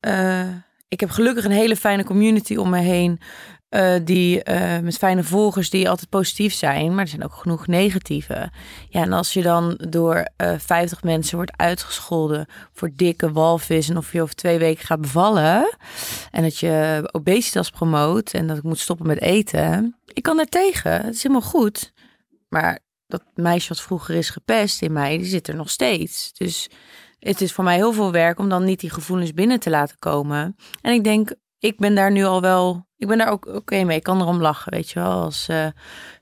uh, 0.00 0.48
ik 0.88 1.00
heb 1.00 1.10
gelukkig 1.10 1.44
een 1.44 1.50
hele 1.50 1.76
fijne 1.76 2.04
community 2.04 2.56
om 2.56 2.70
me 2.70 2.78
heen. 2.78 3.20
Uh, 3.74 3.94
die 4.04 4.50
uh, 4.50 4.78
met 4.78 4.98
fijne 4.98 5.24
volgers 5.24 5.70
die 5.70 5.88
altijd 5.88 6.08
positief 6.08 6.54
zijn, 6.54 6.94
maar 6.94 7.04
er 7.04 7.10
zijn 7.10 7.24
ook 7.24 7.34
genoeg 7.34 7.66
negatieve. 7.66 8.50
Ja, 8.88 9.02
en 9.02 9.12
als 9.12 9.32
je 9.32 9.42
dan 9.42 9.80
door 9.88 10.28
uh, 10.42 10.54
50 10.58 11.02
mensen 11.02 11.36
wordt 11.36 11.56
uitgescholden 11.56 12.46
voor 12.72 12.90
dikke 12.96 13.32
walvis 13.32 13.88
en 13.88 13.96
of 13.96 14.12
je 14.12 14.22
over 14.22 14.34
twee 14.34 14.58
weken 14.58 14.86
gaat 14.86 15.00
bevallen 15.00 15.76
en 16.30 16.42
dat 16.42 16.58
je 16.58 17.08
obesitas 17.12 17.70
promoot 17.70 18.32
en 18.32 18.46
dat 18.46 18.56
ik 18.56 18.62
moet 18.62 18.78
stoppen 18.78 19.06
met 19.06 19.20
eten, 19.20 19.96
ik 20.06 20.22
kan 20.22 20.36
daar 20.36 20.46
tegen. 20.46 20.92
Het 20.92 21.14
is 21.14 21.22
helemaal 21.22 21.48
goed. 21.48 21.92
Maar 22.48 22.78
dat 23.06 23.22
meisje 23.34 23.68
wat 23.68 23.80
vroeger 23.80 24.14
is 24.14 24.30
gepest 24.30 24.82
in 24.82 24.92
mij, 24.92 25.16
die 25.16 25.26
zit 25.26 25.48
er 25.48 25.56
nog 25.56 25.70
steeds. 25.70 26.32
Dus 26.32 26.70
het 27.18 27.40
is 27.40 27.52
voor 27.52 27.64
mij 27.64 27.76
heel 27.76 27.92
veel 27.92 28.12
werk 28.12 28.38
om 28.38 28.48
dan 28.48 28.64
niet 28.64 28.80
die 28.80 28.90
gevoelens 28.90 29.32
binnen 29.32 29.60
te 29.60 29.70
laten 29.70 29.98
komen. 29.98 30.56
En 30.80 30.92
ik 30.92 31.04
denk, 31.04 31.34
ik 31.58 31.78
ben 31.78 31.94
daar 31.94 32.10
nu 32.10 32.24
al 32.24 32.40
wel, 32.40 32.86
ik 33.04 33.10
ben 33.10 33.18
daar 33.18 33.30
ook 33.30 33.46
oké 33.46 33.84
mee. 33.84 33.96
Ik 33.96 34.02
kan 34.02 34.20
erom 34.20 34.40
lachen, 34.40 34.72
weet 34.72 34.90
je 34.90 35.00
wel. 35.00 35.10
Als 35.10 35.48
uh, 35.48 35.66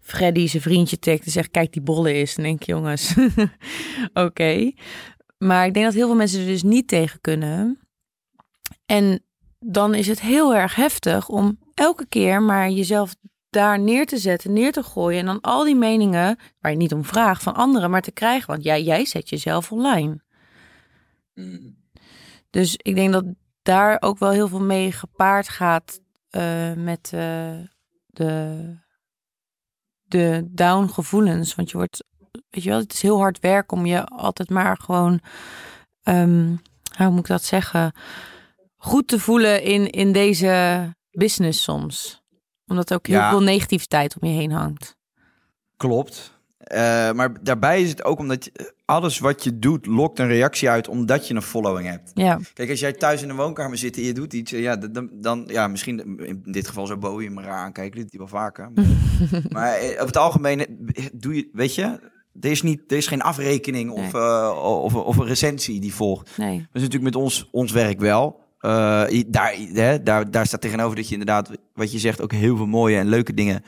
Freddy 0.01 0.47
zijn 0.47 0.63
vriendje 0.63 0.99
tagt 0.99 1.25
en 1.25 1.31
zegt, 1.31 1.51
kijk 1.51 1.73
die 1.73 1.83
bolle 1.83 2.15
is. 2.15 2.35
Dan 2.35 2.45
denk 2.45 2.61
ik, 2.61 2.67
jongens, 2.67 3.15
oké. 4.27 4.73
Maar 5.39 5.67
ik 5.67 5.75
denk 5.75 5.85
dat 5.85 5.95
heel 5.95 6.07
veel 6.07 6.17
mensen 6.17 6.41
er 6.41 6.47
dus 6.47 6.63
niet 6.63 6.89
tegen 6.89 7.21
kunnen. 7.21 7.79
En 8.87 9.23
dan 9.59 9.95
is 9.95 10.07
het 10.07 10.21
heel 10.21 10.55
erg 10.55 10.75
heftig 10.75 11.29
om 11.29 11.59
elke 11.75 12.07
keer 12.07 12.43
maar 12.43 12.71
jezelf 12.71 13.15
daar 13.51 13.79
neer 13.79 14.07
te 14.07 14.19
zetten, 14.19 14.53
neer 14.53 14.73
te 14.73 14.83
gooien. 14.83 15.21
En 15.21 15.27
dan 15.27 15.41
al 15.41 15.65
die 15.65 15.77
meningen, 15.77 16.39
waar 16.61 16.71
je 16.73 16.77
niet 16.77 16.93
om 16.93 17.05
vraagt, 17.05 17.43
van 17.43 17.55
anderen 17.55 17.91
maar 17.91 18.03
te 18.03 18.13
krijgen. 18.13 18.51
Want 18.51 18.65
jij, 18.65 18.83
jij 18.83 19.05
zet 19.05 19.29
jezelf 19.29 19.73
online. 19.73 20.21
Mm. 21.35 21.77
Dus 22.51 22.75
ik 22.77 22.95
denk 22.95 23.13
dat 23.13 23.25
daar 23.63 23.97
ook 24.01 24.19
wel 24.19 24.31
heel 24.31 24.49
veel 24.49 24.63
mee 24.63 24.93
gepaard 24.93 25.49
gaat 25.49 26.01
uh, 26.37 26.73
met 26.73 27.11
uh, 27.15 27.59
de, 28.07 28.65
de 30.03 30.49
down 30.51 30.87
gevoelens. 30.87 31.55
Want 31.55 31.71
je 31.71 31.77
wordt, 31.77 32.05
weet 32.51 32.63
je 32.63 32.71
wel, 32.71 32.79
het 32.79 32.93
is 32.93 33.03
heel 33.03 33.19
hard 33.19 33.41
werk 33.41 33.73
om 33.73 33.87
je 33.87 34.07
altijd 34.07 34.51
maar 34.51 34.77
gewoon, 34.77 35.21
um, 36.05 36.63
hoe 36.97 37.11
moet 37.11 37.19
ik 37.19 37.27
dat 37.27 37.45
zeggen, 37.45 37.93
goed 38.77 39.09
te 39.09 39.19
voelen 39.19 39.63
in, 39.63 39.91
in 39.91 40.13
deze 40.13 40.95
business 41.11 41.63
soms 41.63 42.23
omdat 42.73 42.95
ook 42.95 43.07
heel 43.07 43.29
veel 43.29 43.43
negativiteit 43.43 44.17
om 44.21 44.29
je 44.29 44.35
heen 44.35 44.53
hangt. 44.53 44.97
Klopt. 45.77 46.32
Uh, 46.73 47.13
maar 47.13 47.33
daarbij 47.43 47.83
is 47.83 47.89
het 47.89 48.05
ook 48.05 48.19
omdat 48.19 48.45
je, 48.45 48.75
alles 48.85 49.19
wat 49.19 49.45
je 49.45 49.59
doet 49.59 49.87
lokt 49.87 50.19
een 50.19 50.27
reactie 50.27 50.71
uit 50.71 50.89
omdat 50.89 51.29
je 51.29 51.35
een 51.35 51.43
following 51.43 51.89
hebt. 51.89 52.11
Ja. 52.15 52.39
Kijk, 52.55 52.71
als 52.71 52.81
jij 52.81 52.93
thuis 52.93 53.23
in 53.23 53.29
de 53.29 53.35
woonkamer 53.35 53.79
zit 53.79 53.97
en 53.97 54.03
je 54.03 54.13
doet 54.13 54.33
iets, 54.33 54.51
ja, 54.51 54.77
dan, 54.77 55.11
dan 55.13 55.45
ja, 55.47 55.69
misschien 55.69 56.19
in 56.27 56.43
dit 56.45 56.69
geval 56.69 56.87
zo 56.87 56.97
Bowie 56.97 57.31
me 57.31 57.43
raar 57.43 57.59
aankijken, 57.59 57.97
dit 57.97 58.03
doet 58.03 58.21
hij 58.21 58.21
wel 58.21 58.41
vaker. 58.41 58.71
maar 59.55 59.75
eh, 59.75 60.01
op 60.01 60.07
het 60.07 60.17
algemeen 60.17 60.61
eh, 60.61 61.05
doe 61.13 61.35
je, 61.35 61.49
weet 61.53 61.75
je, 61.75 61.83
er 62.41 62.51
is, 62.51 62.63
niet, 62.63 62.81
er 62.87 62.97
is 62.97 63.07
geen 63.07 63.23
afrekening 63.23 63.91
of, 63.91 64.15
uh, 64.15 64.81
of, 64.83 64.95
of, 64.95 65.17
een 65.17 65.27
recensie 65.27 65.81
die 65.81 65.95
volgt. 65.95 66.37
Nee. 66.37 66.59
Dat 66.59 66.67
is 66.73 66.83
natuurlijk 66.83 67.15
met 67.15 67.23
ons, 67.23 67.49
ons 67.51 67.73
werk 67.73 68.01
wel. 68.01 68.41
Uh, 68.61 69.23
daar, 69.27 69.55
hè, 69.73 70.03
daar, 70.03 70.31
daar 70.31 70.47
staat 70.47 70.61
tegenover 70.61 70.97
dat 70.97 71.07
je 71.07 71.13
inderdaad, 71.13 71.51
wat 71.75 71.93
je 71.93 71.99
zegt, 71.99 72.21
ook 72.21 72.33
heel 72.33 72.57
veel 72.57 72.67
mooie 72.67 72.97
en 72.97 73.09
leuke 73.09 73.35
dingen 73.35 73.63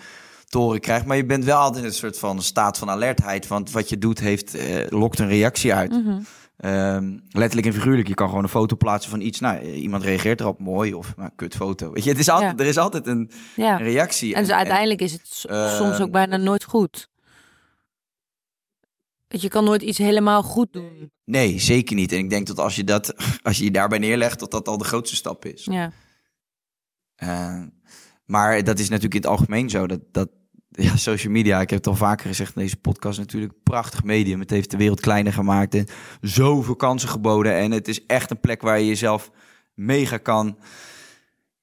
te 0.55 0.61
horen 0.61 0.81
krijgt. 0.81 1.07
Maar 1.07 1.17
je 1.17 1.27
bent 1.27 1.45
wel 1.45 1.59
altijd 1.59 1.83
in 1.83 1.88
een 1.88 1.95
soort 1.95 2.19
van 2.19 2.43
staat 2.43 2.79
van 2.79 2.90
alertheid. 2.90 3.47
Want 3.47 3.71
wat 3.71 3.88
je 3.88 3.99
doet, 3.99 4.21
heeft, 4.21 4.57
uh, 4.57 4.87
lokt 4.88 5.19
een 5.19 5.29
reactie 5.29 5.75
uit. 5.75 5.90
Mm 5.90 6.05
-hmm. 6.05 6.27
uh, 6.61 7.19
letterlijk 7.29 7.67
en 7.67 7.73
figuurlijk. 7.73 8.09
Je 8.09 8.14
kan 8.14 8.29
gewoon 8.29 8.43
een 8.43 8.49
foto 8.49 8.77
plaatsen 8.77 9.11
van 9.11 9.21
iets. 9.21 9.40
Nou, 9.40 9.61
iemand 9.61 10.03
reageert 10.03 10.40
erop 10.40 10.59
mooi 10.59 10.95
of 10.95 11.17
nou, 11.17 11.31
kut 11.37 11.55
foto. 11.55 11.93
Weet 11.93 12.05
je, 12.05 12.11
het 12.11 12.19
is 12.19 12.29
altijd, 12.29 12.59
ja. 12.59 12.64
er 12.64 12.71
is 12.71 12.79
altijd 12.79 13.07
een, 13.07 13.31
ja. 13.57 13.73
een 13.73 13.87
reactie. 13.87 14.35
En, 14.35 14.43
dus 14.43 14.53
uiteindelijk 14.53 15.01
en, 15.01 15.07
is 15.07 15.12
het 15.12 15.27
soms 15.77 16.01
ook 16.01 16.11
bijna 16.11 16.37
nooit 16.37 16.64
goed 16.64 17.12
je 19.40 19.49
kan 19.49 19.64
nooit 19.64 19.83
iets 19.83 19.99
helemaal 19.99 20.43
goed 20.43 20.73
doen. 20.73 21.11
Nee, 21.25 21.59
zeker 21.59 21.97
niet. 21.97 22.12
En 22.12 22.19
ik 22.19 22.31
denk 22.31 22.47
dat 22.47 22.59
als 22.59 22.77
je 22.77 22.85
dat, 22.85 23.14
als 23.43 23.59
je, 23.59 23.64
je 23.64 23.71
daarbij 23.71 23.99
neerlegt, 23.99 24.38
dat 24.38 24.51
dat 24.51 24.69
al 24.69 24.79
de 24.79 24.85
grootste 24.85 25.17
stap 25.17 25.45
is. 25.45 25.64
Ja. 25.64 25.93
Uh, 27.23 27.62
maar 28.25 28.64
dat 28.64 28.79
is 28.79 28.88
natuurlijk 28.88 29.14
in 29.14 29.21
het 29.21 29.31
algemeen 29.31 29.71
zo. 29.71 29.87
Dat, 29.87 30.01
dat 30.12 30.29
ja, 30.76 30.96
social 30.96 31.32
media, 31.32 31.60
ik 31.60 31.70
heb 31.70 31.78
het 31.78 31.88
al 31.88 31.96
vaker 31.96 32.26
gezegd 32.26 32.56
in 32.56 32.62
deze 32.62 32.76
podcast, 32.76 33.18
natuurlijk 33.18 33.52
prachtig 33.62 34.04
medium. 34.04 34.40
Het 34.40 34.50
heeft 34.50 34.70
de 34.70 34.76
wereld 34.76 35.00
kleiner 35.00 35.32
gemaakt 35.32 35.74
en 35.74 35.87
zoveel 36.20 36.76
kansen 36.76 37.08
geboden. 37.08 37.54
En 37.54 37.70
het 37.70 37.88
is 37.88 38.06
echt 38.06 38.30
een 38.30 38.40
plek 38.40 38.62
waar 38.62 38.78
je 38.78 38.87
jezelf 38.87 39.30
mega 39.74 40.16
kan 40.16 40.56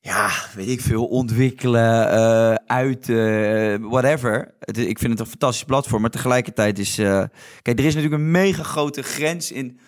ja, 0.01 0.29
weet 0.55 0.67
ik 0.67 0.81
veel, 0.81 1.05
ontwikkelen, 1.05 2.13
uh, 2.13 2.53
uit, 2.53 3.07
uh, 3.07 3.75
whatever. 3.81 4.53
Ik 4.65 4.99
vind 4.99 5.11
het 5.11 5.19
een 5.19 5.25
fantastisch 5.25 5.63
platform, 5.63 6.01
maar 6.01 6.09
tegelijkertijd 6.09 6.79
is... 6.79 6.99
Uh, 6.99 7.23
kijk, 7.61 7.79
er 7.79 7.85
is 7.85 7.95
natuurlijk 7.95 8.21
een 8.21 8.31
mega 8.31 8.63
grote 8.63 9.01
grens 9.01 9.51
in 9.51 9.79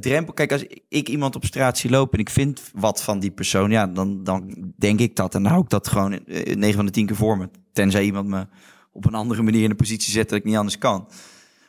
drempel. 0.00 0.34
Kijk, 0.34 0.52
als 0.52 0.64
ik 0.88 1.08
iemand 1.08 1.36
op 1.36 1.44
straat 1.44 1.78
zie 1.78 1.90
lopen 1.90 2.12
en 2.12 2.18
ik 2.18 2.30
vind 2.30 2.62
wat 2.74 3.02
van 3.02 3.18
die 3.18 3.30
persoon... 3.30 3.70
ja, 3.70 3.86
dan, 3.86 4.24
dan 4.24 4.72
denk 4.76 5.00
ik 5.00 5.16
dat 5.16 5.34
en 5.34 5.42
dan 5.42 5.50
hou 5.50 5.64
ik 5.64 5.70
dat 5.70 5.88
gewoon 5.88 6.20
9 6.26 6.72
van 6.74 6.86
de 6.86 6.92
10 6.92 7.06
keer 7.06 7.16
voor 7.16 7.38
me. 7.38 7.48
Tenzij 7.72 8.04
iemand 8.04 8.28
me 8.28 8.46
op 8.92 9.06
een 9.06 9.14
andere 9.14 9.42
manier 9.42 9.62
in 9.62 9.70
een 9.70 9.76
positie 9.76 10.12
zet 10.12 10.28
dat 10.28 10.38
ik 10.38 10.44
niet 10.44 10.56
anders 10.56 10.78
kan. 10.78 11.06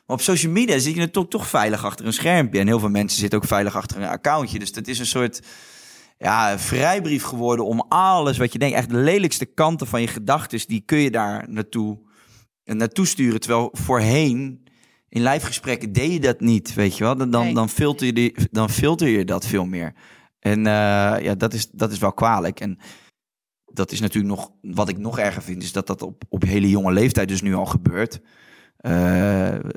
Maar 0.06 0.18
op 0.18 0.22
social 0.22 0.52
media 0.52 0.78
zit 0.78 0.94
je 0.94 1.00
natuurlijk 1.00 1.30
toch 1.30 1.48
veilig 1.48 1.86
achter 1.86 2.06
een 2.06 2.14
schermpje. 2.14 2.60
En 2.60 2.68
heel 2.68 2.80
veel 2.80 2.90
mensen 2.90 3.20
zitten 3.20 3.40
ook 3.40 3.46
veilig 3.46 3.76
achter 3.76 3.98
een 3.98 4.08
accountje. 4.08 4.60
Dus 4.60 4.72
dat 4.72 4.88
is 4.88 5.00
een 5.00 5.06
soort 5.06 5.42
ja, 6.18 6.60
vrijbrief 6.60 7.24
geworden 7.24 7.66
om 7.66 7.86
alles 7.90 8.38
wat 8.38 8.54
je 8.54 8.60
denkt, 8.60 8.76
echt 8.76 8.90
de 8.90 8.98
lelijkste 8.98 9.46
kanten 9.46 9.88
van 9.88 10.02
je 10.02 10.08
gedachten, 10.08 10.60
die 10.68 10.84
kun 10.86 10.98
je 10.98 11.12
daar 11.12 11.46
naartoe, 11.50 12.00
naartoe 12.64 13.06
sturen. 13.06 13.40
Terwijl 13.40 13.70
voorheen 13.72 14.65
in 15.16 15.22
lijfgesprekken 15.22 15.94
deed 15.94 16.12
je 16.12 16.20
dat 16.20 16.40
niet, 16.40 16.74
weet 16.74 16.98
je 16.98 17.04
wel. 17.04 17.16
Dan, 17.16 17.30
dan, 17.30 17.54
dan, 17.54 17.70
filter, 17.70 18.06
je 18.06 18.14
die, 18.14 18.36
dan 18.52 18.70
filter 18.70 19.08
je 19.08 19.26
dat 19.26 19.46
veel 19.46 19.66
meer. 19.66 19.94
En 20.40 20.60
uh, 20.60 20.66
ja, 21.22 21.36
dat 21.38 21.54
is, 21.54 21.70
dat 21.72 21.92
is 21.92 21.98
wel 21.98 22.14
kwalijk. 22.14 22.60
En 22.60 22.78
dat 23.66 23.92
is 23.92 24.00
natuurlijk 24.00 24.36
nog, 24.36 24.52
wat 24.62 24.90
ik 24.90 24.98
nog 24.98 25.20
erger 25.20 25.42
vind, 25.42 25.64
is 25.64 25.72
dat 25.72 25.88
dat 25.88 26.02
op, 26.02 26.24
op 26.30 26.44
hele 26.44 26.70
jonge 26.70 26.92
leeftijd 26.92 27.28
dus 27.28 27.42
nu 27.42 27.54
al 27.54 27.66
gebeurt. 27.66 28.22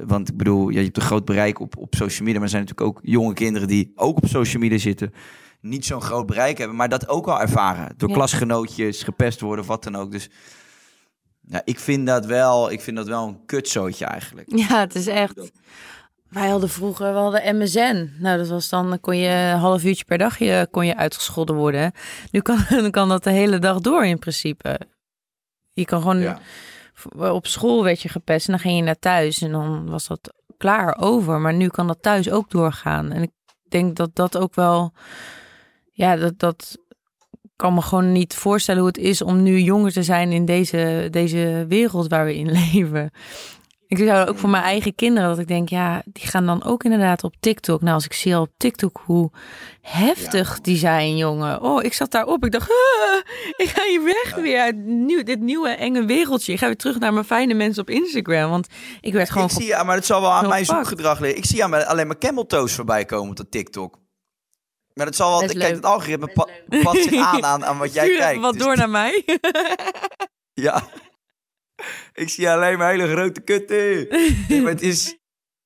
want 0.07 0.29
ik 0.29 0.37
bedoel, 0.37 0.69
je 0.69 0.81
hebt 0.81 0.97
een 0.97 1.03
groot 1.03 1.25
bereik 1.25 1.61
op, 1.61 1.77
op 1.77 1.95
social 1.95 2.25
media, 2.27 2.35
maar 2.35 2.43
er 2.43 2.49
zijn 2.49 2.65
natuurlijk 2.65 2.89
ook 2.89 3.01
jonge 3.03 3.35
kinderen 3.35 3.69
die 3.69 3.93
ook 3.95 4.17
op 4.17 4.27
social 4.27 4.63
media 4.63 4.79
zitten, 4.79 5.13
niet 5.61 5.85
zo'n 5.85 6.03
groot 6.03 6.27
bereik 6.27 6.59
hebben, 6.59 6.77
maar 6.77 6.89
dat 6.89 7.09
ook 7.09 7.27
al 7.27 7.41
ervaren. 7.41 7.95
Door 7.97 8.13
klasgenootjes, 8.13 9.03
gepest 9.03 9.41
worden 9.41 9.61
of 9.61 9.71
wat 9.71 9.85
dan 9.85 9.97
ook. 9.97 10.11
Dus 10.13 10.31
ja, 11.49 11.63
ik 11.65 11.79
vind 11.79 12.07
dat 12.07 12.27
wel, 12.27 12.71
ik 12.71 12.81
vind 12.81 12.97
dat 12.97 13.07
wel 13.07 13.27
een 13.27 13.45
kutzootje 13.47 14.05
eigenlijk. 14.05 14.57
Ja, 14.57 14.81
het 14.81 14.95
is 14.95 15.07
echt. 15.07 15.51
Wij 16.29 16.49
hadden 16.49 16.69
vroeger, 16.69 17.13
we 17.13 17.19
hadden 17.19 17.57
MSN. 17.57 18.11
Nou, 18.19 18.39
dat 18.39 18.49
was 18.49 18.69
dan, 18.69 18.89
dan 18.89 19.01
kon 19.01 19.17
je 19.17 19.29
een 19.29 19.59
half 19.59 19.85
uurtje 19.85 20.05
per 20.05 20.19
dag 20.19 20.39
je, 20.39 20.69
kon 20.71 20.87
je 20.87 20.97
uitgescholden 20.97 21.57
worden. 21.57 21.93
Nu 22.31 22.41
kan, 22.41 22.65
dan 22.83 22.91
kan 22.91 23.09
dat 23.09 23.25
de 23.25 23.31
hele 23.31 23.59
dag 23.59 23.81
door 23.81 24.05
in 24.05 24.19
principe. 24.19 24.81
Je 25.73 25.85
kan 25.85 26.01
gewoon, 26.01 26.39
op 27.15 27.47
school 27.47 27.85
werd 27.85 28.01
je 28.01 28.09
gepest 28.09 28.47
en 28.47 28.53
dan 28.53 28.63
ging 28.63 28.77
je 28.77 28.83
naar 28.83 28.99
thuis 28.99 29.41
en 29.43 29.53
dan 29.53 29.91
was 29.91 30.07
dat 30.07 30.35
klaar 30.57 30.97
over. 30.99 31.41
Maar 31.41 31.55
nu 31.55 31.69
kan 31.69 31.87
dat 31.87 32.03
thuis 32.03 32.31
ook 32.31 32.51
doorgaan. 32.51 33.13
En 33.13 33.23
ik 33.23 33.31
denk 33.69 33.97
dat 33.97 34.11
dat 34.15 34.37
ook 34.37 34.55
wel, 34.55 34.93
ja, 35.93 36.17
dat, 36.17 36.39
dat 36.39 36.79
kan 37.59 37.75
me 37.75 37.81
gewoon 37.81 38.13
niet 38.13 38.35
voorstellen 38.35 38.81
hoe 38.81 38.91
het 38.91 38.99
is 38.99 39.23
om 39.23 39.43
nu 39.43 39.61
jonger 39.61 39.93
te 39.93 40.03
zijn 40.03 40.33
in 40.33 40.45
deze, 40.45 41.09
deze 41.11 41.65
wereld 41.69 42.09
waar 42.09 42.25
we 42.25 42.37
in 42.37 42.53
leven. 42.73 43.11
Ik 43.87 43.99
zou 43.99 44.29
ook 44.29 44.39
voor 44.39 44.49
mijn 44.49 44.63
eigen 44.63 44.95
kinderen 44.95 45.29
dat 45.29 45.39
ik 45.39 45.49
denk, 45.49 45.69
ja, 45.69 46.03
die 46.05 46.27
gaan 46.27 46.47
dan 46.47 46.65
ook 46.65 46.85
inderdaad 46.85 47.25
op 47.25 47.35
TikTok. 47.41 47.81
Nou, 47.81 47.95
als 47.95 48.05
ik 48.05 48.13
zie 48.13 48.35
al 48.35 48.43
op 48.43 48.51
TikTok 48.57 49.01
hoe 49.05 49.31
heftig 49.81 50.61
die 50.61 50.77
zijn, 50.77 51.17
jongen. 51.17 51.63
Oh, 51.63 51.85
ik 51.85 51.93
zat 51.93 52.11
daarop. 52.11 52.45
Ik 52.45 52.53
dacht, 52.53 52.71
ah, 52.71 53.33
ik 53.57 53.69
ga 53.69 53.83
hier 53.85 54.05
weg 54.05 54.35
weer 54.35 54.61
uit 54.61 54.77
nieuw, 54.77 55.23
dit 55.23 55.41
nieuwe 55.41 55.69
enge 55.69 56.05
wereldje. 56.05 56.53
Ik 56.53 56.59
ga 56.59 56.67
weer 56.67 56.77
terug 56.77 56.99
naar 56.99 57.13
mijn 57.13 57.25
fijne 57.25 57.55
mensen 57.55 57.83
op 57.83 57.91
Instagram. 57.91 58.51
Want 58.51 58.67
ik 59.01 59.13
werd 59.13 59.31
gewoon. 59.31 59.47
Ik 59.47 59.53
zie, 59.53 59.67
ja, 59.67 59.83
maar 59.83 59.97
het 59.97 60.07
zal 60.07 60.21
wel 60.21 60.33
aan 60.33 60.49
mijn 60.49 60.65
zoekgedrag 60.65 61.21
liggen. 61.21 61.39
Ik 61.39 61.47
zie 61.47 61.65
aan 61.65 61.87
alleen 61.87 62.07
maar 62.07 62.19
camel 62.19 62.47
toes 62.47 62.73
voorbij 62.73 63.05
komen 63.05 63.39
op 63.39 63.51
TikTok. 63.51 63.99
Maar 64.99 65.07
het 65.07 65.17
zal 65.17 65.39
wel. 65.39 65.49
Kijk, 65.49 65.75
het 65.75 65.85
algoritme 65.85 66.27
pa 66.27 66.47
past 66.83 67.03
zich 67.03 67.27
aan, 67.33 67.45
aan, 67.45 67.65
aan 67.65 67.79
wat 67.79 67.93
jij 67.93 68.17
kijkt. 68.17 68.41
Wat 68.41 68.53
dus 68.53 68.63
door 68.63 68.77
naar 68.77 68.91
mij. 68.91 69.25
ja. 70.67 70.83
Ik 72.13 72.29
zie 72.29 72.51
alleen 72.51 72.79
maar 72.79 72.91
hele 72.91 73.09
grote 73.09 73.41
kutten. 73.41 74.07
maar 74.63 74.73
het 74.73 74.83
is, 74.83 75.17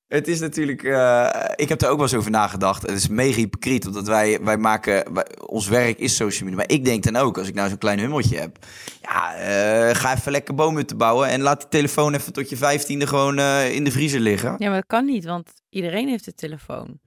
het 0.07 0.27
is 0.27 0.39
natuurlijk. 0.39 0.83
Uh, 0.83 1.29
ik 1.55 1.69
heb 1.69 1.81
er 1.81 1.89
ook 1.89 1.95
wel 1.95 2.05
eens 2.05 2.15
over 2.15 2.31
nagedacht. 2.31 2.81
Het 2.81 2.91
is 2.91 3.07
mega 3.07 3.37
hypocriet, 3.37 3.87
omdat 3.87 4.07
wij, 4.07 4.39
wij 4.41 4.57
maken. 4.57 5.13
Wij, 5.13 5.25
ons 5.47 5.67
werk 5.67 5.99
is 5.99 6.15
social 6.15 6.49
media. 6.49 6.57
Maar 6.57 6.75
ik 6.75 6.85
denk 6.85 7.03
dan 7.03 7.15
ook, 7.15 7.37
als 7.37 7.47
ik 7.47 7.53
nou 7.53 7.69
zo'n 7.69 7.77
klein 7.77 7.99
hummeltje 7.99 8.37
heb. 8.37 8.57
Ja, 9.01 9.35
uh, 9.35 9.95
ga 9.95 10.15
even 10.15 10.31
lekker 10.31 10.55
bomen 10.55 10.85
te 10.85 10.95
bouwen. 10.95 11.27
En 11.27 11.41
laat 11.41 11.59
die 11.59 11.69
telefoon 11.69 12.13
even 12.13 12.33
tot 12.33 12.49
je 12.49 12.57
vijftiende 12.57 13.07
gewoon 13.07 13.39
uh, 13.39 13.75
in 13.75 13.83
de 13.83 13.91
vriezer 13.91 14.19
liggen. 14.19 14.55
Ja, 14.57 14.67
maar 14.67 14.79
dat 14.79 14.87
kan 14.87 15.05
niet, 15.05 15.25
want 15.25 15.53
iedereen 15.69 16.07
heeft 16.07 16.27
een 16.27 16.35
telefoon. 16.35 16.99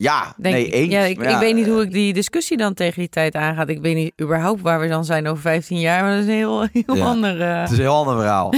Ja, 0.00 0.34
nee, 0.36 0.70
eens. 0.70 0.92
Ja, 0.92 1.00
ik, 1.00 1.22
ik, 1.22 1.38
weet 1.38 1.54
niet 1.54 1.66
hoe 1.66 1.82
ik 1.82 1.92
die 1.92 2.12
discussie 2.12 2.56
dan 2.56 2.74
tegen 2.74 3.00
die 3.00 3.08
tijd 3.08 3.34
aangaat. 3.34 3.68
Ik 3.68 3.80
weet 3.80 3.94
niet 3.94 4.12
überhaupt 4.20 4.60
waar 4.60 4.80
we 4.80 4.88
dan 4.88 5.04
zijn 5.04 5.26
over 5.26 5.42
15 5.42 5.80
jaar, 5.80 6.02
maar 6.02 6.10
dat 6.10 6.20
is 6.20 6.26
een 6.26 6.34
heel, 6.34 6.62
heel 6.72 6.96
ja, 6.96 7.04
ander... 7.04 7.40
Uh... 7.40 7.60
Het 7.60 7.70
is 7.70 7.76
een 7.76 7.82
heel 7.82 7.94
ander 7.94 8.16
verhaal. 8.16 8.54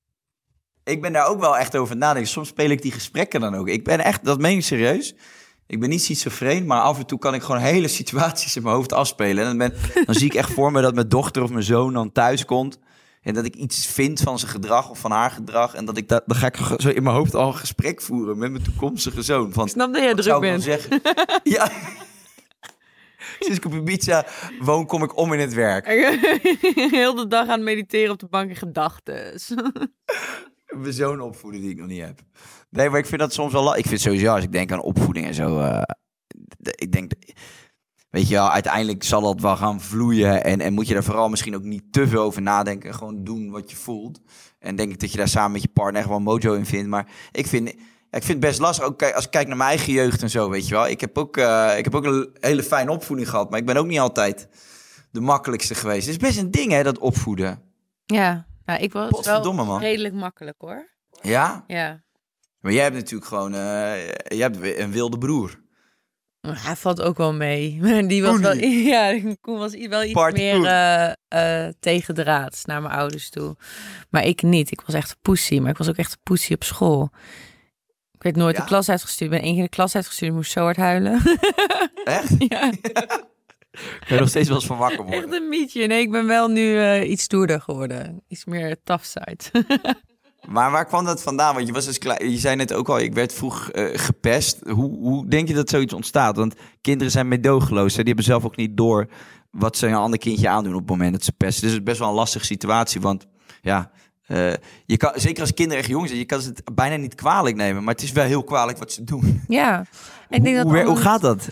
ik 0.94 1.00
ben 1.00 1.12
daar 1.12 1.26
ook 1.26 1.40
wel 1.40 1.58
echt 1.58 1.76
over 1.76 1.96
nadenken. 1.96 2.30
Soms 2.30 2.48
speel 2.48 2.70
ik 2.70 2.82
die 2.82 2.92
gesprekken 2.92 3.40
dan 3.40 3.54
ook. 3.54 3.68
Ik 3.68 3.84
ben 3.84 4.00
echt, 4.00 4.24
dat 4.24 4.40
meen 4.40 4.56
ik 4.56 4.64
serieus. 4.64 5.14
Ik 5.66 5.80
ben 5.80 5.88
niet 5.88 6.02
schizofreen, 6.02 6.66
maar 6.66 6.80
af 6.80 6.98
en 6.98 7.06
toe 7.06 7.18
kan 7.18 7.34
ik 7.34 7.42
gewoon 7.42 7.60
hele 7.60 7.88
situaties 8.00 8.56
in 8.56 8.62
mijn 8.62 8.74
hoofd 8.74 8.92
afspelen. 8.92 9.44
En 9.44 9.58
dan, 9.58 9.58
ben, 9.58 10.04
dan 10.04 10.14
zie 10.14 10.26
ik 10.26 10.34
echt 10.34 10.52
voor 10.52 10.72
me 10.72 10.82
dat 10.82 10.94
mijn 10.94 11.08
dochter 11.08 11.42
of 11.42 11.50
mijn 11.50 11.64
zoon 11.64 11.92
dan 11.92 12.12
thuis 12.12 12.44
komt. 12.44 12.78
En 13.24 13.34
dat 13.34 13.44
ik 13.44 13.54
iets 13.54 13.86
vind 13.86 14.20
van 14.20 14.38
zijn 14.38 14.50
gedrag 14.50 14.90
of 14.90 14.98
van 14.98 15.10
haar 15.10 15.30
gedrag. 15.30 15.74
En 15.74 15.84
dat 15.84 15.96
ik 15.96 16.08
dat, 16.08 16.22
dan 16.26 16.36
ga 16.36 16.46
ik 16.46 16.56
zo 16.76 16.88
in 16.88 17.02
mijn 17.02 17.16
hoofd 17.16 17.34
al 17.34 17.46
een 17.46 17.56
gesprek 17.56 18.00
voeren 18.00 18.38
met 18.38 18.50
mijn 18.50 18.62
toekomstige 18.62 19.22
zoon. 19.22 19.52
Van, 19.52 19.68
snap 19.68 19.92
dat 19.92 20.02
jij 20.02 20.14
druk 20.14 20.40
bent. 20.40 20.62
Zeggen? 20.62 21.00
ja. 21.42 21.70
Sinds 23.38 23.58
ik 23.58 23.64
op 23.64 23.72
Ibiza 23.72 24.26
woon, 24.60 24.86
kom 24.86 25.02
ik 25.02 25.16
om 25.16 25.32
in 25.32 25.40
het 25.40 25.54
werk. 25.54 25.86
Heel 26.90 27.14
de 27.14 27.26
dag 27.28 27.48
aan 27.48 27.64
mediteren 27.64 28.12
op 28.12 28.18
de 28.18 28.26
bank 28.26 28.48
in 28.48 28.56
gedachten. 28.56 29.40
mijn 30.82 30.92
zoon 30.92 31.20
opvoeden 31.20 31.60
die 31.60 31.70
ik 31.70 31.78
nog 31.78 31.86
niet 31.86 32.02
heb. 32.02 32.20
Nee, 32.70 32.90
maar 32.90 32.98
ik 32.98 33.06
vind 33.06 33.20
dat 33.20 33.32
soms 33.32 33.52
wel... 33.52 33.76
Ik 33.76 33.86
vind 33.86 34.00
sowieso, 34.00 34.34
als 34.34 34.44
ik 34.44 34.52
denk 34.52 34.72
aan 34.72 34.82
opvoeding 34.82 35.26
en 35.26 35.34
zo... 35.34 35.58
Uh, 35.58 35.82
ik 36.58 36.92
denk 36.92 37.12
weet 38.14 38.28
je 38.28 38.34
wel, 38.34 38.50
uiteindelijk 38.50 39.02
zal 39.02 39.20
dat 39.20 39.40
wel 39.40 39.56
gaan 39.56 39.80
vloeien. 39.80 40.44
En, 40.44 40.60
en 40.60 40.72
moet 40.72 40.86
je 40.86 40.94
daar 40.94 41.04
vooral 41.04 41.28
misschien 41.28 41.54
ook 41.54 41.62
niet 41.62 41.92
te 41.92 42.08
veel 42.08 42.22
over 42.22 42.42
nadenken. 42.42 42.94
Gewoon 42.94 43.24
doen 43.24 43.50
wat 43.50 43.70
je 43.70 43.76
voelt. 43.76 44.20
En 44.58 44.76
denk 44.76 44.92
ik 44.92 45.00
dat 45.00 45.10
je 45.10 45.16
daar 45.16 45.28
samen 45.28 45.52
met 45.52 45.62
je 45.62 45.68
partner 45.68 46.00
echt 46.00 46.08
wel 46.08 46.20
mojo 46.20 46.52
in 46.52 46.66
vindt. 46.66 46.88
Maar 46.88 47.06
ik 47.32 47.46
vind, 47.46 47.68
ja, 47.68 48.18
ik 48.18 48.22
vind 48.22 48.28
het 48.28 48.40
best 48.40 48.60
lastig. 48.60 48.84
Ook 48.84 49.02
als 49.02 49.24
ik 49.24 49.30
kijk 49.30 49.46
naar 49.46 49.56
mijn 49.56 49.68
eigen 49.68 49.92
jeugd 49.92 50.22
en 50.22 50.30
zo, 50.30 50.50
weet 50.50 50.68
je 50.68 50.74
wel. 50.74 50.88
Ik 50.88 51.00
heb 51.00 51.18
ook, 51.18 51.36
uh, 51.36 51.78
ik 51.78 51.84
heb 51.84 51.94
ook 51.94 52.04
een 52.04 52.36
hele 52.40 52.62
fijne 52.62 52.90
opvoeding 52.90 53.28
gehad. 53.28 53.50
Maar 53.50 53.58
ik 53.58 53.66
ben 53.66 53.76
ook 53.76 53.86
niet 53.86 53.98
altijd 53.98 54.48
de 55.10 55.20
makkelijkste 55.20 55.74
geweest. 55.74 56.06
Het 56.06 56.14
is 56.14 56.28
best 56.28 56.38
een 56.38 56.50
ding, 56.50 56.72
hè, 56.72 56.82
dat 56.82 56.98
opvoeden. 56.98 57.62
Ja, 58.04 58.46
ja 58.66 58.76
ik 58.76 58.92
was 58.92 59.26
wel 59.26 59.52
man. 59.52 59.80
redelijk 59.80 60.14
makkelijk, 60.14 60.56
hoor. 60.58 60.90
Ja? 61.20 61.64
Ja. 61.66 62.02
Maar 62.60 62.72
jij 62.72 62.82
hebt 62.82 62.96
natuurlijk 62.96 63.28
gewoon, 63.28 63.54
uh, 63.54 64.06
jij 64.08 64.50
hebt 64.52 64.78
een 64.78 64.90
wilde 64.90 65.18
broer. 65.18 65.62
Hij 66.52 66.76
valt 66.76 67.00
ook 67.00 67.16
wel 67.16 67.32
mee. 67.32 67.80
Die 68.06 68.22
was 68.22 68.40
wel, 68.40 68.54
ja, 68.92 69.20
Koen 69.40 69.58
was 69.58 69.76
wel 69.76 70.04
iets 70.04 70.32
meer 70.32 70.56
uh, 70.56 71.12
uh, 71.34 71.72
tegendraads 71.80 72.64
naar 72.64 72.82
mijn 72.82 72.94
ouders 72.94 73.30
toe. 73.30 73.56
Maar 74.10 74.24
ik 74.24 74.42
niet. 74.42 74.70
Ik 74.70 74.82
was 74.86 74.94
echt 74.94 75.10
een 75.10 75.16
poesie. 75.22 75.60
Maar 75.60 75.70
ik 75.70 75.78
was 75.78 75.88
ook 75.88 75.96
echt 75.96 76.12
een 76.12 76.22
poesie 76.22 76.54
op 76.54 76.64
school. 76.64 77.10
Ik 78.12 78.22
werd 78.22 78.36
nooit 78.36 78.56
de 78.56 78.64
klas 78.64 78.88
uitgestuurd. 78.88 79.32
Ik 79.32 79.36
ben 79.36 79.46
één 79.46 79.54
keer 79.54 79.64
de 79.64 79.68
klas 79.68 79.94
uitgestuurd. 79.94 80.30
Ik 80.30 80.36
moest 80.36 80.52
zo 80.52 80.60
hard 80.60 80.76
huilen. 80.76 81.20
Echt? 82.04 82.34
Ja. 82.38 82.72
Ik 83.72 84.06
ben 84.08 84.18
nog 84.18 84.28
steeds 84.28 84.48
wel 84.48 84.56
eens 84.56 84.66
van 84.66 84.78
wakker 84.78 85.02
worden. 85.02 85.22
Echt 85.22 85.32
een 85.32 85.48
mietje. 85.48 85.86
Nee, 85.86 86.00
ik 86.00 86.10
ben 86.10 86.26
wel 86.26 86.48
nu 86.48 86.62
uh, 86.62 87.10
iets 87.10 87.22
stoerder 87.22 87.60
geworden. 87.60 88.22
Iets 88.28 88.44
meer 88.44 88.76
tough 88.84 89.04
side. 89.04 89.64
Maar 90.46 90.70
waar 90.70 90.86
kwam 90.86 91.04
dat 91.04 91.22
vandaan? 91.22 91.54
Want 91.54 91.66
je 91.66 91.72
was 91.72 91.84
dus 91.84 91.98
klaar. 91.98 92.24
Je 92.24 92.38
zei 92.38 92.56
net 92.56 92.72
ook 92.72 92.88
al, 92.88 92.98
ik 92.98 93.14
werd 93.14 93.32
vroeg 93.32 93.70
uh, 93.72 93.88
gepest. 93.92 94.58
Hoe, 94.68 94.98
hoe 94.98 95.28
denk 95.28 95.48
je 95.48 95.54
dat 95.54 95.68
zoiets 95.68 95.92
ontstaat? 95.92 96.36
Want 96.36 96.54
kinderen 96.80 97.12
zijn 97.12 97.28
meedogenloos. 97.28 97.90
Hè? 97.90 97.96
Die 97.96 98.06
hebben 98.06 98.24
zelf 98.24 98.44
ook 98.44 98.56
niet 98.56 98.76
door 98.76 99.08
wat 99.50 99.76
ze 99.76 99.86
een 99.86 99.94
ander 99.94 100.18
kindje 100.18 100.48
aandoen 100.48 100.72
op 100.72 100.80
het 100.80 100.88
moment 100.88 101.12
dat 101.12 101.24
ze 101.24 101.32
pesten. 101.32 101.62
Dus 101.62 101.70
het 101.70 101.80
is 101.80 101.86
best 101.86 101.98
wel 101.98 102.08
een 102.08 102.14
lastige 102.14 102.44
situatie. 102.44 103.00
Want 103.00 103.26
ja, 103.62 103.90
uh, 104.28 104.52
je 104.86 104.96
kan, 104.96 105.12
zeker 105.14 105.40
als 105.40 105.54
kinderen 105.54 105.82
echt 105.82 105.92
jong 105.92 106.06
zijn, 106.06 106.18
je 106.18 106.24
kan 106.24 106.40
het 106.40 106.62
bijna 106.74 106.96
niet 106.96 107.14
kwalijk 107.14 107.56
nemen. 107.56 107.84
Maar 107.84 107.94
het 107.94 108.02
is 108.02 108.12
wel 108.12 108.24
heel 108.24 108.44
kwalijk 108.44 108.78
wat 108.78 108.92
ze 108.92 109.04
doen. 109.04 109.42
Ja, 109.48 109.86
ik 110.28 110.44
denk 110.44 110.62
hoe, 110.62 110.74
dat 110.74 110.86
hoe, 110.86 110.96
gaat 110.96 111.20
dat? 111.20 111.48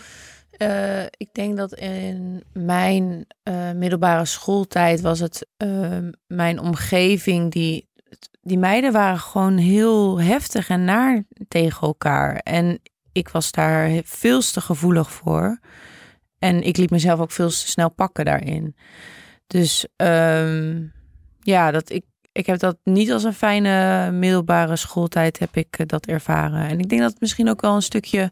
Uh, 0.57 1.03
ik 1.03 1.29
denk 1.31 1.57
dat 1.57 1.73
in 1.73 2.43
mijn 2.53 3.25
uh, 3.43 3.71
middelbare 3.71 4.25
schooltijd 4.25 5.01
was 5.01 5.19
het 5.19 5.47
mijn 6.27 6.59
omgeving 6.59 7.51
die 7.51 7.91
die 8.43 8.57
meiden 8.57 8.91
waren 8.91 9.19
gewoon 9.19 9.57
heel 9.57 10.21
heftig 10.21 10.69
en 10.69 10.83
naar 10.83 11.23
tegen 11.47 11.87
elkaar. 11.87 12.35
En 12.35 12.79
ik 13.11 13.29
was 13.29 13.51
daar 13.51 14.01
veel 14.03 14.41
te 14.41 14.61
gevoelig 14.61 15.11
voor. 15.11 15.59
En 16.39 16.63
ik 16.63 16.77
liet 16.77 16.89
mezelf 16.89 17.19
ook 17.19 17.31
veel 17.31 17.49
te 17.49 17.55
snel 17.55 17.89
pakken 17.89 18.25
daarin. 18.25 18.75
Dus 19.47 19.87
um, 19.95 20.93
ja, 21.39 21.71
dat 21.71 21.89
ik, 21.89 22.03
ik 22.31 22.45
heb 22.45 22.59
dat 22.59 22.77
niet 22.83 23.11
als 23.11 23.23
een 23.23 23.33
fijne 23.33 24.11
middelbare 24.11 24.75
schooltijd 24.75 25.39
heb 25.39 25.55
ik 25.55 25.77
eh, 25.77 25.85
dat 25.85 26.05
ervaren. 26.05 26.67
En 26.69 26.79
ik 26.79 26.89
denk 26.89 27.01
dat 27.01 27.11
het 27.11 27.21
misschien 27.21 27.49
ook 27.49 27.61
wel 27.61 27.75
een 27.75 27.81
stukje 27.81 28.31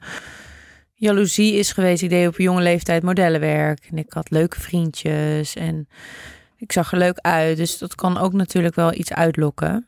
jaloezie 0.93 1.53
is 1.53 1.71
geweest. 1.71 2.01
Ik 2.01 2.09
deed 2.09 2.27
op 2.27 2.37
jonge 2.37 2.61
leeftijd 2.61 3.03
modellenwerk. 3.03 3.87
En 3.91 3.97
ik 3.97 4.13
had 4.13 4.29
leuke 4.29 4.61
vriendjes. 4.61 5.55
En 5.55 5.87
ik 6.57 6.71
zag 6.71 6.91
er 6.91 6.97
leuk 6.97 7.17
uit. 7.17 7.57
Dus 7.57 7.77
dat 7.77 7.95
kan 7.95 8.17
ook 8.17 8.33
natuurlijk 8.33 8.75
wel 8.75 8.93
iets 8.93 9.13
uitlokken. 9.13 9.85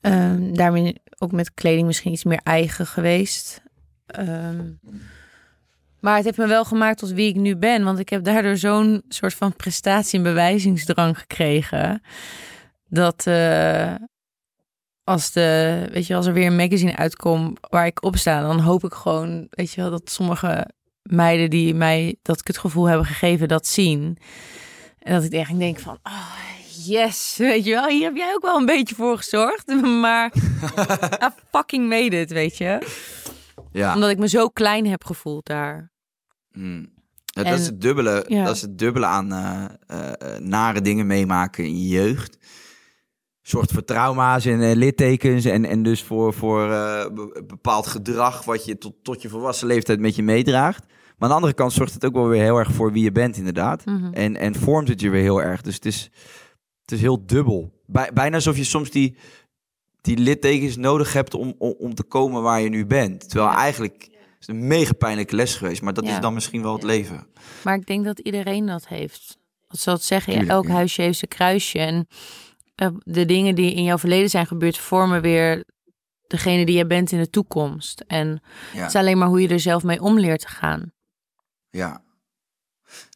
Um, 0.00 0.56
daarmee 0.56 1.02
ook 1.18 1.32
met 1.32 1.54
kleding 1.54 1.86
misschien 1.86 2.12
iets 2.12 2.24
meer 2.24 2.40
eigen 2.42 2.86
geweest. 2.86 3.62
Um, 4.18 4.80
maar 6.00 6.16
het 6.16 6.24
heeft 6.24 6.38
me 6.38 6.46
wel 6.46 6.64
gemaakt 6.64 6.98
tot 6.98 7.10
wie 7.10 7.28
ik 7.28 7.34
nu 7.36 7.56
ben. 7.56 7.84
Want 7.84 7.98
ik 7.98 8.08
heb 8.08 8.24
daardoor 8.24 8.56
zo'n 8.56 9.02
soort 9.08 9.34
van 9.34 9.56
prestatie- 9.56 10.18
en 10.18 10.24
bewijzingsdrang 10.24 11.18
gekregen. 11.18 12.02
Dat 12.88 13.24
uh, 13.28 13.94
als, 15.04 15.32
de, 15.32 15.88
weet 15.92 16.06
je, 16.06 16.14
als 16.14 16.26
er 16.26 16.32
weer 16.32 16.46
een 16.46 16.56
magazine 16.56 16.96
uitkomt 16.96 17.58
waar 17.70 17.86
ik 17.86 18.02
op 18.02 18.16
sta, 18.16 18.40
dan 18.40 18.60
hoop 18.60 18.84
ik 18.84 18.92
gewoon, 18.92 19.46
weet 19.50 19.72
je 19.72 19.80
wel, 19.80 19.90
dat 19.90 20.10
sommige 20.10 20.70
meiden 21.02 21.50
die 21.50 21.74
mij 21.74 22.16
dat 22.22 22.42
kutgevoel 22.42 22.84
hebben 22.84 23.06
gegeven, 23.06 23.48
dat 23.48 23.66
zien. 23.66 24.18
En 24.98 25.12
dat 25.12 25.24
ik 25.24 25.32
eigenlijk 25.32 25.64
denk 25.64 25.78
van, 25.78 25.98
oh, 26.02 26.38
yes, 26.86 27.34
weet 27.38 27.64
je 27.64 27.70
wel, 27.70 27.88
hier 27.88 28.04
heb 28.04 28.16
jij 28.16 28.34
ook 28.34 28.42
wel 28.42 28.56
een 28.56 28.66
beetje 28.66 28.94
voor 28.94 29.16
gezorgd. 29.16 29.66
Maar 30.00 30.32
I 31.26 31.28
fucking 31.50 31.88
made 31.88 32.20
it, 32.20 32.30
weet 32.30 32.56
je. 32.56 32.86
Ja. 33.72 33.94
Omdat 33.94 34.10
ik 34.10 34.18
me 34.18 34.28
zo 34.28 34.48
klein 34.48 34.86
heb 34.86 35.04
gevoeld 35.04 35.46
daar. 35.46 35.92
Hmm. 36.52 36.88
dat, 37.24 37.46
is 37.46 37.66
het 37.66 37.80
dubbele, 37.80 38.24
dat 38.28 38.54
is 38.54 38.62
het 38.62 38.78
dubbele 38.78 39.06
aan 39.06 39.32
uh, 39.32 39.64
uh, 39.90 40.38
nare 40.38 40.80
dingen 40.80 41.06
meemaken 41.06 41.64
in 41.64 41.78
je 41.78 41.88
jeugd. 41.88 42.38
zorgt 43.42 43.72
voor 43.72 43.84
trauma's 43.84 44.44
en 44.44 44.60
uh, 44.60 44.74
littekens 44.74 45.44
en, 45.44 45.64
en 45.64 45.82
dus 45.82 46.02
voor, 46.02 46.34
voor 46.34 46.68
bepaald 47.46 47.86
gedrag 47.86 48.44
wat 48.44 48.64
je 48.64 48.78
tot, 48.78 48.94
tot 49.02 49.22
je 49.22 49.28
volwassen 49.28 49.66
leeftijd 49.66 50.00
met 50.00 50.16
je 50.16 50.22
meedraagt. 50.22 50.84
Maar 50.86 51.28
aan 51.28 51.28
de 51.28 51.34
andere 51.34 51.54
kant 51.54 51.72
zorgt 51.72 51.94
het 51.94 52.04
ook 52.04 52.12
wel 52.12 52.28
weer 52.28 52.42
heel 52.42 52.58
erg 52.58 52.72
voor 52.72 52.92
wie 52.92 53.02
je 53.02 53.12
bent, 53.12 53.36
inderdaad. 53.36 53.84
Mhm. 53.84 54.12
en, 54.12 54.36
en 54.36 54.54
vormt 54.54 54.88
het 54.88 55.00
je 55.00 55.10
weer 55.10 55.22
heel 55.22 55.42
erg. 55.42 55.60
Dus 55.60 55.74
het 55.74 55.86
is, 55.86 56.10
het 56.86 56.94
is 56.94 57.00
heel 57.00 57.26
dubbel. 57.26 57.72
Bij, 57.86 58.10
bijna 58.12 58.34
alsof 58.34 58.56
je 58.56 58.64
soms 58.64 58.90
die, 58.90 59.16
die 60.00 60.16
littekens 60.18 60.76
nodig 60.76 61.12
hebt 61.12 61.34
om, 61.34 61.54
om, 61.58 61.74
om 61.78 61.94
te 61.94 62.02
komen 62.02 62.42
waar 62.42 62.60
je 62.60 62.68
nu 62.68 62.86
bent. 62.86 63.28
Terwijl 63.28 63.50
eigenlijk 63.50 64.08
is 64.12 64.46
het 64.46 64.48
een 64.48 64.66
mega 64.66 64.92
pijnlijke 64.92 65.36
les 65.36 65.54
geweest. 65.54 65.82
Maar 65.82 65.94
dat 65.94 66.04
is 66.04 66.20
dan 66.20 66.34
misschien 66.34 66.62
wel 66.62 66.72
het 66.72 66.82
leven. 66.82 67.26
Maar 67.64 67.74
ik 67.74 67.86
denk 67.86 68.04
dat 68.04 68.18
iedereen 68.18 68.66
dat 68.66 68.88
heeft. 68.88 69.38
Wat 69.68 69.80
zal 69.80 69.94
het 69.94 70.02
zeggen? 70.02 70.48
elk 70.48 70.68
huisje 70.68 71.02
heeft 71.02 71.18
zijn 71.18 71.30
kruisje. 71.30 71.78
En 71.78 72.06
eh, 72.74 72.88
de 72.98 73.24
dingen 73.24 73.54
die 73.54 73.74
in 73.74 73.82
jouw 73.82 73.98
verleden 73.98 74.30
zijn 74.30 74.46
gebeurd, 74.46 74.78
vormen 74.78 75.22
weer 75.22 75.64
degene 76.26 76.66
die 76.66 76.76
je 76.76 76.86
bent 76.86 77.12
in 77.12 77.18
de 77.18 77.30
toekomst. 77.30 78.04
En 78.06 78.42
het 78.72 78.88
is 78.88 78.94
alleen 78.94 79.18
maar 79.18 79.28
hoe 79.28 79.40
je 79.40 79.48
er 79.48 79.60
zelf 79.60 79.82
mee 79.82 80.00
om 80.00 80.18
leert 80.18 80.40
te 80.40 80.48
gaan. 80.48 80.92
Ja. 81.70 82.02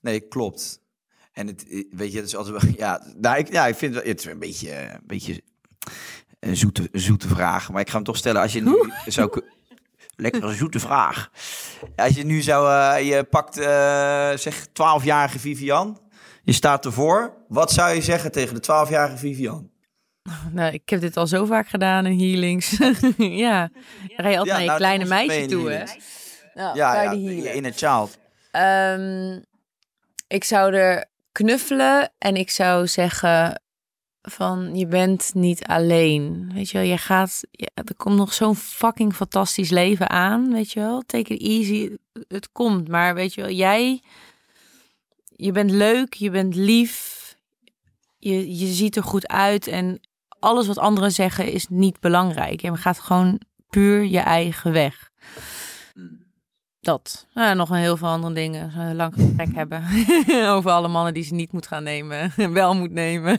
Nee, 0.02 0.20
klopt. 0.20 0.79
En 1.40 1.46
het, 1.46 1.86
weet 1.90 2.12
je, 2.12 2.18
het 2.18 2.26
is 2.26 2.36
altijd 2.36 2.62
ja, 2.76 3.02
nou, 3.16 3.38
ik, 3.38 3.52
ja, 3.52 3.66
ik 3.66 3.74
vind 3.74 3.94
het, 3.94 4.04
het 4.04 4.18
is 4.18 4.24
een 4.24 4.38
beetje, 4.38 4.72
een 4.72 5.06
beetje 5.06 5.42
een 6.40 6.56
zoete, 6.56 6.88
zoete 6.92 7.28
vraag, 7.28 7.70
maar 7.70 7.80
ik 7.80 7.88
ga 7.88 7.94
hem 7.94 8.04
toch 8.04 8.16
stellen. 8.16 8.42
Als 8.42 8.52
je 8.52 8.62
nu 8.62 8.92
zou, 9.06 9.42
lekkere 10.16 10.54
zoete 10.54 10.80
vraag. 10.80 11.30
Als 11.96 12.14
je 12.14 12.24
nu 12.24 12.40
zou, 12.40 12.68
uh, 12.68 13.08
je 13.08 13.24
pakt, 13.24 13.58
uh, 13.58 13.64
zeg, 14.36 14.66
12-jarige 14.68 15.38
Vivian, 15.38 16.00
je 16.42 16.52
staat 16.52 16.84
ervoor. 16.84 17.34
Wat 17.48 17.72
zou 17.72 17.94
je 17.94 18.02
zeggen 18.02 18.32
tegen 18.32 18.54
de 18.54 18.62
12-jarige 18.62 19.16
Vivian? 19.16 19.70
Nou, 20.52 20.72
ik 20.72 20.88
heb 20.88 21.00
dit 21.00 21.16
al 21.16 21.26
zo 21.26 21.44
vaak 21.44 21.68
gedaan 21.68 22.06
in 22.06 22.18
healings. 22.18 22.76
ja, 23.16 23.70
rij 24.16 24.30
je 24.30 24.38
altijd 24.38 24.46
naar 24.46 24.60
je 24.60 24.66
nou, 24.66 24.78
kleine 24.78 25.04
meisje 25.04 25.46
toe, 25.46 25.70
hè? 25.70 25.84
Nou, 26.54 26.76
ja, 26.76 27.02
ja, 27.02 27.10
in 27.50 27.64
het 27.64 27.76
child. 27.76 28.18
Um, 28.52 29.44
ik 30.30 30.44
zou 30.44 30.74
er 30.74 31.08
knuffelen 31.32 32.12
en 32.18 32.36
ik 32.36 32.50
zou 32.50 32.86
zeggen 32.86 33.62
van 34.22 34.76
je 34.76 34.86
bent 34.86 35.30
niet 35.34 35.64
alleen. 35.64 36.50
Weet 36.54 36.70
je 36.70 36.78
wel, 36.78 36.86
je 36.86 36.98
gaat, 36.98 37.42
ja, 37.50 37.68
er 37.74 37.96
komt 37.96 38.16
nog 38.16 38.32
zo'n 38.32 38.56
fucking 38.56 39.14
fantastisch 39.14 39.70
leven 39.70 40.10
aan, 40.10 40.52
weet 40.52 40.72
je 40.72 40.80
wel. 40.80 41.02
Take 41.06 41.34
it 41.34 41.40
easy, 41.40 41.96
het 42.28 42.52
komt. 42.52 42.88
Maar 42.88 43.14
weet 43.14 43.34
je 43.34 43.40
wel, 43.40 43.50
jij, 43.50 44.02
je 45.36 45.52
bent 45.52 45.70
leuk, 45.70 46.14
je 46.14 46.30
bent 46.30 46.54
lief, 46.54 47.18
je, 48.18 48.58
je 48.58 48.66
ziet 48.66 48.96
er 48.96 49.02
goed 49.02 49.28
uit 49.28 49.66
en 49.66 50.00
alles 50.38 50.66
wat 50.66 50.78
anderen 50.78 51.12
zeggen 51.12 51.52
is 51.52 51.66
niet 51.68 52.00
belangrijk. 52.00 52.60
Je 52.60 52.76
gaat 52.76 52.98
gewoon 52.98 53.40
puur 53.70 54.04
je 54.04 54.18
eigen 54.18 54.72
weg. 54.72 55.10
Dat. 56.80 57.26
Nou, 57.34 57.56
nog 57.56 57.70
een 57.70 57.76
heel 57.76 57.96
veel 57.96 58.08
andere 58.08 58.34
dingen. 58.34 58.72
Een 58.76 58.96
lang 58.96 59.14
gesprek 59.14 59.54
hebben 59.60 59.84
over 60.54 60.70
alle 60.70 60.88
mannen 60.88 61.14
die 61.14 61.24
ze 61.24 61.34
niet 61.34 61.52
moet 61.52 61.66
gaan 61.66 61.82
nemen. 61.82 62.32
wel 62.52 62.74
moet 62.74 62.92
nemen. 62.92 63.38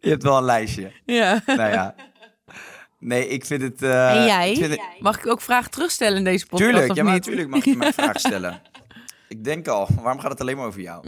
Je 0.00 0.08
hebt 0.08 0.22
wel 0.22 0.36
een 0.36 0.44
lijstje. 0.44 0.92
Ja. 1.04 1.42
Nou 1.46 1.70
ja. 1.70 1.94
Nee, 2.98 3.28
ik 3.28 3.44
vind 3.44 3.62
het... 3.62 3.82
Uh, 3.82 4.16
en 4.16 4.24
jij? 4.24 4.78
Mag 4.98 5.18
ik 5.18 5.26
ook 5.26 5.40
vragen 5.40 5.70
terugstellen 5.70 6.18
in 6.18 6.24
deze 6.24 6.46
podcast 6.46 6.70
Tuurlijk, 6.70 6.94
ja, 6.94 7.02
maar 7.02 7.12
natuurlijk 7.12 7.48
mag 7.48 7.64
je 7.64 7.76
mij 7.76 7.92
vragen 7.92 8.20
stellen. 8.20 8.62
Ik 9.28 9.44
denk 9.44 9.68
al, 9.68 9.88
waarom 10.02 10.20
gaat 10.20 10.30
het 10.30 10.40
alleen 10.40 10.56
maar 10.56 10.66
over 10.66 10.80
jou? 10.80 11.06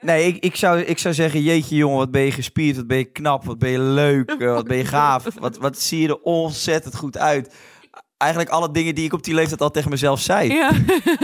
nee, 0.00 0.26
ik, 0.26 0.44
ik, 0.44 0.56
zou, 0.56 0.80
ik 0.80 0.98
zou 0.98 1.14
zeggen, 1.14 1.42
jeetje 1.42 1.76
jongen, 1.76 1.96
wat 1.96 2.10
ben 2.10 2.22
je 2.22 2.32
gespierd, 2.32 2.76
wat 2.76 2.86
ben 2.86 2.98
je 2.98 3.04
knap, 3.04 3.44
wat 3.44 3.58
ben 3.58 3.70
je 3.70 3.80
leuk, 3.80 4.30
eh, 4.30 4.52
wat 4.52 4.66
ben 4.66 4.76
je 4.76 4.84
gaaf. 4.84 5.26
Wat, 5.38 5.58
wat 5.58 5.78
zie 5.78 6.00
je 6.00 6.08
er 6.08 6.20
ontzettend 6.20 6.96
goed 6.96 7.18
uit 7.18 7.54
eigenlijk 8.22 8.50
alle 8.50 8.70
dingen 8.70 8.94
die 8.94 9.04
ik 9.04 9.12
op 9.12 9.22
die 9.22 9.34
leeftijd 9.34 9.60
al 9.60 9.70
tegen 9.70 9.90
mezelf 9.90 10.20
zei. 10.20 10.52
Ja, 10.52 10.70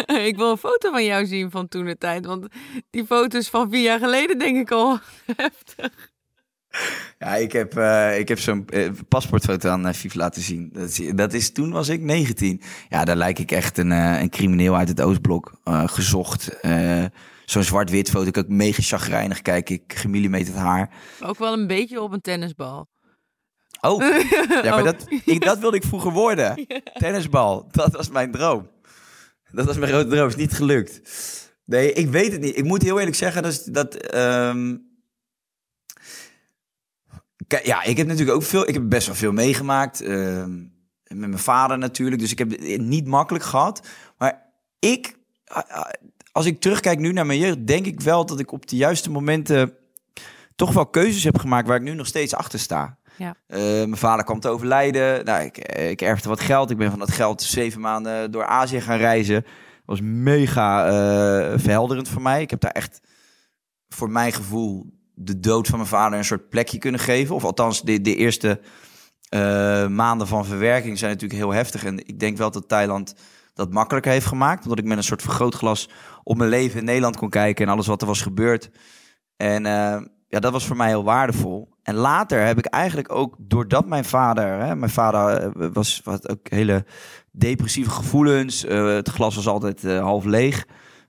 ik 0.31 0.37
wil 0.37 0.51
een 0.51 0.57
foto 0.57 0.91
van 0.91 1.05
jou 1.05 1.27
zien 1.27 1.51
van 1.51 1.69
toen 1.69 1.85
de 1.85 1.99
tijd. 1.99 2.27
Want 2.27 2.47
die 2.91 3.07
foto's 3.07 3.49
van 3.49 3.71
vier 3.71 3.83
jaar 3.83 3.99
geleden 3.99 4.39
denk 4.39 4.57
ik 4.57 4.71
al 4.71 4.99
heftig. 5.37 6.11
Ja, 7.19 7.35
ik 7.35 7.53
heb, 7.53 7.77
uh, 7.77 8.19
ik 8.19 8.29
heb 8.29 8.39
zo'n 8.39 8.65
uh, 8.71 8.91
paspoortfoto 9.09 9.69
aan 9.69 9.87
uh, 9.87 9.95
laten 10.13 10.43
zien. 10.43 10.71
Dat 10.73 10.89
is, 10.89 11.13
dat 11.15 11.33
is, 11.33 11.53
toen 11.53 11.71
was 11.71 11.89
ik 11.89 12.01
19. 12.01 12.63
Ja, 12.89 13.05
daar 13.05 13.17
lijk 13.17 13.39
ik 13.39 13.51
echt 13.51 13.79
een, 13.79 13.91
een 13.91 14.31
crimineel 14.31 14.77
uit 14.77 14.89
het 14.89 15.01
Oostblok 15.01 15.53
gezocht. 15.65 16.59
zo'n 17.45 17.63
zwart-wit 17.63 18.11
foto, 18.11 18.27
ik 18.27 18.37
ook 18.37 18.49
mega 18.49 18.83
chagrijnig 18.83 19.43
kijk 19.43 19.71
ik, 19.71 19.83
gemillimeterd 19.87 20.57
haar. 20.57 20.91
Ook 21.21 21.39
wel 21.39 21.53
een 21.53 21.67
beetje 21.67 22.03
op 22.03 22.13
een 22.13 22.21
tennisbal. 22.21 22.89
Oh, 23.81 24.03
ja, 24.63 24.71
maar 24.71 24.85
dat, 24.85 25.07
ik, 25.25 25.45
dat 25.45 25.59
wilde 25.59 25.77
ik 25.77 25.85
vroeger 25.85 26.13
worden. 26.13 26.67
Tennisbal, 27.01 27.69
dat 27.71 27.93
was 27.93 28.11
mijn 28.11 28.31
droom. 28.31 28.69
Dat 29.51 29.67
was 29.67 29.77
mijn 29.77 29.93
grote 29.93 30.09
droom, 30.09 30.29
is 30.29 30.37
niet 30.37 30.53
gelukt. 30.53 31.01
Nee, 31.65 31.93
ik 31.93 32.09
weet 32.09 32.33
het 32.33 32.41
niet. 32.41 32.57
Ik 32.57 32.65
moet 32.65 32.83
heel 32.83 32.99
eerlijk 32.99 33.17
zeggen 33.17 33.43
dat... 33.43 33.69
dat 33.71 34.15
um... 34.15 34.87
ja, 37.63 37.83
ik 37.83 37.97
heb 37.97 38.07
natuurlijk 38.07 38.37
ook 38.37 38.43
veel... 38.43 38.69
Ik 38.69 38.75
heb 38.75 38.89
best 38.89 39.07
wel 39.07 39.17
veel 39.17 39.33
meegemaakt. 39.33 40.03
Uh, 40.03 40.45
met 41.05 41.29
mijn 41.29 41.39
vader 41.39 41.79
natuurlijk. 41.79 42.21
Dus 42.21 42.33
ik 42.33 42.39
heb 42.39 42.51
het 42.51 42.81
niet 42.81 43.07
makkelijk 43.07 43.45
gehad. 43.45 43.87
Maar 44.19 44.53
ik... 44.79 45.17
Als 46.33 46.47
ik 46.47 46.61
terugkijk 46.61 46.99
nu 46.99 47.13
naar 47.13 47.27
mijn 47.27 47.39
jeugd... 47.39 47.67
denk 47.67 47.87
ik 47.87 48.01
wel 48.01 48.27
dat 48.27 48.41
ik 48.41 48.53
op 48.53 48.67
de 48.67 48.77
juiste 48.77 49.11
momenten... 49.11 49.75
toch 50.57 50.73
wel 50.73 50.87
keuzes 50.87 51.25
heb 51.25 51.39
gemaakt... 51.39 51.69
waar 51.69 51.77
ik 51.77 51.83
nu 51.83 51.95
nog 51.95 52.07
steeds 52.07 52.35
achter 52.35 52.59
sta. 52.59 52.99
Ja. 53.19 53.35
Uh, 53.49 53.59
mijn 53.61 53.97
vader 53.97 54.25
kwam 54.25 54.41
te 54.41 54.49
overlijden. 54.49 55.25
Nou, 55.25 55.45
ik, 55.45 55.57
eh, 55.57 55.91
ik 55.91 56.03
erfde 56.03 56.29
wat 56.29 56.41
geld. 56.41 56.71
Ik 56.71 56.77
ben 56.77 56.91
van 56.91 56.99
dat 56.99 57.11
geld 57.11 57.43
zeven 57.43 57.81
maanden 57.81 58.31
door 58.31 58.47
Azië 58.47 58.81
gaan 58.81 58.99
reizen. 58.99 59.45
Was 59.85 60.01
mega 60.03 60.87
uh, 60.87 60.93
verhelderend 61.59 62.09
voor 62.09 62.23
mij. 62.23 62.43
Ik 62.43 62.51
heb 62.51 62.61
daar 62.61 62.71
echt 62.71 63.01
voor 63.89 64.11
mijn 64.11 64.33
gevoel 64.33 64.87
de 65.15 65.41
dood 65.41 65.67
van 65.67 65.79
mijn 65.79 65.91
vader 65.91 66.19
een 66.19 66.25
soort 66.25 66.49
plekje 66.49 66.79
kunnen 66.79 67.01
geven. 67.01 67.35
Of 67.35 67.45
althans, 67.45 67.83
de, 67.83 68.01
de 68.01 68.15
eerste 68.15 68.61
maanden 69.89 70.27
van 70.27 70.45
verwerking 70.45 70.99
zijn 70.99 71.11
natuurlijk 71.11 71.41
heel 71.41 71.53
heftig. 71.53 71.85
En 71.85 71.99
ik 72.07 72.21
denk 72.21 72.37
wel 72.37 72.51
dat 72.51 72.69
Thailand 72.69 73.15
dat 73.55 73.73
makkelijker 73.73 74.13
heeft 74.13 74.27
gemaakt. 74.27 74.63
Omdat 74.63 74.79
ik 74.79 74.85
met 74.85 74.97
een 74.97 75.03
soort 75.03 75.23
vergrootglas 75.23 75.89
op 76.23 76.37
mijn 76.37 76.51
leven 76.51 76.79
in 76.79 76.85
Nederland 76.85 77.17
kon 77.17 77.31
kijken 77.31 77.67
en 77.67 77.73
alles 77.73 77.87
wat 77.87 78.01
er 78.01 78.07
was 78.07 78.23
gebeurd. 78.23 78.71
En 79.37 79.65
ja, 80.29 80.41
dat 80.41 80.53
was 80.53 80.67
voor 80.67 80.77
mij 80.77 80.89
heel 80.89 81.05
waardevol. 81.05 81.69
En 81.89 81.95
later 81.95 82.47
heb 82.47 82.59
ik 82.59 82.67
eigenlijk 82.67 83.13
ook, 83.13 83.35
doordat 83.39 83.87
mijn 83.87 84.05
vader, 84.05 84.61
hè, 84.61 84.77
mijn 84.77 84.91
vader 84.91 85.43
eh, 85.43 85.69
was 85.73 86.01
wat 86.05 86.29
ook 86.29 86.51
hele 86.51 86.85
depressieve 87.33 87.91
gevoelens. 87.91 88.65
Uh, 88.65 88.95
het 88.95 89.09
glas 89.09 89.35
was 89.35 89.47
altijd 89.47 89.85
uh, 89.85 90.01
half 90.01 90.25
leeg. 90.25 90.67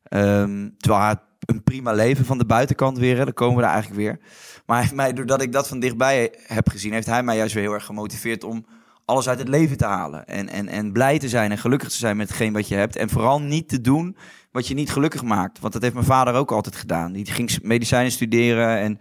Um, 0.10 0.76
terwijl 0.78 1.04
hij 1.04 1.16
een 1.40 1.64
prima 1.64 1.92
leven 1.92 2.26
van 2.26 2.38
de 2.38 2.46
buitenkant 2.46 2.98
weer. 2.98 3.18
Hè, 3.18 3.24
dan 3.24 3.34
komen 3.34 3.56
we 3.56 3.62
daar 3.62 3.72
eigenlijk 3.72 4.02
weer. 4.02 4.20
Maar 4.66 4.92
mij, 4.94 5.14
doordat 5.14 5.42
ik 5.42 5.52
dat 5.52 5.68
van 5.68 5.80
dichtbij 5.80 6.34
heb 6.44 6.70
gezien, 6.70 6.94
heeft 6.94 7.08
hij 7.08 7.24
mij 7.24 7.36
juist 7.36 7.54
weer 7.54 7.64
heel 7.64 7.74
erg 7.74 7.86
gemotiveerd 7.86 8.44
om 8.44 8.66
alles 9.06 9.30
uit 9.30 9.40
het 9.40 9.48
leven 9.48 9.78
te 9.78 9.86
halen. 9.86 10.26
En, 10.26 10.50
en, 10.50 10.68
en 10.68 10.92
blij 10.92 11.20
te 11.20 11.30
zijn 11.30 11.52
en 11.52 11.58
gelukkig 11.58 11.90
te 11.90 11.98
zijn 11.98 12.18
met 12.18 12.28
hetgeen 12.28 12.54
wat 12.54 12.68
je 12.68 12.76
hebt. 12.76 12.96
En 12.96 13.10
vooral 13.10 13.42
niet 13.42 13.70
te 13.70 13.82
doen 13.82 14.18
wat 14.52 14.68
je 14.68 14.74
niet 14.74 14.92
gelukkig 14.92 15.24
maakt. 15.24 15.60
Want 15.60 15.74
dat 15.74 15.82
heeft 15.82 15.94
mijn 15.94 16.06
vader 16.06 16.34
ook 16.34 16.52
altijd 16.52 16.76
gedaan. 16.76 17.12
Die 17.12 17.26
ging 17.26 17.60
medicijnen 17.62 18.12
studeren 18.12 18.78
en 18.78 19.00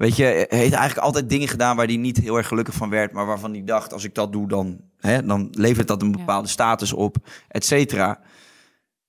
weet 0.00 0.16
je, 0.16 0.24
heeft 0.48 0.72
eigenlijk 0.72 0.98
altijd 0.98 1.28
dingen 1.28 1.48
gedaan 1.48 1.76
waar 1.76 1.86
hij 1.86 1.96
niet 1.96 2.16
heel 2.16 2.36
erg 2.36 2.46
gelukkig 2.46 2.74
van 2.74 2.90
werd, 2.90 3.12
maar 3.12 3.26
waarvan 3.26 3.52
hij 3.52 3.64
dacht, 3.64 3.92
als 3.92 4.04
ik 4.04 4.14
dat 4.14 4.32
doe, 4.32 4.48
dan, 4.48 4.80
hè, 4.98 5.26
dan 5.26 5.48
levert 5.50 5.88
dat 5.88 6.02
een 6.02 6.12
bepaalde 6.12 6.48
status 6.48 6.92
op, 6.92 7.16
et 7.48 7.64
cetera. 7.64 8.20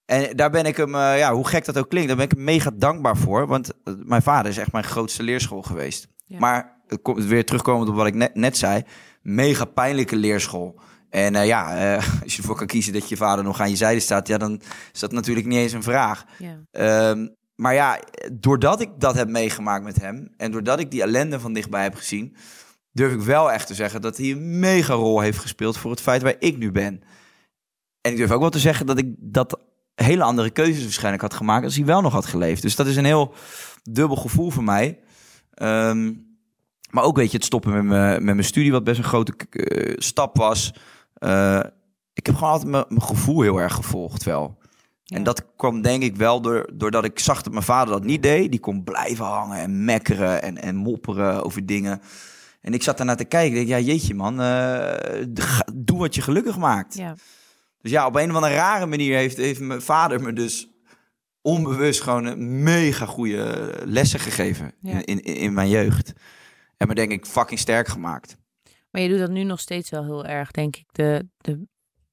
En 0.05 0.35
daar 0.35 0.49
ben 0.49 0.65
ik 0.65 0.77
hem, 0.77 0.95
uh, 0.95 1.17
ja, 1.17 1.33
hoe 1.33 1.47
gek 1.47 1.65
dat 1.65 1.77
ook 1.77 1.89
klinkt, 1.89 2.07
daar 2.07 2.17
ben 2.17 2.25
ik 2.25 2.31
hem 2.31 2.43
mega 2.43 2.71
dankbaar 2.75 3.17
voor. 3.17 3.47
Want 3.47 3.71
uh, 3.83 3.93
mijn 4.03 4.21
vader 4.21 4.51
is 4.51 4.57
echt 4.57 4.71
mijn 4.71 4.83
grootste 4.83 5.23
leerschool 5.23 5.61
geweest. 5.61 6.07
Ja. 6.25 6.39
Maar 6.39 6.81
het 6.87 7.01
komt 7.01 7.25
weer 7.25 7.45
terugkomend 7.45 7.89
op 7.89 7.95
wat 7.95 8.07
ik 8.07 8.15
net, 8.15 8.35
net 8.35 8.57
zei, 8.57 8.83
mega 9.21 9.65
pijnlijke 9.65 10.15
leerschool. 10.15 10.79
En 11.09 11.33
uh, 11.33 11.45
ja, 11.45 11.95
als 12.23 12.35
je 12.35 12.41
ervoor 12.41 12.55
kan 12.55 12.67
kiezen 12.67 12.93
dat 12.93 13.09
je 13.09 13.17
vader 13.17 13.43
nog 13.43 13.59
aan 13.59 13.69
je 13.69 13.75
zijde 13.75 13.99
staat, 13.99 14.27
ja, 14.27 14.37
dan 14.37 14.61
is 14.93 14.99
dat 14.99 15.11
natuurlijk 15.11 15.47
niet 15.47 15.57
eens 15.57 15.73
een 15.73 15.83
vraag. 15.83 16.25
Ja. 16.37 17.09
Um, 17.09 17.35
maar 17.55 17.73
ja, 17.73 17.99
doordat 18.31 18.81
ik 18.81 18.89
dat 18.97 19.15
heb 19.15 19.29
meegemaakt 19.29 19.83
met 19.83 20.01
hem 20.01 20.33
en 20.37 20.51
doordat 20.51 20.79
ik 20.79 20.91
die 20.91 21.01
ellende 21.01 21.39
van 21.39 21.53
dichtbij 21.53 21.83
heb 21.83 21.95
gezien, 21.95 22.35
durf 22.91 23.13
ik 23.13 23.21
wel 23.21 23.51
echt 23.51 23.67
te 23.67 23.73
zeggen 23.73 24.01
dat 24.01 24.17
hij 24.17 24.31
een 24.31 24.59
mega 24.59 24.93
rol 24.93 25.19
heeft 25.19 25.39
gespeeld 25.39 25.77
voor 25.77 25.91
het 25.91 26.01
feit 26.01 26.21
waar 26.21 26.35
ik 26.39 26.57
nu 26.57 26.71
ben. 26.71 27.01
En 28.01 28.11
ik 28.11 28.17
durf 28.17 28.31
ook 28.31 28.39
wel 28.39 28.49
te 28.49 28.59
zeggen 28.59 28.85
dat 28.85 28.97
ik 28.97 29.15
dat 29.17 29.59
hele 29.95 30.23
andere 30.23 30.49
keuzes 30.49 30.83
waarschijnlijk 30.83 31.21
had 31.21 31.33
gemaakt 31.33 31.65
als 31.65 31.75
hij 31.75 31.85
wel 31.85 32.01
nog 32.01 32.13
had 32.13 32.25
geleefd. 32.25 32.61
Dus 32.61 32.75
dat 32.75 32.87
is 32.87 32.95
een 32.95 33.05
heel 33.05 33.33
dubbel 33.83 34.15
gevoel 34.15 34.49
voor 34.49 34.63
mij. 34.63 34.99
Um, 35.61 36.29
maar 36.91 37.03
ook 37.03 37.15
weet 37.15 37.31
je, 37.31 37.37
het 37.37 37.45
stoppen 37.45 37.73
met 37.73 37.83
mijn, 37.83 38.23
met 38.23 38.35
mijn 38.35 38.47
studie, 38.47 38.71
wat 38.71 38.83
best 38.83 38.97
een 38.97 39.03
grote 39.03 39.33
uh, 39.49 39.93
stap 39.97 40.37
was. 40.37 40.73
Uh, 41.19 41.59
ik 42.13 42.25
heb 42.25 42.35
gewoon 42.35 42.51
altijd 42.51 42.71
mijn 42.71 43.01
gevoel 43.01 43.41
heel 43.41 43.57
erg 43.57 43.73
gevolgd 43.73 44.23
wel. 44.23 44.57
En 45.11 45.23
dat 45.23 45.45
kwam 45.55 45.81
denk 45.81 46.03
ik 46.03 46.15
wel 46.15 46.41
door, 46.41 46.69
doordat 46.73 47.05
ik 47.05 47.19
zag 47.19 47.41
dat 47.41 47.53
mijn 47.53 47.65
vader 47.65 47.93
dat 47.93 48.03
niet 48.03 48.23
deed. 48.23 48.51
Die 48.51 48.59
kon 48.59 48.83
blijven 48.83 49.25
hangen 49.25 49.57
en 49.57 49.85
mekkeren 49.85 50.41
en, 50.41 50.57
en 50.57 50.75
mopperen 50.75 51.43
over 51.43 51.65
dingen. 51.65 52.01
En 52.61 52.73
ik 52.73 52.83
zat 52.83 52.97
daarnaar 52.97 53.17
te 53.17 53.25
kijken. 53.25 53.59
Ik 53.59 53.67
denk, 53.67 53.81
ja, 53.81 53.91
jeetje 53.91 54.13
man, 54.13 54.41
uh, 54.41 54.93
doe 55.73 55.97
wat 55.97 56.15
je 56.15 56.21
gelukkig 56.21 56.57
maakt. 56.57 56.95
Ja. 56.95 57.15
Dus 57.81 57.91
ja, 57.91 58.05
op 58.05 58.15
een 58.15 58.29
of 58.29 58.35
andere 58.35 58.53
rare 58.53 58.85
manier 58.85 59.17
heeft, 59.17 59.37
heeft 59.37 59.59
mijn 59.59 59.81
vader 59.81 60.21
me 60.21 60.33
dus 60.33 60.69
onbewust 61.41 62.01
gewoon 62.01 62.63
mega 62.63 63.05
goede 63.05 63.73
lessen 63.85 64.19
gegeven 64.19 64.73
in, 64.81 65.03
in, 65.03 65.23
in 65.23 65.53
mijn 65.53 65.69
jeugd. 65.69 66.13
En 66.77 66.87
me 66.87 66.95
denk 66.95 67.11
ik 67.11 67.25
fucking 67.25 67.59
sterk 67.59 67.87
gemaakt. 67.87 68.37
Maar 68.91 69.01
je 69.01 69.09
doet 69.09 69.19
dat 69.19 69.29
nu 69.29 69.43
nog 69.43 69.59
steeds 69.59 69.89
wel 69.89 70.03
heel 70.03 70.25
erg, 70.25 70.51
denk 70.51 70.75
ik. 70.75 70.85
De, 70.91 71.27
de 71.37 71.67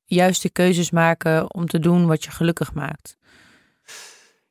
juiste 0.09 0.51
keuzes 0.51 0.91
maken 0.91 1.55
om 1.55 1.67
te 1.67 1.79
doen 1.79 2.07
wat 2.07 2.25
je 2.25 2.31
gelukkig 2.31 2.75
maakt. 2.75 3.17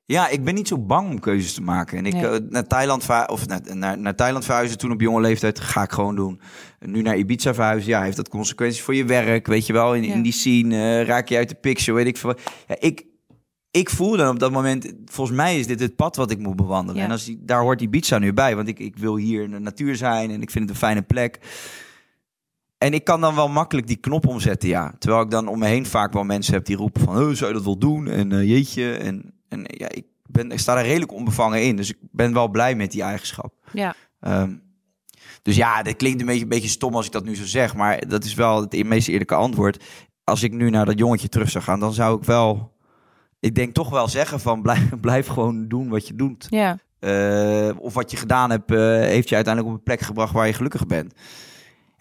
Ja, 0.06 0.28
ik 0.28 0.44
ben 0.44 0.54
niet 0.54 0.68
zo 0.68 0.78
bang 0.78 1.10
om 1.10 1.20
keuzes 1.20 1.54
te 1.54 1.62
maken. 1.62 1.98
En 1.98 2.06
ik 2.06 2.14
nee. 2.14 2.24
uh, 2.24 2.50
naar 2.50 2.68
Thailand 2.68 3.08
of 3.28 3.48
naar, 3.48 3.62
naar, 3.74 3.98
naar, 3.98 4.16
Thailand 4.16 4.46
verhuizen 4.46 4.78
toen 4.78 4.92
op 4.92 5.02
jonge 5.02 5.22
leeftijd 5.22 5.60
ga 5.60 5.84
ik 5.84 5.92
gewoon 5.92 6.16
doen. 6.16 6.42
nu 6.80 7.02
naar 7.02 7.18
Ibiza 7.18 7.54
verhuizen, 7.54 7.90
ja, 7.90 8.02
heeft 8.02 8.18
dat 8.18 8.30
consequenties 8.30 8.82
voor 8.82 8.96
je 8.96 9.06
werk, 9.06 9.48
weet 9.48 9.66
je 9.66 9.74
wel? 9.74 9.96
In, 9.96 10.04
in 10.04 10.22
die 10.22 10.32
scene 10.32 10.76
uh, 10.76 11.08
raak 11.08 11.28
je 11.28 11.38
uit 11.38 11.50
de 11.50 11.56
picture, 11.56 11.98
weet 11.98 12.08
ik 12.08 12.18
veel. 12.18 12.36
Ja, 12.68 12.76
ik, 12.80 13.06
ik 13.72 13.90
voel 13.90 14.18
dan 14.18 14.30
op 14.30 14.40
dat 14.40 14.52
moment, 14.52 14.94
volgens 15.06 15.38
mij 15.38 15.60
is 15.60 15.68
dit 15.68 15.80
het 15.80 15.96
pad 15.96 16.16
wat 16.16 16.32
ik 16.32 16.40
moet 16.40 16.56
bewandelen. 16.56 17.04
En 17.04 17.12
als 17.12 17.36
daar 17.38 17.62
hoort 17.62 17.82
Ibiza 17.82 18.18
nu 18.18 18.34
bij, 18.34 18.56
want 18.56 18.68
ik, 18.68 18.80
ik 18.80 18.98
wil 18.98 19.16
hier 19.16 19.44
in 19.44 19.52
de 19.52 19.60
natuur 19.60 19.96
zijn 19.96 20.32
en 20.32 20.42
ik 20.42 20.52
vind 20.52 20.64
het 20.64 20.74
een 20.74 20.80
fijne 20.80 21.02
plek. 21.02 21.40
En 22.78 22.94
ik 22.94 23.04
kan 23.04 23.22
dan 23.22 23.36
wel 23.36 23.48
makkelijk 23.48 23.88
die 23.88 23.96
knop 23.96 24.28
omzetten, 24.28 24.70
ja. 24.70 24.94
Terwijl 25.00 25.24
ik 25.24 25.30
dan 25.30 25.48
om 25.48 25.60
me 25.60 25.66
heen 25.66 25.86
vaak 25.86 26.14
wel 26.14 26.24
mensen 26.24 26.54
heb 26.54 26.66
die 26.66 26.76
roepen 26.76 27.02
van... 27.02 27.36
Zou 27.36 27.50
je 27.50 27.56
dat 27.56 27.66
wel 27.66 27.78
doen? 27.78 28.08
En 28.08 28.32
uh, 28.32 28.50
jeetje. 28.50 28.94
En, 28.94 29.34
en 29.50 29.62
ja, 29.64 29.90
ik, 29.90 30.06
ben, 30.26 30.52
ik 30.52 30.60
sta 30.60 30.76
daar 30.76 30.86
redelijk 30.86 31.14
onbevangen 31.14 31.64
in. 31.64 31.76
Dus 31.76 31.90
ik 31.90 31.98
ben 32.02 32.34
wel 32.34 32.48
blij 32.48 32.76
met 32.76 32.92
die 32.92 33.02
eigenschap. 33.02 33.54
Ja. 33.74 33.96
Um, 34.22 34.62
dus 35.42 35.56
ja, 35.56 35.84
dat 35.84 35.96
klinkt 35.96 36.20
een 36.20 36.26
beetje, 36.26 36.44
een 36.44 36.50
beetje 36.50 36.68
stom 36.68 36.96
als 36.96 37.06
ik 37.06 37.12
dat 37.12 37.26
nu 37.26 37.36
zo 37.36 37.46
zeg. 37.46 37.76
Maar 37.76 38.08
dat 38.08 38.24
is 38.24 38.34
wel 38.34 38.62
het 38.62 38.84
meest 38.84 39.08
eerlijke 39.08 39.36
antwoord. 39.36 39.84
Als 40.24 40.44
ik 40.44 40.52
nu 40.52 40.70
naar 40.70 40.86
dat 40.86 41.00
jongetje 41.00 41.30
terug 41.30 41.50
zou 41.50 41.64
gaan, 41.64 41.80
dan 41.80 41.94
zou 41.94 42.18
ik 42.18 42.24
wel... 42.24 42.76
Ik 43.40 43.56
denk 43.56 43.74
toch 43.74 43.90
wel 43.90 44.08
zeggen 44.08 44.40
van 44.40 44.62
blijf, 44.62 44.90
blijf 45.02 45.28
gewoon 45.28 45.68
doen 45.68 45.90
wat 45.90 46.08
je 46.08 46.16
doet. 46.16 46.48
Ja. 46.50 46.78
Uh, 47.00 47.80
of 47.80 47.94
wat 47.94 48.12
je 48.12 48.18
gedaan 48.18 48.50
hebt, 48.50 48.72
uh, 48.72 48.78
heeft 49.00 49.30
je 49.30 49.36
uiteindelijk 49.36 49.74
op 49.74 49.80
een 49.80 49.86
plek 49.86 50.02
gebracht 50.02 50.34
waar 50.34 50.48
je 50.48 50.54
gelukkig 50.54 50.86
bent. 50.86 51.14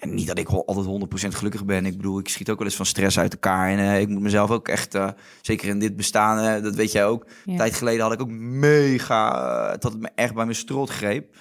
En 0.09 0.15
niet 0.15 0.27
dat 0.27 0.39
ik 0.39 0.49
altijd 0.49 0.87
100% 1.33 1.37
gelukkig 1.37 1.65
ben. 1.65 1.87
Ik 1.87 1.97
bedoel, 1.97 2.19
ik 2.19 2.29
schiet 2.29 2.51
ook 2.51 2.59
wel 2.59 2.67
eens 2.67 2.77
van 2.77 2.87
stress 2.87 3.19
uit 3.19 3.33
elkaar. 3.33 3.69
En 3.69 3.79
uh, 3.79 4.01
ik 4.01 4.09
moet 4.09 4.21
mezelf 4.21 4.51
ook 4.51 4.69
echt, 4.69 4.95
uh, 4.95 5.09
zeker 5.41 5.69
in 5.69 5.79
dit 5.79 5.97
bestaan, 5.97 6.57
uh, 6.57 6.63
dat 6.63 6.75
weet 6.75 6.93
jij 6.93 7.07
ook. 7.07 7.27
Ja. 7.27 7.53
Een 7.53 7.59
tijd 7.59 7.75
geleden 7.75 8.03
had 8.03 8.13
ik 8.13 8.21
ook 8.21 8.31
mega, 8.31 9.77
dat 9.77 9.93
het 9.93 10.01
me 10.01 10.11
echt 10.15 10.35
bij 10.35 10.45
mijn 10.45 10.57
strot 10.57 10.91
greep. 10.91 11.37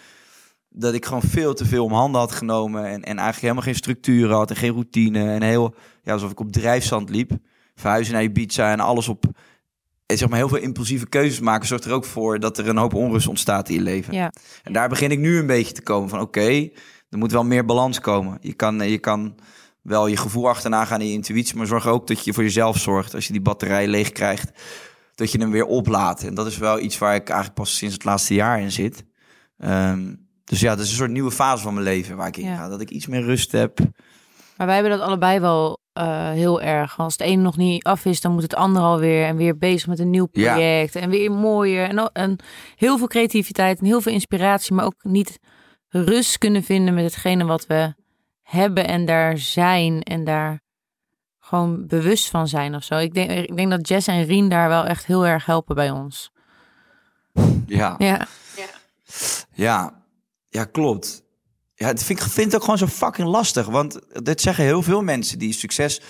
Dat 0.70 0.93
ik 0.93 1.05
gewoon 1.05 1.22
veel 1.22 1.53
te 1.53 1.66
veel 1.66 1.84
om 1.84 1.93
handen 1.93 2.22
had 2.22 2.32
genomen. 2.32 2.86
En, 2.86 3.01
en 3.01 3.18
eigenlijk 3.18 3.41
helemaal 3.41 3.63
geen 3.63 3.76
structuur 3.76 4.32
had 4.32 4.49
en 4.49 4.55
geen 4.55 4.72
routine. 4.72 5.32
En 5.32 5.41
heel, 5.41 5.76
ja, 6.03 6.13
alsof 6.13 6.32
ik 6.32 6.39
op 6.39 6.51
drijfzand 6.51 7.09
liep. 7.09 7.32
Verhuizen 7.76 8.13
naar 8.13 8.24
Ibiza 8.24 8.72
en 8.72 8.80
alles 8.80 9.07
op... 9.07 9.26
En 10.05 10.18
zeg 10.18 10.30
maar 10.30 10.38
heel 10.38 10.47
veel 10.47 10.57
impulsieve 10.57 11.07
keuzes 11.07 11.39
maken 11.39 11.68
zorgt 11.68 11.86
er 11.86 11.91
ook 11.91 12.05
voor 12.05 12.39
dat 12.39 12.57
er 12.57 12.68
een 12.68 12.78
hoop 12.78 12.93
onrust 12.93 13.28
ontstaat 13.28 13.70
in 13.70 13.76
je 13.76 13.82
leven. 13.82 14.13
Ja. 14.13 14.34
En 14.63 14.74
daar 14.74 14.89
begin 14.89 15.11
ik 15.11 15.20
nu 15.20 15.38
een 15.38 15.47
beetje 15.47 15.74
te 15.74 15.82
komen 15.82 16.09
van 16.09 16.20
oké, 16.20 16.39
okay, 16.39 16.74
er 17.16 17.22
moet 17.22 17.32
wel 17.32 17.43
meer 17.43 17.66
balans 17.66 17.99
komen. 17.99 18.38
Je 18.41 18.53
kan, 18.53 18.89
je 18.89 18.97
kan 18.97 19.36
wel 19.82 20.07
je 20.07 20.18
gevoel 20.18 20.49
achterna 20.49 20.86
gaan 20.86 21.01
in 21.01 21.07
je 21.07 21.13
intuïtie, 21.13 21.55
maar 21.55 21.66
zorg 21.68 21.88
ook 21.88 22.07
dat 22.07 22.26
je 22.26 22.34
voor 22.34 22.43
jezelf 22.43 22.78
zorgt. 22.78 23.16
Als 23.16 23.28
je 23.28 23.34
die 23.34 23.41
batterij 23.41 23.88
leeg 23.88 24.11
krijgt, 24.11 24.51
dat 25.16 25.32
je 25.32 25.38
hem 25.38 25.51
weer 25.51 25.66
oplaadt. 25.66 26.24
En 26.24 26.34
dat 26.34 26.47
is 26.47 26.57
wel 26.57 26.80
iets 26.80 26.97
waar 26.97 27.16
ik 27.16 27.30
eigenlijk 27.30 27.59
pas 27.59 27.78
sinds 27.78 27.93
het 27.93 28.03
laatste 28.03 28.34
jaar 28.34 28.61
in 28.61 28.72
zit. 28.72 29.05
Um, 29.57 30.28
dus 30.43 30.59
ja, 30.59 30.76
dat 30.76 30.86
is 30.86 30.89
een 30.89 30.97
soort 30.97 31.11
nieuwe 31.11 31.32
fase 31.32 31.63
van 31.63 31.74
mijn 31.74 31.86
leven 31.86 32.16
waar 32.16 32.28
ik 32.28 32.38
in 32.38 32.45
ja. 32.45 32.55
ga. 32.55 32.70
Dat 32.70 32.82
ik 32.82 32.89
iets 32.89 33.07
meer 33.07 33.22
rust 33.22 33.51
heb. 33.51 33.80
Maar 34.57 34.68
wij 34.68 34.76
hebben 34.76 34.97
dat 34.97 35.07
allebei 35.07 35.39
wel 35.39 35.80
uh, 35.97 36.30
heel 36.30 36.61
erg. 36.61 36.99
Als 36.99 37.13
het 37.13 37.22
ene 37.22 37.41
nog 37.41 37.57
niet 37.57 37.84
af 37.84 38.05
is, 38.05 38.22
dan 38.22 38.32
moet 38.32 38.41
het 38.41 38.55
andere 38.55 38.86
alweer. 38.86 39.26
En 39.26 39.38
weer 39.38 39.57
bezig 39.57 39.88
met 39.88 39.99
een 39.99 40.09
nieuw 40.09 40.26
project. 40.26 40.93
Ja. 40.93 41.01
En 41.01 41.09
weer 41.09 41.32
mooier. 41.32 41.89
En, 41.89 42.11
en 42.13 42.39
heel 42.76 42.97
veel 42.97 43.07
creativiteit 43.07 43.80
en 43.80 43.86
heel 43.86 44.01
veel 44.01 44.11
inspiratie. 44.11 44.74
Maar 44.74 44.86
ook 44.86 45.03
niet 45.03 45.39
rust 46.04 46.38
kunnen 46.38 46.64
vinden 46.64 46.93
met 46.93 47.04
hetgene 47.04 47.46
wat 47.46 47.68
we 47.68 47.93
hebben 48.41 48.88
en 48.88 49.06
daar 49.06 49.38
zijn 49.38 50.04
en 50.04 50.24
daar 50.24 50.64
gewoon 51.39 51.88
bewust 51.88 52.30
van 52.30 52.48
zijn 52.48 52.76
of 52.76 52.84
zo. 52.84 52.96
Ik 52.96 53.14
denk, 53.14 53.32
ik 53.32 53.56
denk 53.56 53.70
dat 53.70 53.88
Jess 53.88 54.08
en 54.08 54.24
Rien 54.24 54.50
daar 54.50 54.70
wel 54.70 54.86
echt 54.86 55.06
heel 55.06 55.26
erg 55.26 55.46
helpen 55.46 55.76
bij 55.76 55.89
ons. 55.89 56.32
Ja. 57.66 57.96
Ja. 57.98 58.28
Ja, 59.54 60.04
ja 60.50 60.66
klopt. 60.66 61.24
Ja, 61.76 61.88
het 61.88 62.04
vind 62.04 62.20
ik 62.20 62.26
vind 62.26 62.46
het 62.46 62.56
ook 62.56 62.62
gewoon 62.62 62.78
zo 62.78 62.88
fucking 62.88 63.28
lastig. 63.28 63.66
Want 63.66 64.00
dit 64.26 64.41
zeggen 64.41 64.64
heel 64.64 64.82
veel 64.82 65.02
mensen 65.02 65.39
die 65.39 65.54
succes, 65.54 66.02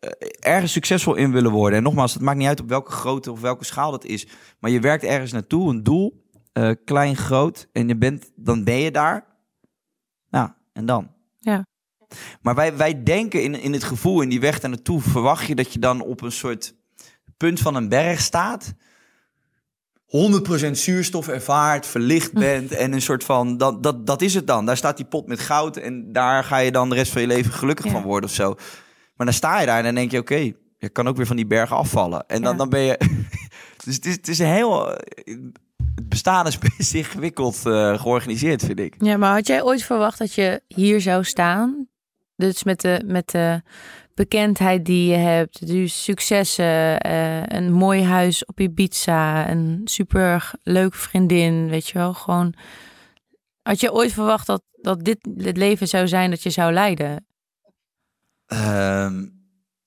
uh, 0.00 0.10
ergens 0.38 0.72
succesvol 0.72 1.14
in 1.14 1.32
willen 1.32 1.50
worden. 1.50 1.78
En 1.78 1.84
nogmaals, 1.84 2.12
het 2.14 2.22
maakt 2.22 2.38
niet 2.38 2.48
uit 2.48 2.60
op 2.60 2.68
welke 2.68 2.92
grootte 2.92 3.32
of 3.32 3.40
welke 3.40 3.64
schaal 3.64 3.90
dat 3.90 4.04
is. 4.04 4.26
Maar 4.58 4.70
je 4.70 4.80
werkt 4.80 5.04
ergens 5.04 5.32
naartoe, 5.32 5.70
een 5.70 5.82
doel. 5.82 6.24
Uh, 6.58 6.70
klein, 6.84 7.16
groot. 7.16 7.68
En 7.72 7.88
je 7.88 7.96
bent, 7.96 8.30
dan 8.36 8.64
ben 8.64 8.76
je 8.76 8.90
daar. 8.90 9.24
Nou, 10.30 10.50
en 10.72 10.86
dan? 10.86 11.10
Ja. 11.38 11.66
Maar 12.42 12.54
wij, 12.54 12.76
wij 12.76 13.02
denken 13.02 13.42
in, 13.42 13.54
in 13.60 13.72
het 13.72 13.84
gevoel, 13.84 14.20
in 14.20 14.28
die 14.28 14.40
weg 14.40 14.60
daar 14.60 14.70
naartoe, 14.70 15.00
verwacht 15.00 15.46
je 15.46 15.54
dat 15.54 15.72
je 15.72 15.78
dan 15.78 16.00
op 16.00 16.20
een 16.20 16.32
soort 16.32 16.74
punt 17.36 17.60
van 17.60 17.74
een 17.74 17.88
berg 17.88 18.20
staat. 18.20 18.74
100% 20.06 20.70
zuurstof 20.70 21.28
ervaart, 21.28 21.86
verlicht 21.86 22.32
bent 22.32 22.72
en 22.72 22.92
een 22.92 23.02
soort 23.02 23.24
van, 23.24 23.56
dat, 23.56 23.82
dat, 23.82 24.06
dat 24.06 24.22
is 24.22 24.34
het 24.34 24.46
dan. 24.46 24.66
Daar 24.66 24.76
staat 24.76 24.96
die 24.96 25.06
pot 25.06 25.26
met 25.26 25.40
goud 25.40 25.76
en 25.76 26.12
daar 26.12 26.44
ga 26.44 26.58
je 26.58 26.72
dan 26.72 26.88
de 26.88 26.94
rest 26.94 27.12
van 27.12 27.20
je 27.20 27.26
leven 27.26 27.52
gelukkig 27.52 27.84
ja. 27.84 27.90
van 27.90 28.02
worden 28.02 28.28
of 28.28 28.34
zo. 28.34 28.54
Maar 29.16 29.26
dan 29.26 29.34
sta 29.34 29.60
je 29.60 29.66
daar 29.66 29.78
en 29.78 29.84
dan 29.84 29.94
denk 29.94 30.10
je, 30.10 30.18
oké, 30.18 30.32
okay, 30.32 30.56
je 30.78 30.88
kan 30.88 31.08
ook 31.08 31.16
weer 31.16 31.26
van 31.26 31.36
die 31.36 31.46
bergen 31.46 31.76
afvallen. 31.76 32.26
En 32.26 32.42
dan, 32.42 32.52
ja. 32.52 32.58
dan 32.58 32.68
ben 32.68 32.80
je... 32.80 32.98
dus 33.84 33.94
het 33.94 34.06
is, 34.06 34.14
het 34.14 34.28
is 34.28 34.38
een 34.38 34.46
heel... 34.46 34.98
Het 35.96 36.08
bestaan 36.08 36.46
is 36.46 36.58
best 36.76 36.94
ingewikkeld 36.94 37.62
uh, 37.66 37.98
georganiseerd, 37.98 38.64
vind 38.64 38.78
ik. 38.78 38.94
Ja, 38.98 39.16
maar 39.16 39.32
had 39.32 39.46
jij 39.46 39.62
ooit 39.62 39.82
verwacht 39.82 40.18
dat 40.18 40.34
je 40.34 40.62
hier 40.68 41.00
zou 41.00 41.24
staan? 41.24 41.88
Dus 42.36 42.64
met 42.64 42.80
de, 42.80 43.02
met 43.06 43.30
de 43.30 43.62
bekendheid 44.14 44.84
die 44.84 45.10
je 45.10 45.16
hebt, 45.16 45.66
dus 45.66 46.04
successen, 46.04 47.06
uh, 47.06 47.46
een 47.46 47.72
mooi 47.72 48.02
huis 48.02 48.44
op 48.44 48.60
Ibiza, 48.60 49.50
een 49.50 49.80
super 49.84 50.50
leuke 50.62 50.96
vriendin, 50.96 51.68
weet 51.68 51.88
je 51.88 51.98
wel, 51.98 52.14
gewoon. 52.14 52.54
Had 53.62 53.80
je 53.80 53.92
ooit 53.92 54.12
verwacht 54.12 54.46
dat, 54.46 54.62
dat 54.72 55.04
dit 55.04 55.28
het 55.36 55.56
leven 55.56 55.88
zou 55.88 56.08
zijn 56.08 56.30
dat 56.30 56.42
je 56.42 56.50
zou 56.50 56.72
leiden? 56.72 57.26
Um, 58.46 59.36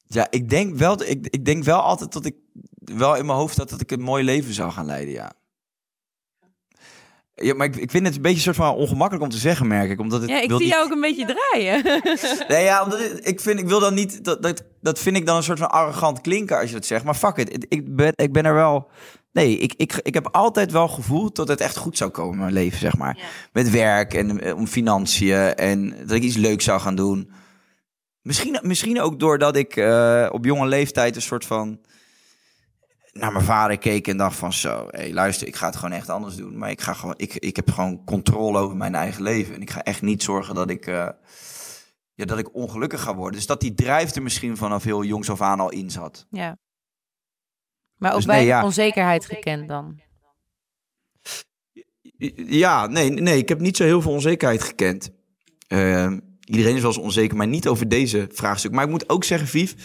ja, 0.07 0.27
ik 0.29 0.49
denk 0.49 0.75
wel, 0.75 1.01
ik, 1.01 1.27
ik 1.27 1.45
denk 1.45 1.63
wel 1.63 1.81
altijd 1.81 2.13
dat 2.13 2.25
ik 2.25 2.35
wel 2.79 3.15
in 3.15 3.25
mijn 3.25 3.37
hoofd 3.37 3.57
had 3.57 3.69
dat 3.69 3.81
ik 3.81 3.91
een 3.91 4.01
mooi 4.01 4.23
leven 4.23 4.53
zou 4.53 4.71
gaan 4.71 4.85
leiden, 4.85 5.13
ja. 5.13 5.33
Ja, 7.41 7.53
maar 7.53 7.67
ik, 7.67 7.75
ik 7.75 7.91
vind 7.91 8.05
het 8.05 8.15
een 8.15 8.21
beetje 8.21 8.37
een 8.37 8.43
soort 8.43 8.55
van 8.55 8.75
ongemakkelijk 8.75 9.23
om 9.23 9.29
te 9.29 9.37
zeggen, 9.37 9.67
merk 9.67 9.89
ik. 9.89 9.99
Omdat 9.99 10.21
het, 10.21 10.29
ja, 10.29 10.41
ik 10.41 10.49
zie 10.49 10.59
niet... 10.59 10.67
jou 10.67 10.83
ook 10.83 10.91
een 10.91 11.01
beetje 11.01 11.35
draaien. 11.35 11.83
nee, 12.47 12.63
ja, 12.63 12.83
omdat 12.83 12.99
het, 12.99 13.27
ik 13.27 13.39
vind, 13.39 13.59
ik 13.59 13.67
wil 13.67 13.79
dan 13.79 13.93
niet, 13.93 14.23
dat, 14.23 14.43
dat, 14.43 14.63
dat 14.81 14.99
vind 14.99 15.17
ik 15.17 15.25
dan 15.25 15.35
een 15.35 15.43
soort 15.43 15.59
van 15.59 15.71
arrogant 15.71 16.21
klinken 16.21 16.57
als 16.57 16.67
je 16.69 16.75
dat 16.75 16.85
zegt. 16.85 17.03
Maar 17.03 17.15
fuck 17.15 17.37
it, 17.37 17.65
ik 17.69 17.95
ben, 17.95 18.13
ik 18.15 18.33
ben 18.33 18.45
er 18.45 18.53
wel... 18.53 18.89
Nee, 19.31 19.57
ik, 19.57 19.73
ik, 19.77 19.99
ik 20.01 20.13
heb 20.13 20.27
altijd 20.31 20.71
wel 20.71 20.87
gevoeld 20.87 21.35
dat 21.35 21.47
het 21.47 21.61
echt 21.61 21.77
goed 21.77 21.97
zou 21.97 22.09
komen 22.09 22.33
in 22.33 22.39
mijn 22.39 22.53
leven, 22.53 22.79
zeg 22.79 22.97
maar. 22.97 23.17
Ja. 23.17 23.23
Met 23.53 23.69
werk 23.69 24.13
en 24.13 24.55
om 24.55 24.67
financiën 24.67 25.55
en 25.55 25.89
dat 25.89 26.11
ik 26.11 26.23
iets 26.23 26.37
leuks 26.37 26.63
zou 26.63 26.79
gaan 26.79 26.95
doen. 26.95 27.31
Misschien, 28.21 28.59
misschien 28.61 29.01
ook 29.01 29.19
doordat 29.19 29.55
ik 29.55 29.75
uh, 29.75 30.27
op 30.31 30.45
jonge 30.45 30.67
leeftijd 30.67 31.15
een 31.15 31.21
soort 31.21 31.45
van 31.45 31.79
naar 33.19 33.31
mijn 33.31 33.45
vader 33.45 33.77
keek 33.77 34.07
en 34.07 34.17
dacht 34.17 34.35
van 34.35 34.53
zo, 34.53 34.87
hé, 34.89 34.99
hey, 34.99 35.13
luister, 35.13 35.47
ik 35.47 35.55
ga 35.55 35.65
het 35.65 35.75
gewoon 35.75 35.91
echt 35.91 36.09
anders 36.09 36.35
doen. 36.35 36.57
Maar 36.57 36.69
ik, 36.69 36.81
ga 36.81 36.93
gewoon, 36.93 37.13
ik, 37.17 37.35
ik 37.35 37.55
heb 37.55 37.71
gewoon 37.71 38.03
controle 38.05 38.59
over 38.59 38.77
mijn 38.77 38.95
eigen 38.95 39.23
leven. 39.23 39.55
En 39.55 39.61
ik 39.61 39.69
ga 39.69 39.83
echt 39.83 40.01
niet 40.01 40.23
zorgen 40.23 40.55
dat 40.55 40.69
ik, 40.69 40.87
uh, 40.87 41.09
ja, 42.13 42.25
dat 42.25 42.37
ik 42.37 42.55
ongelukkig 42.55 43.01
ga 43.01 43.15
worden. 43.15 43.35
Dus 43.35 43.47
dat 43.47 43.61
die 43.61 43.73
drijf 43.73 44.15
er 44.15 44.21
misschien 44.21 44.57
vanaf 44.57 44.83
heel 44.83 45.03
jongs 45.03 45.29
af 45.29 45.41
aan 45.41 45.59
al 45.59 45.71
in 45.71 45.91
zat. 45.91 46.27
Ja. 46.29 46.57
Maar 47.95 48.11
ook 48.11 48.17
dus 48.17 48.25
bij 48.25 48.37
nee, 48.37 48.45
ja. 48.45 48.63
onzekerheid 48.63 49.25
gekend 49.25 49.67
dan? 49.67 49.99
Ja, 52.45 52.87
nee, 52.87 53.09
nee, 53.09 53.37
ik 53.37 53.49
heb 53.49 53.59
niet 53.59 53.77
zo 53.77 53.83
heel 53.83 54.01
veel 54.01 54.11
onzekerheid 54.11 54.63
gekend. 54.63 55.09
Uh, 55.67 56.17
iedereen 56.43 56.75
is 56.75 56.81
wel 56.81 56.91
eens 56.91 56.99
onzeker, 56.99 57.37
maar 57.37 57.47
niet 57.47 57.67
over 57.67 57.87
deze 57.87 58.29
vraagstuk. 58.31 58.71
Maar 58.71 58.83
ik 58.83 58.89
moet 58.89 59.09
ook 59.09 59.23
zeggen, 59.23 59.47
Vief 59.47 59.75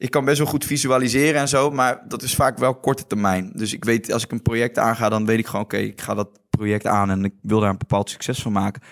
ik 0.00 0.10
kan 0.10 0.24
best 0.24 0.38
wel 0.38 0.46
goed 0.46 0.64
visualiseren 0.64 1.40
en 1.40 1.48
zo, 1.48 1.70
maar 1.70 2.04
dat 2.08 2.22
is 2.22 2.34
vaak 2.34 2.58
wel 2.58 2.74
korte 2.74 3.06
termijn. 3.06 3.50
Dus 3.54 3.72
ik 3.72 3.84
weet, 3.84 4.12
als 4.12 4.24
ik 4.24 4.32
een 4.32 4.42
project 4.42 4.78
aanga, 4.78 5.08
dan 5.08 5.26
weet 5.26 5.38
ik 5.38 5.46
gewoon, 5.46 5.64
oké, 5.64 5.76
ik 5.76 6.00
ga 6.00 6.14
dat 6.14 6.28
project 6.50 6.86
aan 6.86 7.10
en 7.10 7.24
ik 7.24 7.32
wil 7.42 7.60
daar 7.60 7.70
een 7.70 7.78
bepaald 7.78 8.10
succes 8.10 8.42
van 8.42 8.52
maken. 8.52 8.82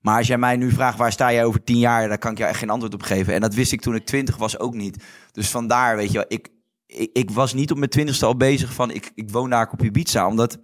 Maar 0.00 0.16
als 0.16 0.26
jij 0.26 0.38
mij 0.38 0.56
nu 0.56 0.70
vraagt, 0.70 0.98
waar 0.98 1.12
sta 1.12 1.32
jij 1.32 1.44
over 1.44 1.64
tien 1.64 1.78
jaar, 1.78 2.08
dan 2.08 2.18
kan 2.18 2.30
ik 2.30 2.38
jou 2.38 2.50
echt 2.50 2.58
geen 2.58 2.70
antwoord 2.70 2.94
op 2.94 3.02
geven. 3.02 3.34
En 3.34 3.40
dat 3.40 3.54
wist 3.54 3.72
ik 3.72 3.80
toen 3.80 3.94
ik 3.94 4.06
twintig 4.06 4.36
was 4.36 4.58
ook 4.58 4.74
niet. 4.74 5.04
Dus 5.32 5.48
vandaar, 5.48 5.96
weet 5.96 6.12
je 6.12 6.18
wel, 6.18 6.26
ik, 6.28 6.48
ik, 6.86 7.10
ik, 7.12 7.30
was 7.30 7.54
niet 7.54 7.70
op 7.70 7.78
mijn 7.78 7.90
twintigste 7.90 8.26
al 8.26 8.36
bezig 8.36 8.72
van 8.72 8.90
ik, 8.90 9.10
ik 9.14 9.30
woon 9.30 9.50
daar 9.50 9.70
op 9.72 9.82
Ibiza. 9.82 10.26
Omdat 10.26 10.58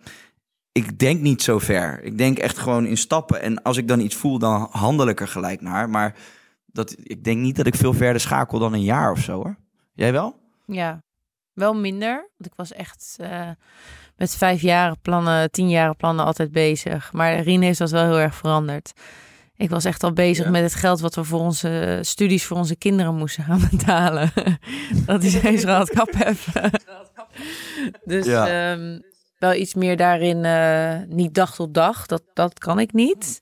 ik 0.73 0.99
denk 0.99 1.21
niet 1.21 1.43
zo 1.43 1.59
ver. 1.59 2.03
Ik 2.03 2.19
denk 2.19 2.39
echt 2.39 2.59
gewoon 2.59 2.87
in 2.87 2.97
stappen. 2.97 3.41
En 3.41 3.63
als 3.63 3.77
ik 3.77 3.89
dan 3.89 4.01
iets 4.01 4.15
voel, 4.15 4.39
dan 4.39 4.69
handel 4.71 5.09
ik 5.09 5.21
er 5.21 5.29
gelijk 5.29 5.61
naar. 5.61 5.91
Maar 5.91 6.15
dat, 6.67 6.95
ik 7.03 7.25
denk 7.25 7.41
niet 7.41 7.57
dat 7.57 7.67
ik 7.67 7.75
veel 7.75 7.95
verder 7.95 8.21
schakel 8.21 8.59
dan 8.59 8.73
een 8.73 8.85
jaar 8.85 9.11
of 9.11 9.21
zo 9.21 9.33
hoor. 9.35 9.63
Jij 9.95 10.13
wel? 10.13 10.37
Ja, 10.67 11.03
wel 11.53 11.75
minder. 11.75 12.15
Want 12.37 12.51
ik 12.51 12.53
was 12.57 12.73
echt 12.73 13.17
uh, 13.21 13.51
met 14.17 14.37
vijf 14.37 14.61
jaren 14.61 14.99
plannen, 15.03 15.51
tien 15.51 15.69
jaren 15.69 15.97
plannen 15.97 16.25
altijd 16.25 16.53
bezig. 16.53 17.13
Maar 17.13 17.41
Rien 17.41 17.63
heeft 17.63 17.79
dat 17.79 17.91
wel 17.91 18.05
heel 18.05 18.19
erg 18.19 18.35
veranderd. 18.35 18.93
Ik 19.57 19.71
was 19.71 19.85
echt 19.85 20.03
al 20.03 20.13
bezig 20.13 20.51
met 20.51 20.63
het 20.63 20.75
geld 20.75 21.01
wat 21.01 21.15
we 21.15 21.25
voor 21.25 21.41
onze 21.41 21.99
studies 22.03 22.45
voor 22.45 22.57
onze 22.57 22.77
kinderen 22.77 23.15
moesten 23.15 23.45
gaan 23.45 23.69
betalen. 23.71 24.33
dat 25.07 25.23
is 25.23 25.35
eens 25.35 25.63
het 25.63 25.91
kap 25.91 26.13
hebben. 26.13 26.71
dus 28.05 28.27
ja. 28.27 28.73
um, 28.73 29.03
wel 29.39 29.55
iets 29.55 29.75
meer 29.75 29.97
daarin, 29.97 30.45
uh, 30.45 31.17
niet 31.17 31.35
dag 31.35 31.55
tot 31.55 31.75
dag. 31.75 32.07
Dat, 32.07 32.23
dat 32.33 32.59
kan 32.59 32.79
ik 32.79 32.93
niet. 32.93 33.41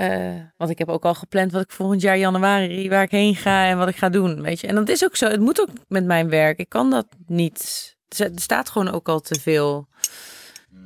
Uh, 0.00 0.40
want 0.56 0.70
ik 0.70 0.78
heb 0.78 0.88
ook 0.88 1.04
al 1.04 1.14
gepland 1.14 1.52
wat 1.52 1.62
ik 1.62 1.70
volgend 1.70 2.00
jaar 2.02 2.18
januari, 2.18 2.88
waar 2.88 3.02
ik 3.02 3.10
heen 3.10 3.36
ga 3.36 3.66
en 3.66 3.78
wat 3.78 3.88
ik 3.88 3.96
ga 3.96 4.08
doen. 4.08 4.42
Weet 4.42 4.60
je. 4.60 4.66
En 4.66 4.74
dat 4.74 4.88
is 4.88 5.04
ook 5.04 5.16
zo. 5.16 5.28
Het 5.28 5.40
moet 5.40 5.60
ook 5.60 5.68
met 5.88 6.04
mijn 6.04 6.28
werk. 6.28 6.58
Ik 6.58 6.68
kan 6.68 6.90
dat 6.90 7.06
niet. 7.26 7.96
Er 8.16 8.30
staat 8.34 8.70
gewoon 8.70 8.90
ook 8.90 9.08
al 9.08 9.20
te 9.20 9.40
veel. 9.40 9.88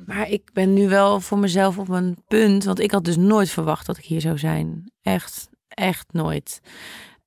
Maar 0.05 0.29
ik 0.29 0.49
ben 0.53 0.73
nu 0.73 0.89
wel 0.89 1.21
voor 1.21 1.37
mezelf 1.37 1.77
op 1.77 1.89
een 1.89 2.17
punt. 2.27 2.63
Want 2.63 2.79
ik 2.79 2.91
had 2.91 3.05
dus 3.05 3.17
nooit 3.17 3.49
verwacht 3.49 3.85
dat 3.85 3.97
ik 3.97 4.05
hier 4.05 4.21
zou 4.21 4.37
zijn. 4.37 4.91
Echt, 5.01 5.49
echt 5.67 6.05
nooit. 6.11 6.61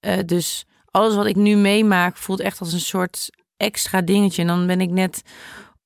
Uh, 0.00 0.18
dus 0.26 0.64
alles 0.90 1.14
wat 1.14 1.26
ik 1.26 1.36
nu 1.36 1.56
meemaak 1.56 2.16
voelt 2.16 2.40
echt 2.40 2.60
als 2.60 2.72
een 2.72 2.80
soort 2.80 3.30
extra 3.56 4.00
dingetje. 4.00 4.42
En 4.42 4.48
dan 4.48 4.66
ben 4.66 4.80
ik 4.80 4.90
net 4.90 5.22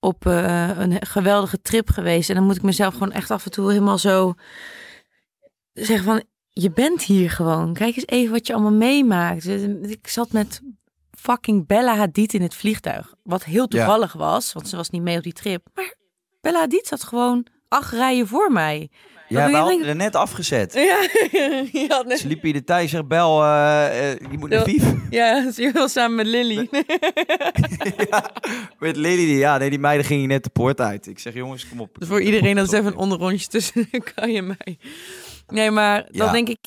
op 0.01 0.27
uh, 0.27 0.79
een 0.79 1.07
geweldige 1.07 1.61
trip 1.61 1.91
geweest. 1.91 2.29
En 2.29 2.35
dan 2.35 2.45
moet 2.45 2.57
ik 2.57 2.63
mezelf 2.63 2.93
gewoon 2.93 3.13
echt 3.13 3.31
af 3.31 3.45
en 3.45 3.51
toe 3.51 3.69
helemaal 3.69 3.99
zo 3.99 4.35
zeggen 5.73 6.05
van... 6.05 6.23
Je 6.55 6.71
bent 6.71 7.03
hier 7.03 7.31
gewoon. 7.31 7.75
Kijk 7.75 7.97
eens 7.97 8.07
even 8.07 8.33
wat 8.33 8.47
je 8.47 8.53
allemaal 8.53 8.73
meemaakt. 8.73 9.47
Ik 9.83 10.09
zat 10.09 10.33
met 10.33 10.61
fucking 11.11 11.67
Bella 11.67 11.97
Hadid 11.97 12.35
in 12.35 12.43
het 12.43 12.55
vliegtuig. 12.55 13.15
Wat 13.23 13.45
heel 13.45 13.69
toevallig 13.69 14.13
was, 14.13 14.53
want 14.53 14.69
ze 14.69 14.77
was 14.77 14.91
niet 14.91 15.03
mee 15.03 15.17
op 15.17 15.23
die 15.23 15.33
trip. 15.33 15.67
Maar 15.75 15.95
Bella 16.41 16.59
Hadid 16.59 16.87
zat 16.87 17.05
gewoon 17.05 17.47
acht 17.69 17.93
rijen 17.93 18.27
voor 18.27 18.53
mij. 18.53 18.91
Ja, 19.33 19.51
we 19.51 19.57
hadden 19.57 19.87
er 19.87 19.97
net 19.97 20.17
afgezet. 20.17 20.73
Ja, 21.33 21.65
ja 21.73 22.03
net... 22.03 22.19
Ze 22.19 22.29
liep 22.29 22.43
hier 22.43 22.53
de 22.53 22.65
tijd, 22.65 22.91
zegt 22.91 23.09
Bel, 23.09 23.43
uh, 23.43 23.87
uh, 23.93 24.11
je 24.31 24.39
moet 24.39 24.51
naar 24.51 24.65
Vief. 24.65 24.85
Ja, 25.11 25.51
ze 25.51 25.71
wil 25.73 25.89
samen 25.89 26.17
met 26.17 26.27
Lily. 26.27 26.69
ja, 28.11 28.31
met 28.79 28.97
Lily, 28.97 29.39
ja, 29.39 29.59
nee, 29.59 29.71
die 29.71 29.79
meiden 29.79 30.07
gingen 30.07 30.29
net 30.29 30.45
de 30.45 30.51
poort 30.51 30.81
uit. 30.81 31.07
Ik 31.07 31.19
zeg, 31.19 31.35
jongens, 31.35 31.69
kom 31.69 31.81
op. 31.81 31.97
Dus 31.99 32.09
voor 32.09 32.21
iedereen, 32.21 32.57
dat 32.57 32.67
is 32.67 32.73
even 32.73 32.87
een 32.87 32.97
onderrondje 32.97 33.47
tussen 33.47 33.89
kan 34.15 34.33
je 34.33 34.43
mij. 34.43 34.79
Nee, 35.47 35.71
maar 35.71 36.07
dan 36.11 36.33
denk 36.33 36.49
ik, 36.49 36.59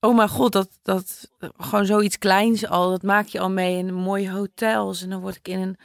oh 0.00 0.16
mijn 0.16 0.28
god, 0.28 0.52
dat, 0.52 0.68
dat 0.82 1.30
gewoon 1.56 1.86
zoiets 1.86 2.18
kleins 2.18 2.66
al, 2.66 2.90
dat 2.90 3.02
maak 3.02 3.26
je 3.26 3.40
al 3.40 3.50
mee 3.50 3.78
in 3.78 3.94
mooie 3.94 4.30
hotels. 4.30 5.02
En 5.02 5.10
dan 5.10 5.20
word 5.20 5.36
ik 5.36 5.48
in 5.48 5.60
een, 5.60 5.76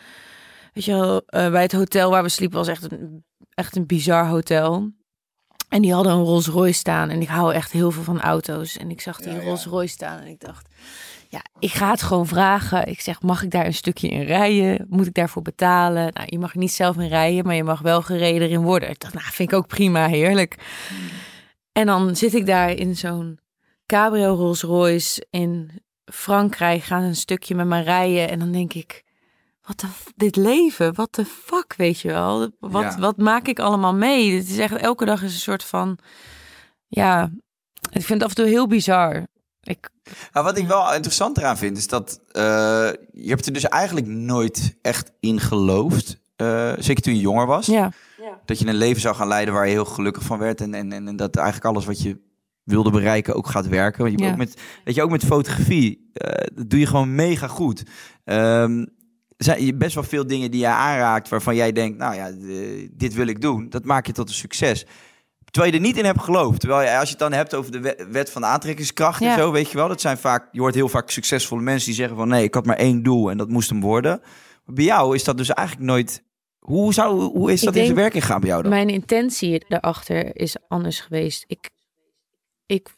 weet 0.73 0.85
je 0.85 0.91
wel, 0.91 1.15
uh, 1.15 1.51
bij 1.51 1.61
het 1.61 1.71
hotel 1.71 2.09
waar 2.09 2.23
we 2.23 2.29
sliepen 2.29 2.57
was 2.57 2.67
echt 2.67 2.91
een, 2.91 3.23
echt 3.53 3.75
een 3.75 3.85
bizar 3.85 4.27
hotel. 4.27 4.91
En 5.69 5.81
die 5.81 5.93
hadden 5.93 6.11
een 6.13 6.23
Rolls 6.23 6.47
Royce 6.47 6.79
staan. 6.79 7.09
En 7.09 7.21
ik 7.21 7.27
hou 7.27 7.53
echt 7.53 7.71
heel 7.71 7.91
veel 7.91 8.03
van 8.03 8.21
auto's. 8.21 8.77
En 8.77 8.89
ik 8.89 9.01
zag 9.01 9.19
die 9.19 9.41
Rolls 9.41 9.65
Royce 9.65 9.93
staan. 9.93 10.19
En 10.19 10.27
ik 10.27 10.39
dacht, 10.39 10.67
ja, 11.29 11.41
ik 11.59 11.71
ga 11.71 11.91
het 11.91 12.01
gewoon 12.01 12.27
vragen. 12.27 12.87
Ik 12.87 13.01
zeg, 13.01 13.21
mag 13.21 13.43
ik 13.43 13.51
daar 13.51 13.65
een 13.65 13.73
stukje 13.73 14.07
in 14.07 14.23
rijden? 14.23 14.85
Moet 14.89 15.05
ik 15.05 15.13
daarvoor 15.13 15.41
betalen? 15.41 16.13
Nou, 16.13 16.27
je 16.29 16.39
mag 16.39 16.55
niet 16.55 16.71
zelf 16.71 16.97
in 16.97 17.07
rijden, 17.07 17.45
maar 17.45 17.55
je 17.55 17.63
mag 17.63 17.79
wel 17.79 18.01
gereden 18.01 18.49
in 18.49 18.61
worden. 18.61 18.89
Ik 18.89 18.99
dacht, 18.99 19.13
nou, 19.13 19.25
vind 19.31 19.51
ik 19.51 19.57
ook 19.57 19.67
prima, 19.67 20.07
heerlijk. 20.07 20.55
En 21.77 21.85
dan 21.85 22.15
zit 22.15 22.33
ik 22.33 22.45
daar 22.45 22.69
in 22.69 22.95
zo'n 22.95 23.39
cabrio 23.85 24.33
Rolls 24.33 24.61
Royce 24.61 25.25
in 25.29 25.81
Frankrijk. 26.05 26.83
Ga 26.83 26.97
een 27.01 27.15
stukje 27.15 27.55
met 27.55 27.67
me 27.67 27.81
rijden. 27.81 28.29
En 28.29 28.39
dan 28.39 28.51
denk 28.51 28.73
ik, 28.73 29.03
wat 29.61 29.79
de, 29.79 29.87
dit 30.15 30.35
leven, 30.35 30.93
wat 30.93 31.15
de 31.15 31.25
fuck, 31.25 31.73
weet 31.77 31.99
je 31.99 32.07
wel? 32.07 32.51
Wat, 32.59 32.95
wat 32.95 33.17
maak 33.17 33.47
ik 33.47 33.59
allemaal 33.59 33.93
mee? 33.93 34.37
Het 34.37 34.49
is 34.49 34.57
echt 34.57 34.75
elke 34.75 35.05
dag 35.05 35.23
is 35.23 35.33
een 35.33 35.39
soort 35.39 35.63
van, 35.63 35.97
ja, 36.87 37.31
ik 37.91 38.05
vind 38.05 38.21
het 38.21 38.23
af 38.23 38.29
en 38.29 38.35
toe 38.35 38.45
heel 38.45 38.67
bizar. 38.67 39.27
Ik, 39.61 39.89
nou, 40.33 40.45
wat 40.45 40.57
ik 40.57 40.67
wel 40.67 40.93
interessant 40.93 41.37
eraan 41.37 41.57
vind, 41.57 41.77
is 41.77 41.87
dat 41.87 42.19
uh, 42.27 42.43
je 43.11 43.29
hebt 43.29 43.45
er 43.45 43.53
dus 43.53 43.67
eigenlijk 43.67 44.07
nooit 44.07 44.77
echt 44.81 45.11
in 45.19 45.39
geloofd. 45.39 46.19
Uh, 46.37 46.73
zeker 46.77 47.03
toen 47.03 47.15
je 47.15 47.21
jonger 47.21 47.45
was. 47.45 47.65
Ja. 47.65 47.91
Dat 48.45 48.59
je 48.59 48.67
een 48.67 48.75
leven 48.75 49.01
zou 49.01 49.15
gaan 49.15 49.27
leiden 49.27 49.53
waar 49.53 49.65
je 49.65 49.71
heel 49.71 49.85
gelukkig 49.85 50.23
van 50.23 50.37
werd. 50.37 50.61
En, 50.61 50.73
en, 50.73 50.91
en, 50.91 51.15
dat 51.15 51.35
eigenlijk 51.35 51.65
alles 51.65 51.85
wat 51.85 52.01
je 52.01 52.17
wilde 52.63 52.91
bereiken 52.91 53.35
ook 53.35 53.47
gaat 53.47 53.67
werken. 53.67 54.03
Want 54.03 54.19
je 54.19 54.25
ja. 54.25 54.31
ook 54.31 54.37
met, 54.37 54.61
weet 54.83 54.95
je, 54.95 55.03
ook 55.03 55.11
met 55.11 55.25
fotografie, 55.25 56.11
uh, 56.13 56.31
dat 56.55 56.69
doe 56.69 56.79
je 56.79 56.85
gewoon 56.85 57.15
mega 57.15 57.47
goed. 57.47 57.83
Um, 58.25 58.87
zijn 59.37 59.77
best 59.77 59.95
wel 59.95 60.03
veel 60.03 60.27
dingen 60.27 60.51
die 60.51 60.59
jij 60.59 60.71
aanraakt 60.71 61.29
waarvan 61.29 61.55
jij 61.55 61.71
denkt, 61.71 61.97
nou 61.97 62.15
ja, 62.15 62.31
dit 62.91 63.13
wil 63.13 63.27
ik 63.27 63.41
doen. 63.41 63.69
Dat 63.69 63.85
maak 63.85 64.05
je 64.05 64.11
tot 64.11 64.29
een 64.29 64.35
succes. 64.35 64.85
Terwijl 65.51 65.73
je 65.73 65.79
er 65.79 65.85
niet 65.85 65.97
in 65.97 66.05
hebt 66.05 66.21
geloofd. 66.21 66.59
Terwijl 66.59 66.89
je, 66.89 66.97
als 66.97 67.03
je 67.03 67.09
het 67.09 67.19
dan 67.19 67.33
hebt 67.33 67.55
over 67.55 67.71
de 67.71 68.07
wet 68.11 68.29
van 68.31 68.41
de 68.41 68.47
aantrekkingskracht 68.47 69.21
en 69.21 69.37
zo, 69.37 69.51
weet 69.51 69.71
je 69.71 69.77
wel. 69.77 69.87
Dat 69.87 70.01
zijn 70.01 70.17
vaak, 70.17 70.47
je 70.51 70.59
hoort 70.59 70.75
heel 70.75 70.89
vaak 70.89 71.09
succesvolle 71.09 71.61
mensen 71.61 71.85
die 71.85 71.95
zeggen 71.95 72.17
van 72.17 72.27
nee, 72.27 72.43
ik 72.43 72.53
had 72.53 72.65
maar 72.65 72.75
één 72.75 73.03
doel 73.03 73.29
en 73.29 73.37
dat 73.37 73.49
moest 73.49 73.69
hem 73.69 73.81
worden. 73.81 74.19
Maar 74.65 74.75
bij 74.75 74.83
jou 74.83 75.15
is 75.15 75.23
dat 75.23 75.37
dus 75.37 75.49
eigenlijk 75.49 75.87
nooit. 75.87 76.25
Hoe, 76.67 76.93
zou, 76.93 77.21
hoe 77.21 77.51
is 77.51 77.61
dat 77.61 77.75
in 77.75 77.83
zijn 77.83 77.95
werking 77.95 78.25
gaan 78.25 78.39
bij 78.39 78.49
jou 78.49 78.61
dan? 78.61 78.71
Mijn 78.71 78.89
intentie 78.89 79.65
daarachter 79.67 80.35
is 80.35 80.55
anders 80.67 80.99
geweest. 80.99 81.43
Ik, 81.47 81.69
ik 82.65 82.95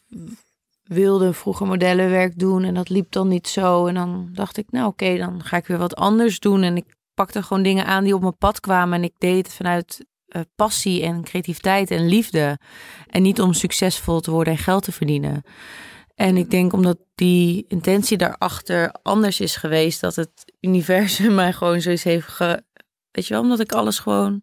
wilde 0.82 1.32
vroeger 1.32 1.66
modellenwerk 1.66 2.38
doen 2.38 2.64
en 2.64 2.74
dat 2.74 2.88
liep 2.88 3.12
dan 3.12 3.28
niet 3.28 3.48
zo. 3.48 3.86
En 3.86 3.94
dan 3.94 4.28
dacht 4.32 4.56
ik, 4.56 4.70
nou 4.70 4.86
oké, 4.86 5.16
dan 5.16 5.44
ga 5.44 5.56
ik 5.56 5.66
weer 5.66 5.78
wat 5.78 5.96
anders 5.96 6.40
doen. 6.40 6.62
En 6.62 6.76
ik 6.76 6.84
pakte 7.14 7.42
gewoon 7.42 7.62
dingen 7.62 7.86
aan 7.86 8.04
die 8.04 8.14
op 8.14 8.20
mijn 8.20 8.36
pad 8.36 8.60
kwamen 8.60 8.98
en 8.98 9.04
ik 9.04 9.14
deed 9.18 9.46
het 9.46 9.54
vanuit 9.54 10.04
uh, 10.28 10.42
passie 10.56 11.02
en 11.02 11.22
creativiteit 11.22 11.90
en 11.90 12.06
liefde. 12.06 12.58
En 13.06 13.22
niet 13.22 13.40
om 13.40 13.52
succesvol 13.52 14.20
te 14.20 14.30
worden 14.30 14.52
en 14.52 14.58
geld 14.58 14.82
te 14.82 14.92
verdienen. 14.92 15.42
En 16.14 16.36
ik 16.36 16.50
denk 16.50 16.72
omdat 16.72 16.98
die 17.14 17.64
intentie 17.68 18.16
daarachter 18.16 18.94
anders 19.02 19.40
is 19.40 19.56
geweest, 19.56 20.00
dat 20.00 20.16
het 20.16 20.52
universum 20.60 21.34
mij 21.42 21.52
gewoon 21.52 21.80
zoiets 21.80 22.04
heeft 22.04 22.28
ge... 22.28 22.62
Weet 23.12 23.26
je 23.26 23.34
wel, 23.34 23.42
omdat 23.42 23.60
ik 23.60 23.72
alles 23.72 23.98
gewoon... 23.98 24.42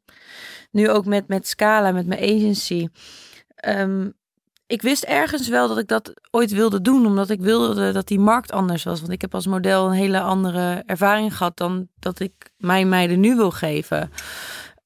Nu 0.72 0.90
ook 0.90 1.06
met, 1.06 1.28
met 1.28 1.48
Scala, 1.48 1.92
met 1.92 2.08
mijn 2.08 2.22
agency... 2.22 2.88
Um, 3.68 4.16
ik 4.68 4.82
wist 4.82 5.04
ergens 5.04 5.48
wel 5.48 5.68
dat 5.68 5.78
ik 5.78 5.88
dat 5.88 6.14
ooit 6.32 6.52
wilde 6.52 6.82
doen, 6.82 7.06
omdat 7.06 7.30
ik 7.30 7.42
wilde 7.42 7.92
dat 7.92 8.08
die 8.08 8.20
markt 8.20 8.52
anders 8.52 8.84
was. 8.84 9.00
Want 9.00 9.12
ik 9.12 9.22
heb 9.22 9.34
als 9.34 9.48
model 9.48 9.86
een 9.86 9.92
hele 9.92 10.20
andere 10.20 10.84
ervaring 10.86 11.38
gehad 11.38 11.58
dan 11.58 11.88
dat 12.00 12.20
ik 12.20 12.34
mijn 12.58 12.90
meiden 12.90 13.20
nu 13.20 13.36
wil 13.36 13.52
geven. 13.52 14.12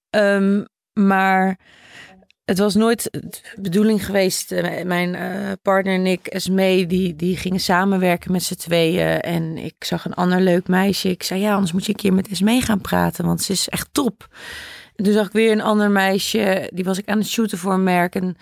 Um, 0.09 0.67
maar 0.93 1.59
het 2.51 2.59
was 2.59 2.75
nooit 2.75 3.07
de 3.11 3.61
bedoeling 3.61 4.05
geweest. 4.05 4.51
Eh, 4.51 4.83
mijn 4.85 5.13
uh, 5.13 5.51
partner 5.61 5.93
en 5.93 6.05
ik, 6.05 6.27
Esmee, 6.27 6.87
die, 6.87 7.15
die 7.15 7.37
gingen 7.37 7.59
samenwerken 7.59 8.31
met 8.31 8.43
z'n 8.43 8.55
tweeën. 8.55 9.19
En 9.19 9.57
ik 9.57 9.83
zag 9.83 10.05
een 10.05 10.13
ander 10.13 10.41
leuk 10.41 10.67
meisje. 10.67 11.09
Ik 11.09 11.23
zei, 11.23 11.39
ja, 11.39 11.53
anders 11.53 11.71
moet 11.71 11.85
je 11.85 11.91
een 11.91 11.97
keer 11.97 12.13
met 12.13 12.27
Esmee 12.27 12.61
gaan 12.61 12.81
praten, 12.81 13.25
want 13.25 13.41
ze 13.41 13.51
is 13.51 13.69
echt 13.69 13.87
top. 13.91 14.27
En 14.95 15.03
toen 15.03 15.13
zag 15.13 15.25
ik 15.25 15.31
weer 15.31 15.51
een 15.51 15.61
ander 15.61 15.91
meisje, 15.91 16.69
die 16.73 16.83
was 16.83 16.97
ik 16.97 17.09
aan 17.09 17.17
het 17.17 17.27
shooten 17.27 17.57
voor 17.57 17.73
een 17.73 17.83
merk. 17.83 18.15
En 18.15 18.35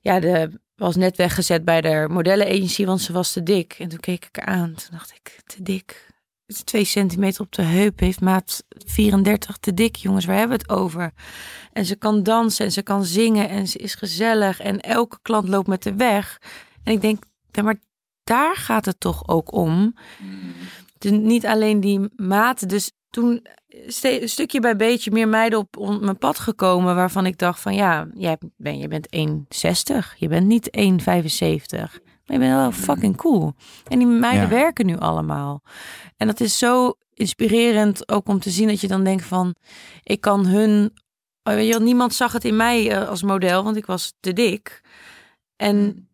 ja, 0.00 0.20
de 0.20 0.50
was 0.76 0.96
net 0.96 1.16
weggezet 1.16 1.64
bij 1.64 1.80
de 1.80 2.06
modellenagency, 2.10 2.84
want 2.84 3.00
ze 3.00 3.12
was 3.12 3.32
te 3.32 3.42
dik. 3.42 3.76
En 3.78 3.88
toen 3.88 4.00
keek 4.00 4.24
ik 4.24 4.40
aan. 4.40 4.74
Toen 4.74 4.88
dacht 4.90 5.12
ik, 5.14 5.40
te 5.46 5.62
dik. 5.62 6.12
Het 6.46 6.56
is 6.56 6.62
twee 6.62 6.84
centimeter 6.84 7.40
op 7.40 7.52
de 7.52 7.62
heup. 7.62 7.98
Heeft 7.98 8.20
maat 8.20 8.64
34 8.68 9.56
te 9.56 9.74
dik, 9.74 9.96
jongens. 9.96 10.24
Waar 10.24 10.36
hebben 10.36 10.56
we 10.58 10.62
het 10.62 10.80
over? 10.80 11.12
En 11.72 11.84
ze 11.84 11.96
kan 11.96 12.22
dansen 12.22 12.64
en 12.64 12.72
ze 12.72 12.82
kan 12.82 13.04
zingen 13.04 13.48
en 13.48 13.68
ze 13.68 13.78
is 13.78 13.94
gezellig. 13.94 14.60
En 14.60 14.80
elke 14.80 15.18
klant 15.22 15.48
loopt 15.48 15.66
met 15.66 15.82
de 15.82 15.94
weg. 15.94 16.40
En 16.82 16.92
ik 16.92 17.00
denk, 17.00 17.22
ja, 17.50 17.62
maar 17.62 17.80
daar 18.24 18.56
gaat 18.56 18.84
het 18.84 19.00
toch 19.00 19.28
ook 19.28 19.52
om. 19.52 19.94
Dus 20.98 21.10
niet 21.10 21.46
alleen 21.46 21.80
die 21.80 22.00
maat. 22.16 22.68
Dus 22.68 22.92
toen 23.10 23.46
een 24.02 24.28
stukje 24.28 24.60
bij 24.60 24.76
beetje 24.76 25.10
meer 25.10 25.28
meiden 25.28 25.58
op 25.58 26.00
mijn 26.00 26.18
pad 26.18 26.38
gekomen 26.38 26.94
waarvan 26.94 27.26
ik 27.26 27.38
dacht 27.38 27.60
van 27.60 27.74
ja, 27.74 28.06
jij 28.14 28.38
ben, 28.56 28.78
je 28.78 28.88
bent 28.88 29.16
1,60, 29.16 30.18
je 30.18 30.28
bent 30.28 30.46
niet 30.46 30.70
1,75. 31.98 32.13
Maar 32.26 32.36
je 32.36 32.42
bent 32.42 32.54
wel 32.54 32.72
fucking 32.72 33.16
cool. 33.16 33.54
En 33.88 33.98
die 33.98 34.08
meiden 34.08 34.48
werken 34.48 34.86
nu 34.86 34.98
allemaal. 34.98 35.62
En 36.16 36.26
dat 36.26 36.40
is 36.40 36.58
zo 36.58 36.94
inspirerend 37.14 38.08
ook 38.08 38.28
om 38.28 38.40
te 38.40 38.50
zien 38.50 38.68
dat 38.68 38.80
je 38.80 38.88
dan 38.88 39.04
denkt 39.04 39.24
van 39.24 39.54
ik 40.02 40.20
kan 40.20 40.46
hun 40.46 40.92
oh, 41.42 41.54
weet 41.54 41.72
je, 41.72 41.80
niemand 41.80 42.14
zag 42.14 42.32
het 42.32 42.44
in 42.44 42.56
mij 42.56 42.90
eh, 42.90 43.08
als 43.08 43.22
model, 43.22 43.64
want 43.64 43.76
ik 43.76 43.86
was 43.86 44.14
te 44.20 44.32
dik. 44.32 44.80
En 45.56 46.08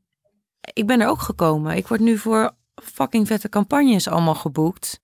ik 0.75 0.87
ben 0.87 1.01
er 1.01 1.09
ook 1.09 1.21
gekomen. 1.21 1.77
Ik 1.77 1.89
word 1.89 2.01
nu 2.01 2.19
voor 2.19 2.51
fucking 2.75 3.27
vette 3.27 3.49
campagnes 3.49 4.09
allemaal 4.09 4.35
geboekt 4.35 5.01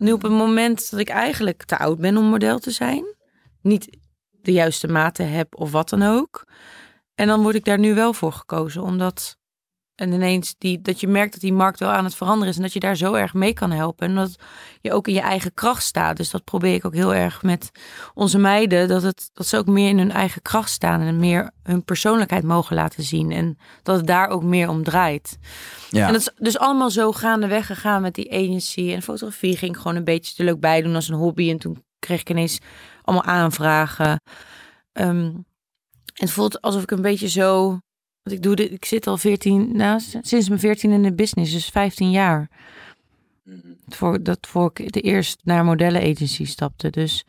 nu 0.00 0.12
op 0.12 0.22
een 0.22 0.32
moment 0.32 0.90
dat 0.90 1.00
ik 1.00 1.08
eigenlijk 1.08 1.64
te 1.64 1.78
oud 1.78 1.98
ben 1.98 2.16
om 2.16 2.24
model 2.24 2.58
te 2.58 2.70
zijn. 2.70 3.04
Niet 3.62 3.98
de 4.30 4.52
juiste 4.52 4.88
mate 4.88 5.22
heb 5.22 5.54
of 5.54 5.70
wat 5.72 5.88
dan 5.88 6.02
ook. 6.02 6.44
En 7.14 7.26
dan 7.26 7.42
word 7.42 7.54
ik 7.54 7.64
daar 7.64 7.78
nu 7.78 7.94
wel 7.94 8.12
voor 8.12 8.32
gekozen, 8.32 8.82
omdat 8.82 9.38
en 10.00 10.12
ineens 10.12 10.54
die, 10.58 10.80
dat 10.82 11.00
je 11.00 11.08
merkt 11.08 11.32
dat 11.32 11.40
die 11.40 11.52
markt 11.52 11.78
wel 11.78 11.90
aan 11.90 12.04
het 12.04 12.14
veranderen 12.14 12.48
is 12.48 12.56
en 12.56 12.62
dat 12.62 12.72
je 12.72 12.80
daar 12.80 12.96
zo 12.96 13.14
erg 13.14 13.34
mee 13.34 13.52
kan 13.52 13.70
helpen. 13.70 14.08
En 14.08 14.14
dat 14.14 14.36
je 14.80 14.92
ook 14.92 15.08
in 15.08 15.14
je 15.14 15.20
eigen 15.20 15.54
kracht 15.54 15.82
staat. 15.82 16.16
Dus 16.16 16.30
dat 16.30 16.44
probeer 16.44 16.74
ik 16.74 16.84
ook 16.84 16.94
heel 16.94 17.14
erg 17.14 17.42
met 17.42 17.70
onze 18.14 18.38
meiden. 18.38 18.88
Dat, 18.88 19.02
het, 19.02 19.30
dat 19.32 19.46
ze 19.46 19.56
ook 19.56 19.66
meer 19.66 19.88
in 19.88 19.98
hun 19.98 20.10
eigen 20.10 20.42
kracht 20.42 20.70
staan 20.70 21.00
en 21.00 21.16
meer 21.16 21.50
hun 21.62 21.84
persoonlijkheid 21.84 22.44
mogen 22.44 22.76
laten 22.76 23.02
zien. 23.02 23.30
En 23.30 23.58
dat 23.82 23.96
het 23.96 24.06
daar 24.06 24.28
ook 24.28 24.42
meer 24.42 24.68
om 24.68 24.84
draait. 24.84 25.38
Ja. 25.90 26.06
En 26.06 26.12
dat 26.12 26.20
is 26.20 26.30
dus 26.36 26.58
allemaal 26.58 26.90
zo 26.90 27.12
gaandeweg 27.12 27.66
gegaan 27.66 28.02
met 28.02 28.14
die 28.14 28.32
agency. 28.32 28.92
En 28.92 29.02
fotografie 29.02 29.56
ging 29.56 29.76
gewoon 29.76 29.96
een 29.96 30.04
beetje 30.04 30.34
te 30.34 30.44
leuk 30.44 30.60
bij 30.60 30.82
doen 30.82 30.94
als 30.94 31.08
een 31.08 31.14
hobby. 31.14 31.50
En 31.50 31.58
toen 31.58 31.84
kreeg 31.98 32.20
ik 32.20 32.30
ineens 32.30 32.58
allemaal 33.02 33.34
aanvragen. 33.34 34.20
Um, 34.92 35.44
het 36.14 36.30
voelt 36.30 36.60
alsof 36.60 36.82
ik 36.82 36.90
een 36.90 37.02
beetje 37.02 37.28
zo. 37.28 37.78
Want 38.30 38.42
ik 38.42 38.48
doe 38.48 38.56
dit, 38.56 38.72
ik 38.72 38.84
zit 38.84 39.06
al 39.06 39.18
14, 39.18 39.76
nou, 39.76 40.00
sinds 40.20 40.48
mijn 40.48 40.60
14 40.60 40.90
in 40.90 41.02
de 41.02 41.12
business, 41.12 41.52
dus 41.52 41.66
15 41.66 42.10
jaar. 42.10 42.50
Mhm. 43.42 43.58
Voor, 43.88 44.22
dat 44.22 44.38
voor 44.46 44.70
ik 44.74 44.92
de 44.92 45.00
eerst 45.00 45.40
naar 45.44 45.64
modellenagency 45.64 46.44
stapte. 46.44 46.90
Dus 46.90 47.24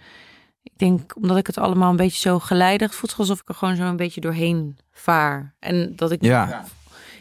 ik 0.64 0.72
denk, 0.76 1.16
omdat 1.16 1.38
ik 1.38 1.48
het 1.48 1.58
allemaal 1.58 1.90
een 1.90 1.96
beetje 1.96 2.30
zo 2.30 2.40
geleidig 2.40 2.96
voelt, 2.96 3.16
alsof 3.18 3.42
ik 3.42 3.50
er 3.50 3.56
gewoon 3.56 3.76
zo 3.76 3.84
een 3.84 3.96
beetje 3.96 4.22
doorheen 4.22 4.78
vaar. 4.92 5.56
En 5.60 5.96
dat 5.96 6.12
ik. 6.12 6.24
Ja. 6.24 6.66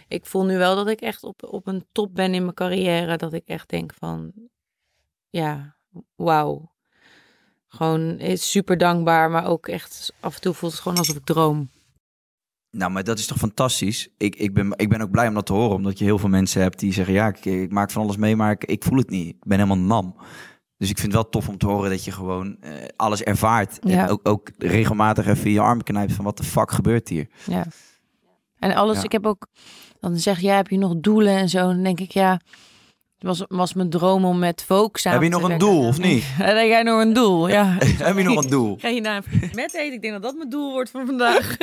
Ik 0.09 0.27
voel 0.27 0.45
nu 0.45 0.59
wel 0.59 0.75
dat 0.77 0.89
ik 0.89 1.01
echt 1.01 1.23
op, 1.23 1.43
op 1.43 1.67
een 1.67 1.87
top 1.93 2.15
ben 2.15 2.35
in 2.35 2.43
mijn 2.43 2.55
carrière. 2.55 3.17
Dat 3.17 3.33
ik 3.33 3.47
echt 3.47 3.69
denk 3.69 3.95
van. 3.99 4.33
Ja, 5.31 5.77
wauw. 6.17 6.73
Gewoon 7.69 8.19
is 8.19 8.51
super 8.51 8.79
dankbaar, 8.79 9.31
maar 9.31 9.47
ook 9.47 9.69
echt 9.69 10.13
af 10.21 10.35
en 10.35 10.41
toe 10.41 10.55
voelt 10.55 10.73
het 10.73 10.81
gewoon 10.81 10.99
alsof 10.99 11.17
ik 11.17 11.25
droom. 11.25 11.69
Nou, 12.71 12.91
maar 12.91 13.05
dat 13.05 13.19
is 13.19 13.27
toch 13.27 13.39
fantastisch. 13.39 14.09
Ik, 14.17 14.37
ik, 14.37 14.55
ben, 14.55 14.73
ik 14.77 14.89
ben 14.89 15.01
ook 15.01 15.11
blij 15.11 15.29
om 15.29 15.35
dat 15.35 15.47
te 15.47 15.53
horen, 15.53 15.77
omdat 15.77 15.99
je 15.99 16.05
heel 16.05 16.19
veel 16.19 16.29
mensen 16.29 16.63
hebt 16.63 16.79
die 16.79 16.93
zeggen: 16.93 17.15
Ja, 17.15 17.29
ik, 17.29 17.45
ik 17.45 17.73
maak 17.73 17.91
van 17.91 18.03
alles 18.03 18.17
mee, 18.17 18.37
maar 18.37 18.51
ik, 18.51 18.65
ik, 18.65 18.85
voel 18.85 18.99
het 18.99 19.11
niet. 19.11 19.29
Ik 19.29 19.45
ben 19.45 19.59
helemaal 19.59 19.87
nam. 19.87 20.17
Dus 20.77 20.91
ik 20.91 20.99
vind 20.99 21.13
het 21.13 21.23
wel 21.23 21.31
tof 21.31 21.49
om 21.49 21.59
te 21.59 21.67
horen 21.67 21.91
dat 21.91 22.05
je 22.05 22.13
gewoon 22.13 22.57
uh, 22.61 22.73
alles 22.97 23.23
ervaart. 23.23 23.79
Ja. 23.81 24.03
En 24.03 24.09
ook, 24.09 24.29
ook 24.29 24.51
regelmatig 24.59 25.27
even 25.27 25.51
je 25.51 25.61
armen 25.61 25.85
knijpt 25.85 26.13
van 26.13 26.25
wat 26.25 26.37
de 26.37 26.43
fuck 26.43 26.71
gebeurt 26.71 27.09
hier. 27.09 27.29
Ja. 27.47 27.67
En 28.59 28.75
alles, 28.75 29.05
ik 29.05 29.13
heb 29.13 29.27
ook, 29.27 29.47
dan 30.01 30.19
zeg 30.19 30.41
jij, 30.41 30.57
heb 30.57 30.69
je 30.69 30.79
nog 30.79 30.95
doelen 30.97 31.37
en 31.37 31.49
zo? 31.49 31.59
Dan 31.59 31.83
denk 31.83 32.01
ik, 32.01 32.11
ja, 32.11 32.41
het 33.21 33.39
was, 33.39 33.45
was 33.49 33.75
mijn 33.75 33.91
droom 33.91 34.25
om 34.25 34.39
met 34.39 34.65
Vogue 34.67 34.91
samen 34.93 35.23
Heb 35.23 35.33
je 35.33 35.39
nog 35.39 35.51
een 35.51 35.59
doel 35.59 35.87
of 35.87 35.99
niet? 35.99 36.25
Heb 36.43 36.67
jij 36.67 36.83
nog 36.83 37.01
een 37.01 37.13
doel? 37.13 37.49
Ja. 37.49 37.65
Heb 37.79 38.17
je 38.17 38.23
nog 38.23 38.45
een 38.45 38.51
doel? 38.51 38.77
Ga 38.81 38.89
je 38.89 39.01
naar 39.01 39.23
met 39.55 39.75
eten? 39.75 39.93
Ik 39.93 40.01
denk 40.03 40.13
dat 40.13 40.23
dat 40.23 40.35
mijn 40.35 40.49
doel 40.49 40.73
wordt 40.73 40.91
van 40.91 41.07
vandaag. 41.07 41.57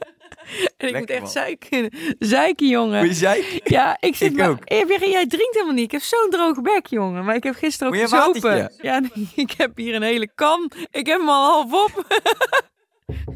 en 0.76 0.88
ik 0.88 0.98
moet 0.98 1.10
echt 1.10 1.30
zeiken. 1.30 1.90
Zeiken, 2.18 2.68
jongen. 2.68 3.06
Moet 3.06 3.18
je? 3.18 3.60
Ja, 3.64 3.96
ik 4.00 4.16
zit 4.16 4.30
ik 4.30 4.36
maar, 4.36 4.48
ook. 4.48 4.58
jij 4.68 5.26
drinkt 5.26 5.54
helemaal 5.54 5.74
niet. 5.74 5.84
Ik 5.84 5.90
heb 5.90 6.02
zo'n 6.02 6.30
droge 6.30 6.60
bek, 6.60 6.86
jongen. 6.86 7.24
Maar 7.24 7.34
ik 7.34 7.42
heb 7.42 7.54
gisteren 7.54 7.92
ook 7.92 8.00
gezopen. 8.00 8.72
Ja, 8.80 9.02
ik 9.34 9.54
heb 9.56 9.76
hier 9.76 9.94
een 9.94 10.02
hele 10.02 10.28
kan. 10.34 10.70
Ik 10.90 11.06
heb 11.06 11.18
hem 11.18 11.28
al 11.28 11.50
half 11.50 11.72
op. 11.84 12.22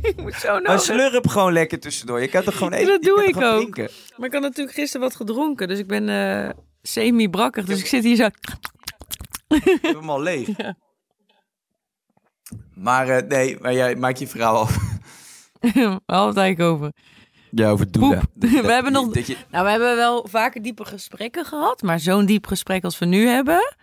ik 0.03 0.17
moet 0.17 0.35
zo 0.35 0.53
nodig. 0.53 0.67
Maar 0.67 0.81
slurp 0.81 1.27
gewoon 1.27 1.53
lekker 1.53 1.81
tussendoor. 1.81 2.21
Je 2.21 2.29
kan 2.29 2.43
toch 2.43 2.57
gewoon 2.57 2.73
eten? 2.73 2.89
Dat 2.89 3.03
doe 3.03 3.25
ik 3.25 3.37
ook. 3.37 3.77
Maar 4.17 4.27
ik 4.27 4.33
had 4.33 4.43
natuurlijk 4.43 4.77
gisteren 4.77 5.07
wat 5.07 5.17
gedronken. 5.17 5.69
Dus 5.69 5.79
ik 5.79 5.87
ben... 5.87 6.09
Uh, 6.09 6.49
semi-brakkig. 6.83 7.65
Dus 7.65 7.81
ik 7.81 7.87
zit 7.87 8.05
hier 8.05 8.17
zo... 8.17 8.27
Ik 9.49 9.79
heb 9.83 9.95
hem 9.95 10.11
al 10.11 10.23
leeg. 10.23 10.49
Maar 12.75 13.09
uh, 13.09 13.29
nee, 13.29 13.59
maar 13.61 13.73
jij 13.73 13.97
maakt 13.97 14.19
je 14.19 14.27
verhaal 14.27 14.57
af. 14.57 14.77
Waar 16.07 16.27
het 16.27 16.37
eigenlijk 16.37 16.61
over? 16.61 16.93
Ja, 17.51 17.71
over 17.71 17.91
doelen. 17.91 18.23
we 18.35 18.73
hebben 18.73 18.93
nog... 18.93 19.27
Je... 19.27 19.37
Nou, 19.51 19.65
we 19.65 19.71
hebben 19.71 19.97
wel 19.97 20.27
vaker 20.29 20.63
diepe 20.63 20.85
gesprekken 20.85 21.45
gehad. 21.45 21.83
Maar 21.83 22.01
zo'n 22.01 22.27
diep 22.27 22.47
gesprek 22.47 22.85
als 22.85 22.99
we 22.99 23.07
nu 23.07 23.27
hebben... 23.27 23.77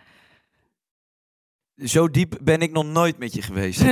Zo 1.84 2.08
diep 2.08 2.38
ben 2.42 2.60
ik 2.60 2.72
nog 2.72 2.84
nooit 2.84 3.18
met 3.18 3.34
je 3.34 3.42
geweest. 3.42 3.80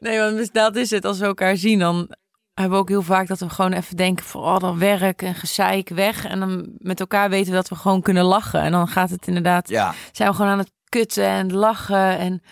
nee, 0.00 0.18
want 0.18 0.36
dus 0.36 0.50
dat 0.50 0.76
is 0.76 0.90
het. 0.90 1.04
Als 1.04 1.18
we 1.18 1.24
elkaar 1.24 1.56
zien, 1.56 1.78
dan 1.78 2.16
hebben 2.60 2.78
we 2.78 2.84
ook 2.84 2.88
heel 2.88 3.02
vaak 3.02 3.26
dat 3.26 3.38
we 3.38 3.48
gewoon 3.48 3.72
even 3.72 3.96
denken 3.96 4.24
van 4.24 4.42
oh, 4.42 4.58
dat 4.58 4.76
werk 4.76 5.22
en 5.22 5.34
gezeik 5.34 5.88
weg. 5.88 6.26
En 6.26 6.40
dan 6.40 6.68
met 6.78 7.00
elkaar 7.00 7.30
weten 7.30 7.50
we 7.50 7.56
dat 7.56 7.68
we 7.68 7.74
gewoon 7.74 8.02
kunnen 8.02 8.24
lachen. 8.24 8.60
En 8.60 8.72
dan 8.72 8.88
gaat 8.88 9.10
het 9.10 9.26
inderdaad, 9.26 9.68
ja. 9.68 9.94
zijn 10.12 10.28
we 10.28 10.34
gewoon 10.34 10.50
aan 10.50 10.58
het 10.58 10.72
kutten 10.88 11.24
en 11.24 11.52
lachen. 11.52 12.18
En 12.18 12.42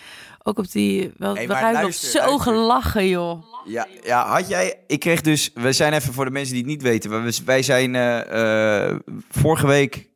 ook 0.43 0.59
op 0.59 0.71
die, 0.71 1.13
wel, 1.17 1.35
hey, 1.35 1.47
we 1.49 1.79
nog 1.83 1.95
zo 1.95 2.39
gelachen, 2.39 3.09
joh. 3.09 3.45
Ja, 3.65 3.87
ja, 4.03 4.27
had 4.27 4.49
jij, 4.49 4.75
ik 4.87 5.01
kreeg 5.01 5.21
dus, 5.21 5.51
we 5.55 5.73
zijn 5.73 5.93
even 5.93 6.13
voor 6.13 6.25
de 6.25 6.31
mensen 6.31 6.55
die 6.55 6.63
het 6.63 6.73
niet 6.73 6.83
weten. 6.83 7.11
Wij, 7.11 7.33
wij 7.45 7.63
zijn 7.63 7.95
uh, 7.95 8.97
vorige 9.31 9.67
week, 9.67 10.09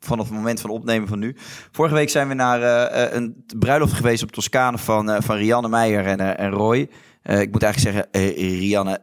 vanaf 0.00 0.26
het 0.26 0.34
moment 0.34 0.60
van 0.60 0.70
opnemen 0.70 1.08
van 1.08 1.18
nu. 1.18 1.36
Vorige 1.70 1.94
week 1.94 2.10
zijn 2.10 2.28
we 2.28 2.34
naar 2.34 2.60
uh, 2.60 3.14
een 3.14 3.44
bruiloft 3.58 3.92
geweest 3.92 4.22
op 4.22 4.32
Toscane 4.32 4.78
van, 4.78 5.22
van 5.22 5.36
Rianne 5.36 5.68
Meijer 5.68 6.06
en, 6.06 6.36
en 6.38 6.50
Roy. 6.50 6.78
ik 7.22 7.52
moet 7.52 7.62
eigenlijk 7.62 8.10
zeggen, 8.12 8.34
Rianne 8.58 9.00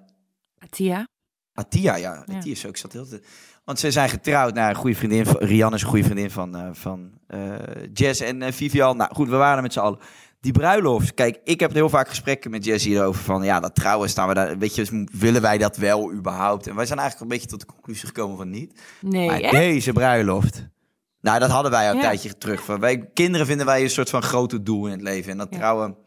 Atia. 0.74 1.08
Atia, 1.54 1.96
ja. 1.96 2.24
ja. 2.26 2.36
Atia 2.36 2.52
is 2.52 2.66
ook. 2.66 2.78
zat 2.78 2.94
heel 2.94 3.08
te... 3.08 3.22
Want 3.64 3.80
ze 3.80 3.92
zijn 3.92 4.10
getrouwd 4.10 4.54
naar 4.54 4.70
een 4.70 4.76
goede 4.76 4.96
vriendin. 4.96 5.26
Rianne 5.40 5.76
is 5.76 5.82
een 5.82 5.88
goede 5.88 6.04
vriendin 6.04 6.32
van, 6.32 6.56
uh, 6.58 6.70
van 6.72 7.12
uh, 7.28 7.56
Jess 7.94 8.22
en 8.22 8.42
uh, 8.42 8.52
Vivian. 8.52 8.98
Nou 8.98 9.14
goed, 9.14 9.30
we 9.30 9.36
waren 9.36 9.64
met 9.64 9.74
z'n 9.74 9.80
allen. 9.80 10.00
Die 10.40 10.52
bruiloft. 10.52 11.14
Kijk, 11.14 11.40
ik 11.44 11.60
heb 11.60 11.74
heel 11.74 11.90
vaak 11.90 12.08
gesprekken 12.08 12.52
met 12.52 12.66
Jess 12.66 12.86
hierover. 12.86 13.24
Van 13.24 13.44
ja, 13.44 13.60
dat 13.60 13.76
trouwen 13.76 14.10
staan 14.10 14.28
we 14.28 14.34
daar. 14.34 14.58
Weet 14.58 14.76
je, 14.76 15.06
willen 15.12 15.42
wij 15.42 15.58
dat 15.58 15.78
wel 15.78 16.14
überhaupt? 16.14 16.68
En 16.68 16.76
wij 16.76 16.86
zijn 16.86 17.00
eigenlijk 17.00 17.32
een 17.32 17.38
beetje 17.38 17.52
tot 17.52 17.68
de 17.68 17.74
conclusie 17.74 18.08
gekomen 18.08 18.38
van 18.38 18.50
niet. 18.50 18.82
Nee. 19.02 19.28
Maar 19.28 19.52
deze 19.52 19.94
bruiloft. 19.94 20.68
Nou, 21.22 21.40
dat 21.40 21.50
hadden 21.50 21.72
wij 21.72 21.90
al 21.90 21.96
een 21.96 22.02
tijdje 22.02 22.38
terug. 22.38 22.64
Van 22.64 22.80
wij, 22.80 23.10
kinderen 23.14 23.48
vinden 23.48 23.66
wij 23.66 23.84
een 23.84 23.90
soort 23.90 24.10
van 24.10 24.22
grote 24.22 24.64
doel 24.64 24.86
in 24.86 24.92
het 24.92 25.02
leven. 25.02 25.32
En 25.32 25.38
dat 25.38 25.52
trouwen. 25.52 25.98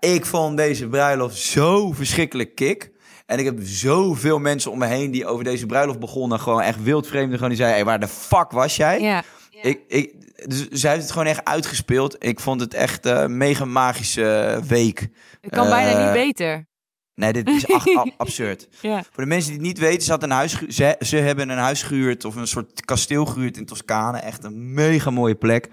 Ik 0.00 0.26
vond 0.26 0.56
deze 0.56 0.88
bruiloft 0.88 1.36
zo 1.36 1.92
verschrikkelijk 1.92 2.54
kick. 2.54 2.93
En 3.26 3.38
ik 3.38 3.44
heb 3.44 3.58
zoveel 3.62 4.38
mensen 4.38 4.70
om 4.70 4.78
me 4.78 4.86
heen 4.86 5.10
die 5.10 5.26
over 5.26 5.44
deze 5.44 5.66
bruiloft 5.66 5.98
begonnen. 5.98 6.40
Gewoon 6.40 6.60
echt 6.60 6.82
wildvreemden. 6.82 7.34
Gewoon 7.34 7.48
die 7.48 7.58
zeiden, 7.58 7.78
hey, 7.78 7.86
waar 7.86 8.00
de 8.00 8.08
fuck 8.08 8.50
was 8.50 8.76
jij? 8.76 9.00
Ja. 9.00 9.22
Ik, 9.62 9.80
ik, 9.88 10.12
dus 10.48 10.68
zij 10.68 10.90
heeft 10.90 11.02
het 11.02 11.12
gewoon 11.12 11.26
echt 11.26 11.44
uitgespeeld. 11.44 12.24
Ik 12.24 12.40
vond 12.40 12.60
het 12.60 12.74
echt 12.74 13.06
een 13.06 13.30
uh, 13.30 13.36
mega 13.36 13.64
magische 13.64 14.60
week. 14.66 15.08
Het 15.40 15.50
kan 15.50 15.68
bijna 15.68 15.98
niet 15.98 16.06
eh, 16.06 16.12
beter. 16.12 16.66
Nee, 17.14 17.32
dit 17.32 17.48
is 17.48 17.66
absurd. 18.16 18.68
Ja. 18.80 19.02
Voor 19.02 19.22
de 19.22 19.28
mensen 19.28 19.50
die 19.50 19.58
het 19.58 19.68
niet 19.68 19.78
weten, 19.78 20.02
ze, 20.02 20.10
had 20.10 20.22
een 20.22 20.30
huis, 20.30 20.66
ze, 20.68 20.96
ze 21.00 21.16
hebben 21.16 21.48
een 21.48 21.58
huis 21.58 21.82
gehuurd 21.82 22.24
of 22.24 22.34
een 22.34 22.46
soort 22.46 22.84
kasteel 22.84 23.26
gehuurd 23.26 23.56
in 23.56 23.66
Toscane. 23.66 24.18
Echt 24.18 24.44
een 24.44 24.74
mega 24.74 25.10
mooie 25.10 25.34
plek. 25.34 25.68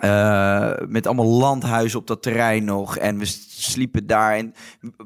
Uh, 0.00 0.72
met 0.88 1.06
allemaal 1.06 1.26
landhuizen 1.26 1.98
op 1.98 2.06
dat 2.06 2.22
terrein 2.22 2.64
nog. 2.64 2.96
En 2.96 3.18
we 3.18 3.24
sliepen 3.48 4.06
daar. 4.06 4.36
En 4.36 4.54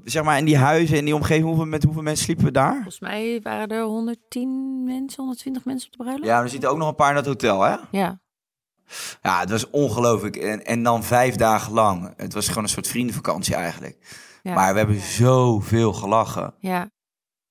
zeg 0.05 0.23
maar, 0.23 0.39
in 0.39 0.45
die 0.45 0.57
huizen, 0.57 0.97
in 0.97 1.05
die 1.05 1.15
omgeving, 1.15 1.47
hoeveel, 1.47 1.65
met 1.65 1.83
hoeveel 1.83 2.03
mensen 2.03 2.25
sliepen 2.25 2.45
we 2.45 2.51
daar? 2.51 2.75
Volgens 2.75 3.01
mij 3.01 3.41
waren 3.43 3.69
er 3.69 3.83
110 3.83 4.85
mensen, 4.85 5.19
120 5.19 5.65
mensen 5.65 5.87
op 5.87 5.97
de 5.97 6.03
bruiloft. 6.03 6.29
Ja, 6.29 6.43
er 6.43 6.49
zitten 6.49 6.71
ook 6.71 6.79
nog 6.79 6.89
een 6.89 6.95
paar 6.95 7.11
in 7.11 7.17
het 7.17 7.27
hotel, 7.27 7.63
hè? 7.63 7.77
Ja. 7.91 8.21
Ja, 9.23 9.41
het 9.41 9.51
was 9.51 9.71
ongelooflijk. 9.71 10.37
En, 10.37 10.65
en 10.65 10.83
dan 10.83 11.05
vijf 11.05 11.37
dagen 11.37 11.73
lang. 11.73 12.13
Het 12.17 12.35
was 12.35 12.49
gewoon 12.49 12.63
een 12.63 12.69
soort 12.69 12.89
vriendenvakantie 12.89 13.55
eigenlijk. 13.55 13.97
Ja. 14.43 14.55
Maar 14.55 14.73
we 14.73 14.79
hebben 14.79 15.01
zoveel 15.01 15.93
gelachen. 15.93 16.55
Ja. 16.59 16.91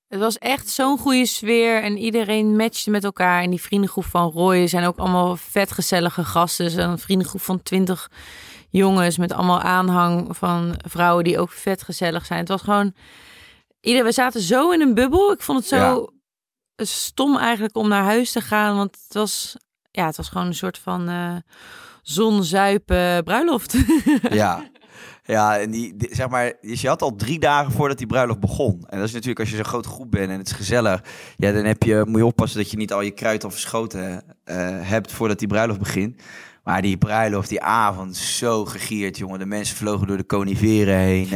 Het 0.08 0.20
was 0.20 0.38
echt 0.38 0.68
zo'n 0.68 0.98
goede 0.98 1.26
sfeer 1.26 1.82
en 1.82 1.98
iedereen 1.98 2.56
matchte 2.56 2.90
met 2.90 3.04
elkaar. 3.04 3.42
En 3.42 3.50
die 3.50 3.60
vriendengroep 3.60 4.04
van 4.04 4.30
Roy 4.30 4.66
zijn 4.66 4.84
ook 4.84 4.98
allemaal 4.98 5.36
vet 5.36 5.72
gezellige 5.72 6.24
gasten. 6.24 6.78
Een 6.78 6.98
vriendengroep 6.98 7.40
van 7.40 7.62
twintig 7.62 8.10
jongens 8.70 9.18
met 9.18 9.32
allemaal 9.32 9.60
aanhang 9.60 10.36
van 10.36 10.74
vrouwen 10.86 11.24
die 11.24 11.38
ook 11.38 11.50
vet 11.50 11.82
gezellig 11.82 12.26
zijn. 12.26 12.40
Het 12.40 12.48
was 12.48 12.62
gewoon... 12.62 12.94
Ieder, 13.80 14.04
we 14.04 14.12
zaten 14.12 14.40
zo 14.40 14.70
in 14.70 14.80
een 14.80 14.94
bubbel. 14.94 15.32
Ik 15.32 15.40
vond 15.40 15.58
het 15.58 15.68
zo 15.68 16.08
stom 16.76 17.36
eigenlijk 17.36 17.76
om 17.76 17.88
naar 17.88 18.04
huis 18.04 18.32
te 18.32 18.40
gaan. 18.40 18.76
Want 18.76 18.98
het 19.04 19.14
was, 19.14 19.56
ja, 19.90 20.06
het 20.06 20.16
was 20.16 20.28
gewoon 20.28 20.46
een 20.46 20.54
soort 20.54 20.78
van 20.78 21.10
uh, 21.10 21.36
zonzuipen 22.02 23.24
bruiloft. 23.24 23.76
Ja, 24.30 24.70
Ja, 25.28 25.58
en 25.58 25.70
die, 25.70 25.94
zeg 25.98 26.28
maar, 26.28 26.52
dus 26.60 26.80
je 26.80 26.88
had 26.88 27.02
al 27.02 27.16
drie 27.16 27.38
dagen 27.38 27.72
voordat 27.72 27.98
die 27.98 28.06
bruiloft 28.06 28.40
begon. 28.40 28.84
En 28.88 28.98
dat 28.98 29.06
is 29.06 29.12
natuurlijk 29.12 29.40
als 29.40 29.50
je 29.50 29.56
zo'n 29.56 29.64
grote 29.64 29.88
groep 29.88 30.10
bent 30.10 30.30
en 30.30 30.38
het 30.38 30.46
is 30.46 30.52
gezellig. 30.52 31.02
Ja, 31.36 31.52
dan 31.52 31.64
heb 31.64 31.82
je, 31.82 32.04
moet 32.06 32.18
je 32.18 32.26
oppassen 32.26 32.58
dat 32.58 32.70
je 32.70 32.76
niet 32.76 32.92
al 32.92 33.00
je 33.00 33.10
kruid 33.10 33.44
al 33.44 33.50
verschoten 33.50 34.10
uh, 34.10 34.14
hebt 34.80 35.12
voordat 35.12 35.38
die 35.38 35.48
bruiloft 35.48 35.78
begint. 35.78 36.22
Maar 36.64 36.82
die 36.82 36.96
bruiloft, 36.96 37.48
die 37.48 37.60
avond, 37.60 38.16
zo 38.16 38.64
gegierd, 38.64 39.18
jongen. 39.18 39.38
De 39.38 39.46
mensen 39.46 39.76
vlogen 39.76 40.06
door 40.06 40.16
de 40.16 40.26
coniferen 40.26 40.96
heen. 40.96 41.28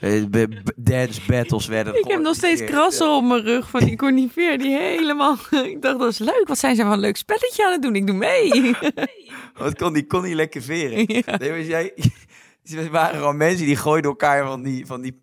Uh, 0.00 0.44
dance 0.76 1.20
battles 1.26 1.66
werden 1.66 1.98
Ik 1.98 2.10
heb 2.10 2.20
nog 2.20 2.34
steeds 2.34 2.64
krassen 2.64 3.14
op 3.14 3.24
mijn 3.24 3.42
rug 3.42 3.70
van 3.70 3.84
die 3.84 3.96
conifer. 3.96 4.58
Die 4.58 4.76
helemaal... 4.76 5.36
Ik 5.50 5.82
dacht, 5.82 5.98
dat 5.98 6.12
is 6.12 6.18
leuk. 6.18 6.44
Wat 6.46 6.58
zijn 6.58 6.76
ze 6.76 6.82
van 6.82 6.92
een 6.92 6.98
leuk 6.98 7.16
spelletje 7.16 7.66
aan 7.66 7.72
het 7.72 7.82
doen? 7.82 7.96
Ik 7.96 8.06
doe 8.06 8.16
mee. 8.16 8.76
Wat 9.54 9.76
kon 9.76 9.92
die, 9.92 10.06
kon 10.06 10.22
die 10.22 10.34
lekker 10.34 10.62
veren? 10.62 11.04
Ja. 11.26 11.36
Nee, 11.36 11.50
was 11.50 11.90
Er 12.62 12.90
waren 12.90 13.16
gewoon 13.16 13.36
mensen 13.36 13.66
die 13.66 13.76
gooiden 13.76 14.10
elkaar 14.10 14.46
van 14.46 14.62
die, 14.62 14.86
van 14.86 15.00
die 15.00 15.22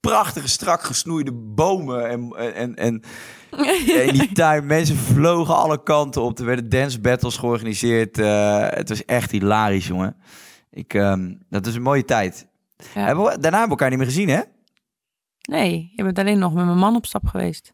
prachtige, 0.00 0.48
strak 0.48 0.82
gesnoeide 0.82 1.32
bomen. 1.32 2.08
En, 2.08 2.30
en, 2.54 2.74
en, 2.76 3.02
in 4.06 4.12
die 4.12 4.32
tuin, 4.32 4.66
mensen 4.66 4.96
vlogen 4.96 5.56
alle 5.56 5.82
kanten 5.82 6.22
op. 6.22 6.38
Er 6.38 6.44
werden 6.44 6.68
dance 6.68 7.00
battles 7.00 7.36
georganiseerd. 7.36 8.18
Uh, 8.18 8.66
het 8.68 8.88
was 8.88 9.04
echt 9.04 9.30
hilarisch, 9.30 9.86
jongen. 9.86 10.16
Ik, 10.70 10.94
um, 10.94 11.42
dat 11.48 11.66
is 11.66 11.74
een 11.74 11.82
mooie 11.82 12.04
tijd. 12.04 12.46
Ja. 12.94 13.04
Hebben 13.04 13.24
we, 13.24 13.30
daarna 13.30 13.58
hebben 13.58 13.62
we 13.62 13.68
elkaar 13.68 13.88
niet 13.88 13.98
meer 13.98 14.06
gezien, 14.06 14.28
hè? 14.28 14.40
Nee, 15.40 15.92
je 15.94 16.02
bent 16.02 16.18
alleen 16.18 16.38
nog 16.38 16.54
met 16.54 16.64
mijn 16.64 16.78
man 16.78 16.96
op 16.96 17.06
stap 17.06 17.26
geweest. 17.26 17.72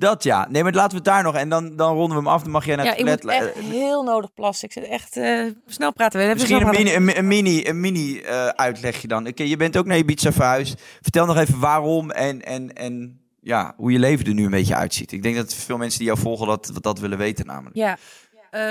Dat 0.00 0.22
ja. 0.22 0.46
Nee, 0.50 0.62
maar 0.62 0.72
laten 0.72 0.90
we 0.90 0.96
het 0.96 1.04
daar 1.04 1.22
nog. 1.22 1.34
En 1.34 1.48
dan, 1.48 1.76
dan 1.76 1.94
ronden 1.94 2.16
we 2.16 2.22
hem 2.22 2.32
af. 2.32 2.42
Dan 2.42 2.50
mag 2.50 2.64
jij 2.64 2.76
naar 2.76 2.84
ja, 2.84 2.90
het 2.90 2.98
toilet. 3.00 3.22
Ja, 3.24 3.38
ik 3.38 3.54
moet 3.54 3.54
echt 3.54 3.72
heel 3.72 4.02
nodig 4.02 4.34
plassen. 4.34 4.68
Ik 4.68 4.72
zit 4.72 4.84
echt... 4.84 5.16
Uh, 5.16 5.46
snel 5.66 5.92
praten. 5.92 6.28
We 6.28 6.34
Misschien 6.34 6.60
een 6.60 6.70
mini, 6.70 6.94
een, 6.94 7.18
een, 7.18 7.28
mini, 7.28 7.66
een 7.66 7.80
mini 7.80 8.20
uh, 8.20 8.46
uitlegje 8.46 9.08
dan. 9.08 9.26
Okay, 9.26 9.46
je 9.46 9.56
bent 9.56 9.76
ook 9.76 9.86
naar 9.86 9.96
Ibiza 9.96 10.32
verhuisd. 10.32 10.82
Vertel 11.00 11.26
nog 11.26 11.36
even 11.36 11.58
waarom 11.58 12.10
en, 12.10 12.44
en, 12.44 12.72
en 12.72 13.20
ja, 13.40 13.74
hoe 13.76 13.92
je 13.92 13.98
leven 13.98 14.26
er 14.26 14.34
nu 14.34 14.44
een 14.44 14.50
beetje 14.50 14.74
uitziet. 14.74 15.12
Ik 15.12 15.22
denk 15.22 15.36
dat 15.36 15.54
veel 15.54 15.76
mensen 15.76 15.98
die 15.98 16.08
jou 16.08 16.18
volgen 16.18 16.46
dat, 16.46 16.72
dat 16.74 16.98
willen 16.98 17.18
weten 17.18 17.46
namelijk. 17.46 17.76
Ja. 17.76 17.98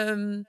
Um, 0.09 0.45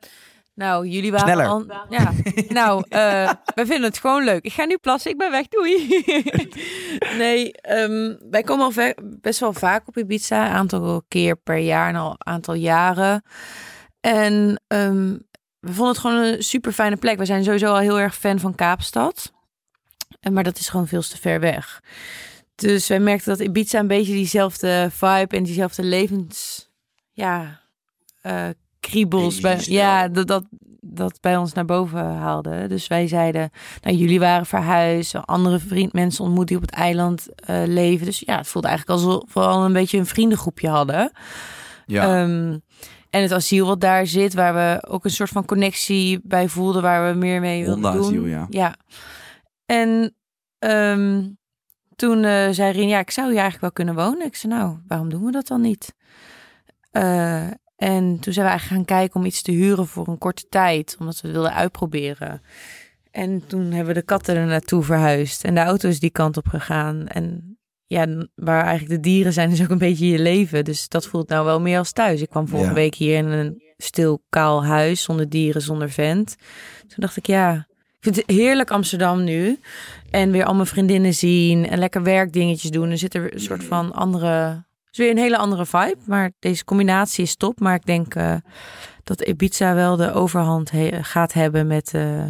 nou, 0.60 0.86
jullie 0.86 1.10
waren 1.10 1.26
Sneller. 1.26 1.46
al... 1.46 1.64
Ja, 1.88 2.12
nou, 2.60 2.84
uh, 2.88 3.30
we 3.54 3.66
vinden 3.66 3.82
het 3.82 3.98
gewoon 3.98 4.24
leuk. 4.24 4.44
Ik 4.44 4.52
ga 4.52 4.64
nu 4.64 4.76
plassen, 4.76 5.10
ik 5.10 5.18
ben 5.18 5.30
weg, 5.30 5.48
doei. 5.48 6.04
nee, 7.24 7.52
um, 7.70 8.18
wij 8.30 8.42
komen 8.42 8.64
al 8.64 8.92
best 9.20 9.40
wel 9.40 9.52
vaak 9.52 9.88
op 9.88 9.96
Ibiza. 9.96 10.46
Een 10.46 10.52
aantal 10.52 11.02
keer 11.08 11.36
per 11.36 11.56
jaar 11.56 11.88
en 11.88 11.96
al 11.96 12.10
een 12.10 12.26
aantal 12.32 12.54
jaren. 12.54 13.22
En 14.00 14.62
um, 14.66 15.26
we 15.60 15.72
vonden 15.72 15.94
het 15.94 15.98
gewoon 15.98 16.16
een 16.16 16.42
super 16.42 16.72
fijne 16.72 16.96
plek. 16.96 17.18
We 17.18 17.24
zijn 17.24 17.44
sowieso 17.44 17.66
al 17.66 17.78
heel 17.78 18.00
erg 18.00 18.16
fan 18.16 18.38
van 18.38 18.54
Kaapstad. 18.54 19.32
Maar 20.32 20.44
dat 20.44 20.58
is 20.58 20.68
gewoon 20.68 20.88
veel 20.88 21.02
te 21.02 21.18
ver 21.18 21.40
weg. 21.40 21.82
Dus 22.54 22.88
wij 22.88 23.00
merkten 23.00 23.36
dat 23.36 23.46
Ibiza 23.46 23.78
een 23.78 23.86
beetje 23.86 24.12
diezelfde 24.12 24.88
vibe 24.90 25.36
en 25.36 25.42
diezelfde 25.42 25.82
levens... 25.82 26.68
Ja, 27.12 27.60
uh, 28.22 28.48
kriebels 28.80 29.40
bij, 29.40 29.60
ja, 29.62 30.08
dat, 30.08 30.26
dat, 30.26 30.44
dat 30.80 31.18
bij 31.20 31.36
ons 31.36 31.52
naar 31.52 31.64
boven 31.64 32.04
haalde. 32.04 32.66
Dus 32.66 32.86
wij 32.86 33.08
zeiden, 33.08 33.50
nou 33.80 33.96
jullie 33.96 34.20
waren 34.20 34.46
verhuisd, 34.46 35.14
andere 35.26 35.58
vriend, 35.58 35.92
mensen 35.92 36.24
ontmoet 36.24 36.48
die 36.48 36.56
op 36.56 36.62
het 36.62 36.70
eiland 36.70 37.26
uh, 37.50 37.62
leven. 37.66 38.06
Dus 38.06 38.22
ja, 38.26 38.36
het 38.36 38.46
voelde 38.46 38.68
eigenlijk 38.68 39.00
alsof 39.00 39.20
we 39.20 39.30
vooral 39.30 39.64
een 39.64 39.72
beetje 39.72 39.98
een 39.98 40.06
vriendengroepje 40.06 40.68
hadden. 40.68 41.12
Ja. 41.86 42.22
Um, 42.22 42.62
en 43.10 43.22
het 43.22 43.32
asiel 43.32 43.66
wat 43.66 43.80
daar 43.80 44.06
zit, 44.06 44.34
waar 44.34 44.54
we 44.54 44.88
ook 44.88 45.04
een 45.04 45.10
soort 45.10 45.30
van 45.30 45.44
connectie 45.44 46.20
bij 46.22 46.48
voelden, 46.48 46.82
waar 46.82 47.12
we 47.12 47.18
meer 47.18 47.40
mee 47.40 47.64
wilden 47.64 47.92
doen. 47.92 48.04
Asiel, 48.04 48.26
ja. 48.26 48.46
ja. 48.48 48.76
En 49.66 50.14
um, 50.58 51.38
toen 51.96 52.16
uh, 52.24 52.48
zei 52.50 52.72
Rien, 52.72 52.88
ja, 52.88 52.98
ik 52.98 53.10
zou 53.10 53.26
hier 53.26 53.40
eigenlijk 53.40 53.60
wel 53.60 53.84
kunnen 53.84 54.04
wonen. 54.04 54.26
Ik 54.26 54.36
zei, 54.36 54.52
nou, 54.52 54.78
waarom 54.86 55.08
doen 55.08 55.24
we 55.24 55.30
dat 55.30 55.46
dan 55.46 55.60
niet? 55.60 55.94
Uh, 56.92 57.46
en 57.80 58.18
toen 58.20 58.32
zijn 58.32 58.44
we 58.44 58.50
eigenlijk 58.50 58.80
gaan 58.88 58.98
kijken 58.98 59.20
om 59.20 59.26
iets 59.26 59.42
te 59.42 59.52
huren 59.52 59.86
voor 59.86 60.08
een 60.08 60.18
korte 60.18 60.46
tijd, 60.48 60.96
omdat 60.98 61.20
we 61.20 61.26
het 61.26 61.36
wilden 61.36 61.54
uitproberen. 61.54 62.42
En 63.10 63.46
toen 63.46 63.62
hebben 63.62 63.94
we 63.94 64.00
de 64.00 64.06
katten 64.06 64.36
er 64.36 64.46
naartoe 64.46 64.82
verhuisd 64.82 65.44
en 65.44 65.54
de 65.54 65.60
auto 65.60 65.88
is 65.88 66.00
die 66.00 66.10
kant 66.10 66.36
op 66.36 66.46
gegaan. 66.46 67.06
En 67.06 67.58
ja, 67.86 68.06
waar 68.34 68.64
eigenlijk 68.64 69.02
de 69.02 69.08
dieren 69.10 69.32
zijn, 69.32 69.50
is 69.50 69.62
ook 69.62 69.70
een 69.70 69.78
beetje 69.78 70.08
je 70.08 70.18
leven. 70.18 70.64
Dus 70.64 70.88
dat 70.88 71.06
voelt 71.06 71.28
nou 71.28 71.44
wel 71.44 71.60
meer 71.60 71.78
als 71.78 71.92
thuis. 71.92 72.20
Ik 72.20 72.30
kwam 72.30 72.48
vorige 72.48 72.74
week 72.74 72.94
hier 72.94 73.16
in 73.16 73.26
een 73.26 73.62
stil, 73.76 74.22
kaal 74.28 74.64
huis, 74.64 75.02
zonder 75.02 75.28
dieren, 75.28 75.62
zonder 75.62 75.90
vent. 75.90 76.36
Toen 76.80 76.96
dacht 76.96 77.16
ik, 77.16 77.26
ja, 77.26 77.66
ik 77.76 77.98
vind 78.00 78.16
het 78.16 78.30
heerlijk 78.30 78.70
Amsterdam 78.70 79.24
nu. 79.24 79.58
En 80.10 80.30
weer 80.30 80.44
al 80.44 80.54
mijn 80.54 80.66
vriendinnen 80.66 81.14
zien 81.14 81.68
en 81.68 81.78
lekker 81.78 82.02
werkdingetjes 82.02 82.70
doen. 82.70 82.90
Er 82.90 82.98
zit 82.98 83.14
er 83.14 83.34
een 83.34 83.40
soort 83.40 83.64
van 83.64 83.92
andere 83.92 84.64
is 84.90 84.98
weer 84.98 85.10
een 85.10 85.18
hele 85.18 85.36
andere 85.36 85.66
vibe. 85.66 85.98
Maar 86.06 86.30
deze 86.38 86.64
combinatie 86.64 87.24
is 87.24 87.36
top. 87.36 87.60
Maar 87.60 87.74
ik 87.74 87.86
denk 87.86 88.14
uh, 88.14 88.34
dat 89.04 89.20
Ibiza 89.20 89.74
wel 89.74 89.96
de 89.96 90.12
overhand 90.12 90.70
gaat 91.02 91.32
hebben 91.32 91.66
met 91.66 91.92
uh, 91.94 92.24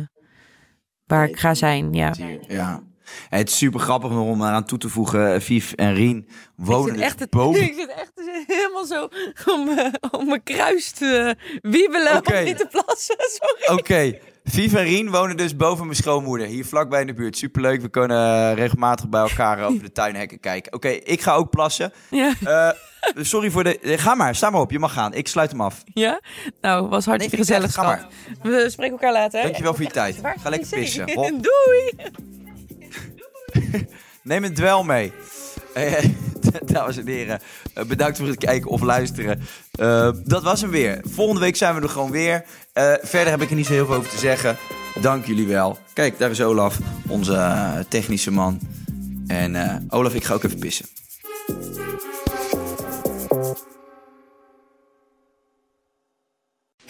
waar 1.10 1.28
ik 1.28 1.38
ga 1.38 1.54
zijn. 1.54 1.92
Ja. 1.92 2.14
ja. 2.48 2.82
het 3.28 3.48
is 3.48 3.56
super 3.56 3.80
grappig 3.80 4.10
om 4.10 4.42
eraan 4.42 4.64
toe 4.64 4.78
te 4.78 4.88
voegen. 4.88 5.34
Eh, 5.34 5.40
Vief 5.40 5.72
en 5.72 5.94
Rien 5.94 6.28
wonen 6.56 6.94
ik 6.94 7.00
echt 7.00 7.30
boven. 7.30 7.62
Ik 7.70 7.74
zit 7.74 7.90
echt 7.90 8.12
helemaal 8.46 8.84
zo 8.84 9.08
om, 9.52 9.68
om 10.10 10.26
mijn 10.26 10.42
kruis 10.42 10.90
te 10.90 11.36
wiebelen 11.60 12.16
okay. 12.16 12.38
om 12.38 12.44
niet 12.44 12.58
te 12.58 12.66
plassen. 12.70 13.16
Oké, 13.78 14.18
Viv 14.50 14.74
en 14.74 14.82
Rien 14.82 15.10
wonen 15.10 15.36
dus 15.36 15.56
boven 15.56 15.84
mijn 15.84 15.96
schoonmoeder. 15.96 16.46
Hier 16.46 16.64
vlakbij 16.64 17.00
in 17.00 17.06
de 17.06 17.14
buurt. 17.14 17.36
Superleuk. 17.36 17.80
We 17.80 17.88
kunnen 17.88 18.50
uh, 18.50 18.54
regelmatig 18.54 19.08
bij 19.08 19.20
elkaar 19.20 19.64
over 19.64 19.82
de 19.82 19.92
tuinhekken 19.92 20.40
kijken. 20.40 20.72
Oké, 20.72 20.88
ik 20.88 21.20
ga 21.20 21.34
ook 21.34 21.50
plassen. 21.50 21.92
Ja. 22.10 22.32
Uh, 22.42 22.70
sorry 23.16 23.50
voor 23.50 23.64
de... 23.64 23.78
Ga 23.82 24.14
maar, 24.14 24.34
sta 24.34 24.50
maar 24.50 24.60
op. 24.60 24.70
Je 24.70 24.78
mag 24.78 24.92
gaan. 24.92 25.14
Ik 25.14 25.28
sluit 25.28 25.50
hem 25.50 25.60
af. 25.60 25.82
Ja? 25.84 26.20
Nou, 26.60 26.88
was 26.88 27.04
hartstikke 27.04 27.36
nee, 27.36 27.46
gezellig. 27.46 27.72
Ga 27.72 27.82
maar. 27.82 28.06
We 28.42 28.66
spreken 28.70 28.92
elkaar 28.92 29.12
later. 29.12 29.42
Dankjewel 29.42 29.74
voor 29.74 29.84
je 29.84 29.90
tijd. 29.90 30.20
Ga 30.22 30.50
lekker 30.50 30.68
pissen. 30.68 31.06
Doei! 31.16 31.90
Neem 34.22 34.44
een 34.44 34.54
dwel 34.54 34.84
mee. 34.84 35.12
Dames 36.72 36.96
en 36.96 37.06
heren, 37.06 37.40
uh, 37.78 37.84
bedankt 37.84 38.18
voor 38.18 38.26
het 38.26 38.38
kijken 38.38 38.70
of 38.70 38.80
luisteren. 38.80 39.40
Uh, 39.80 40.10
dat 40.24 40.42
was 40.42 40.60
hem 40.60 40.70
weer. 40.70 41.00
Volgende 41.08 41.40
week 41.40 41.56
zijn 41.56 41.74
we 41.74 41.80
er 41.80 41.88
gewoon 41.88 42.10
weer. 42.10 42.44
verder 43.02 43.30
heb 43.30 43.42
ik 43.42 43.50
er 43.50 43.56
niet 43.56 43.66
zo 43.66 43.72
heel 43.72 43.86
veel 43.86 43.94
over 43.94 44.10
te 44.10 44.18
zeggen. 44.18 44.56
Dank 45.00 45.26
jullie 45.26 45.46
wel. 45.46 45.78
Kijk, 45.92 46.18
daar 46.18 46.30
is 46.30 46.42
Olaf, 46.42 46.78
onze 47.08 47.84
technische 47.88 48.30
man. 48.30 48.60
En 49.26 49.86
Olaf, 49.88 50.14
ik 50.14 50.24
ga 50.24 50.34
ook 50.34 50.44
even 50.44 50.58
pissen. 50.58 50.86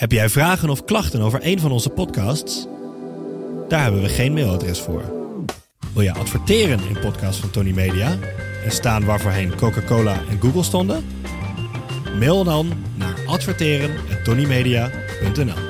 Heb 0.01 0.13
jij 0.13 0.29
vragen 0.29 0.71
of 0.71 0.85
klachten 0.85 1.21
over 1.21 1.41
een 1.43 1.61
van 1.61 1.73
onze 1.73 1.91
podcasts? 1.91 2.67
Daar 3.69 3.83
hebben 3.83 4.03
we 4.03 4.09
geen 4.09 4.33
mailadres 4.33 4.81
voor. 4.81 5.03
Wil 5.93 6.03
je 6.03 6.13
adverteren 6.13 6.81
in 6.89 7.01
podcasts 7.01 7.41
van 7.41 7.51
Tony 7.51 7.73
Media? 7.73 8.19
En 8.65 8.71
staan 8.71 9.05
waarvoorheen 9.05 9.55
Coca-Cola 9.55 10.23
en 10.29 10.41
Google 10.41 10.63
stonden? 10.63 11.05
Mail 12.19 12.45
dan 12.45 12.73
naar 12.95 13.15
adverteren@tonymedia.nl. 13.27 15.70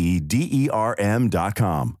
P 0.01 0.15
E 0.15 0.19
D 0.19 0.49
E 0.51 0.67
R 0.67 0.95
M 0.97 1.29
dot 1.29 1.53
com. 1.53 2.00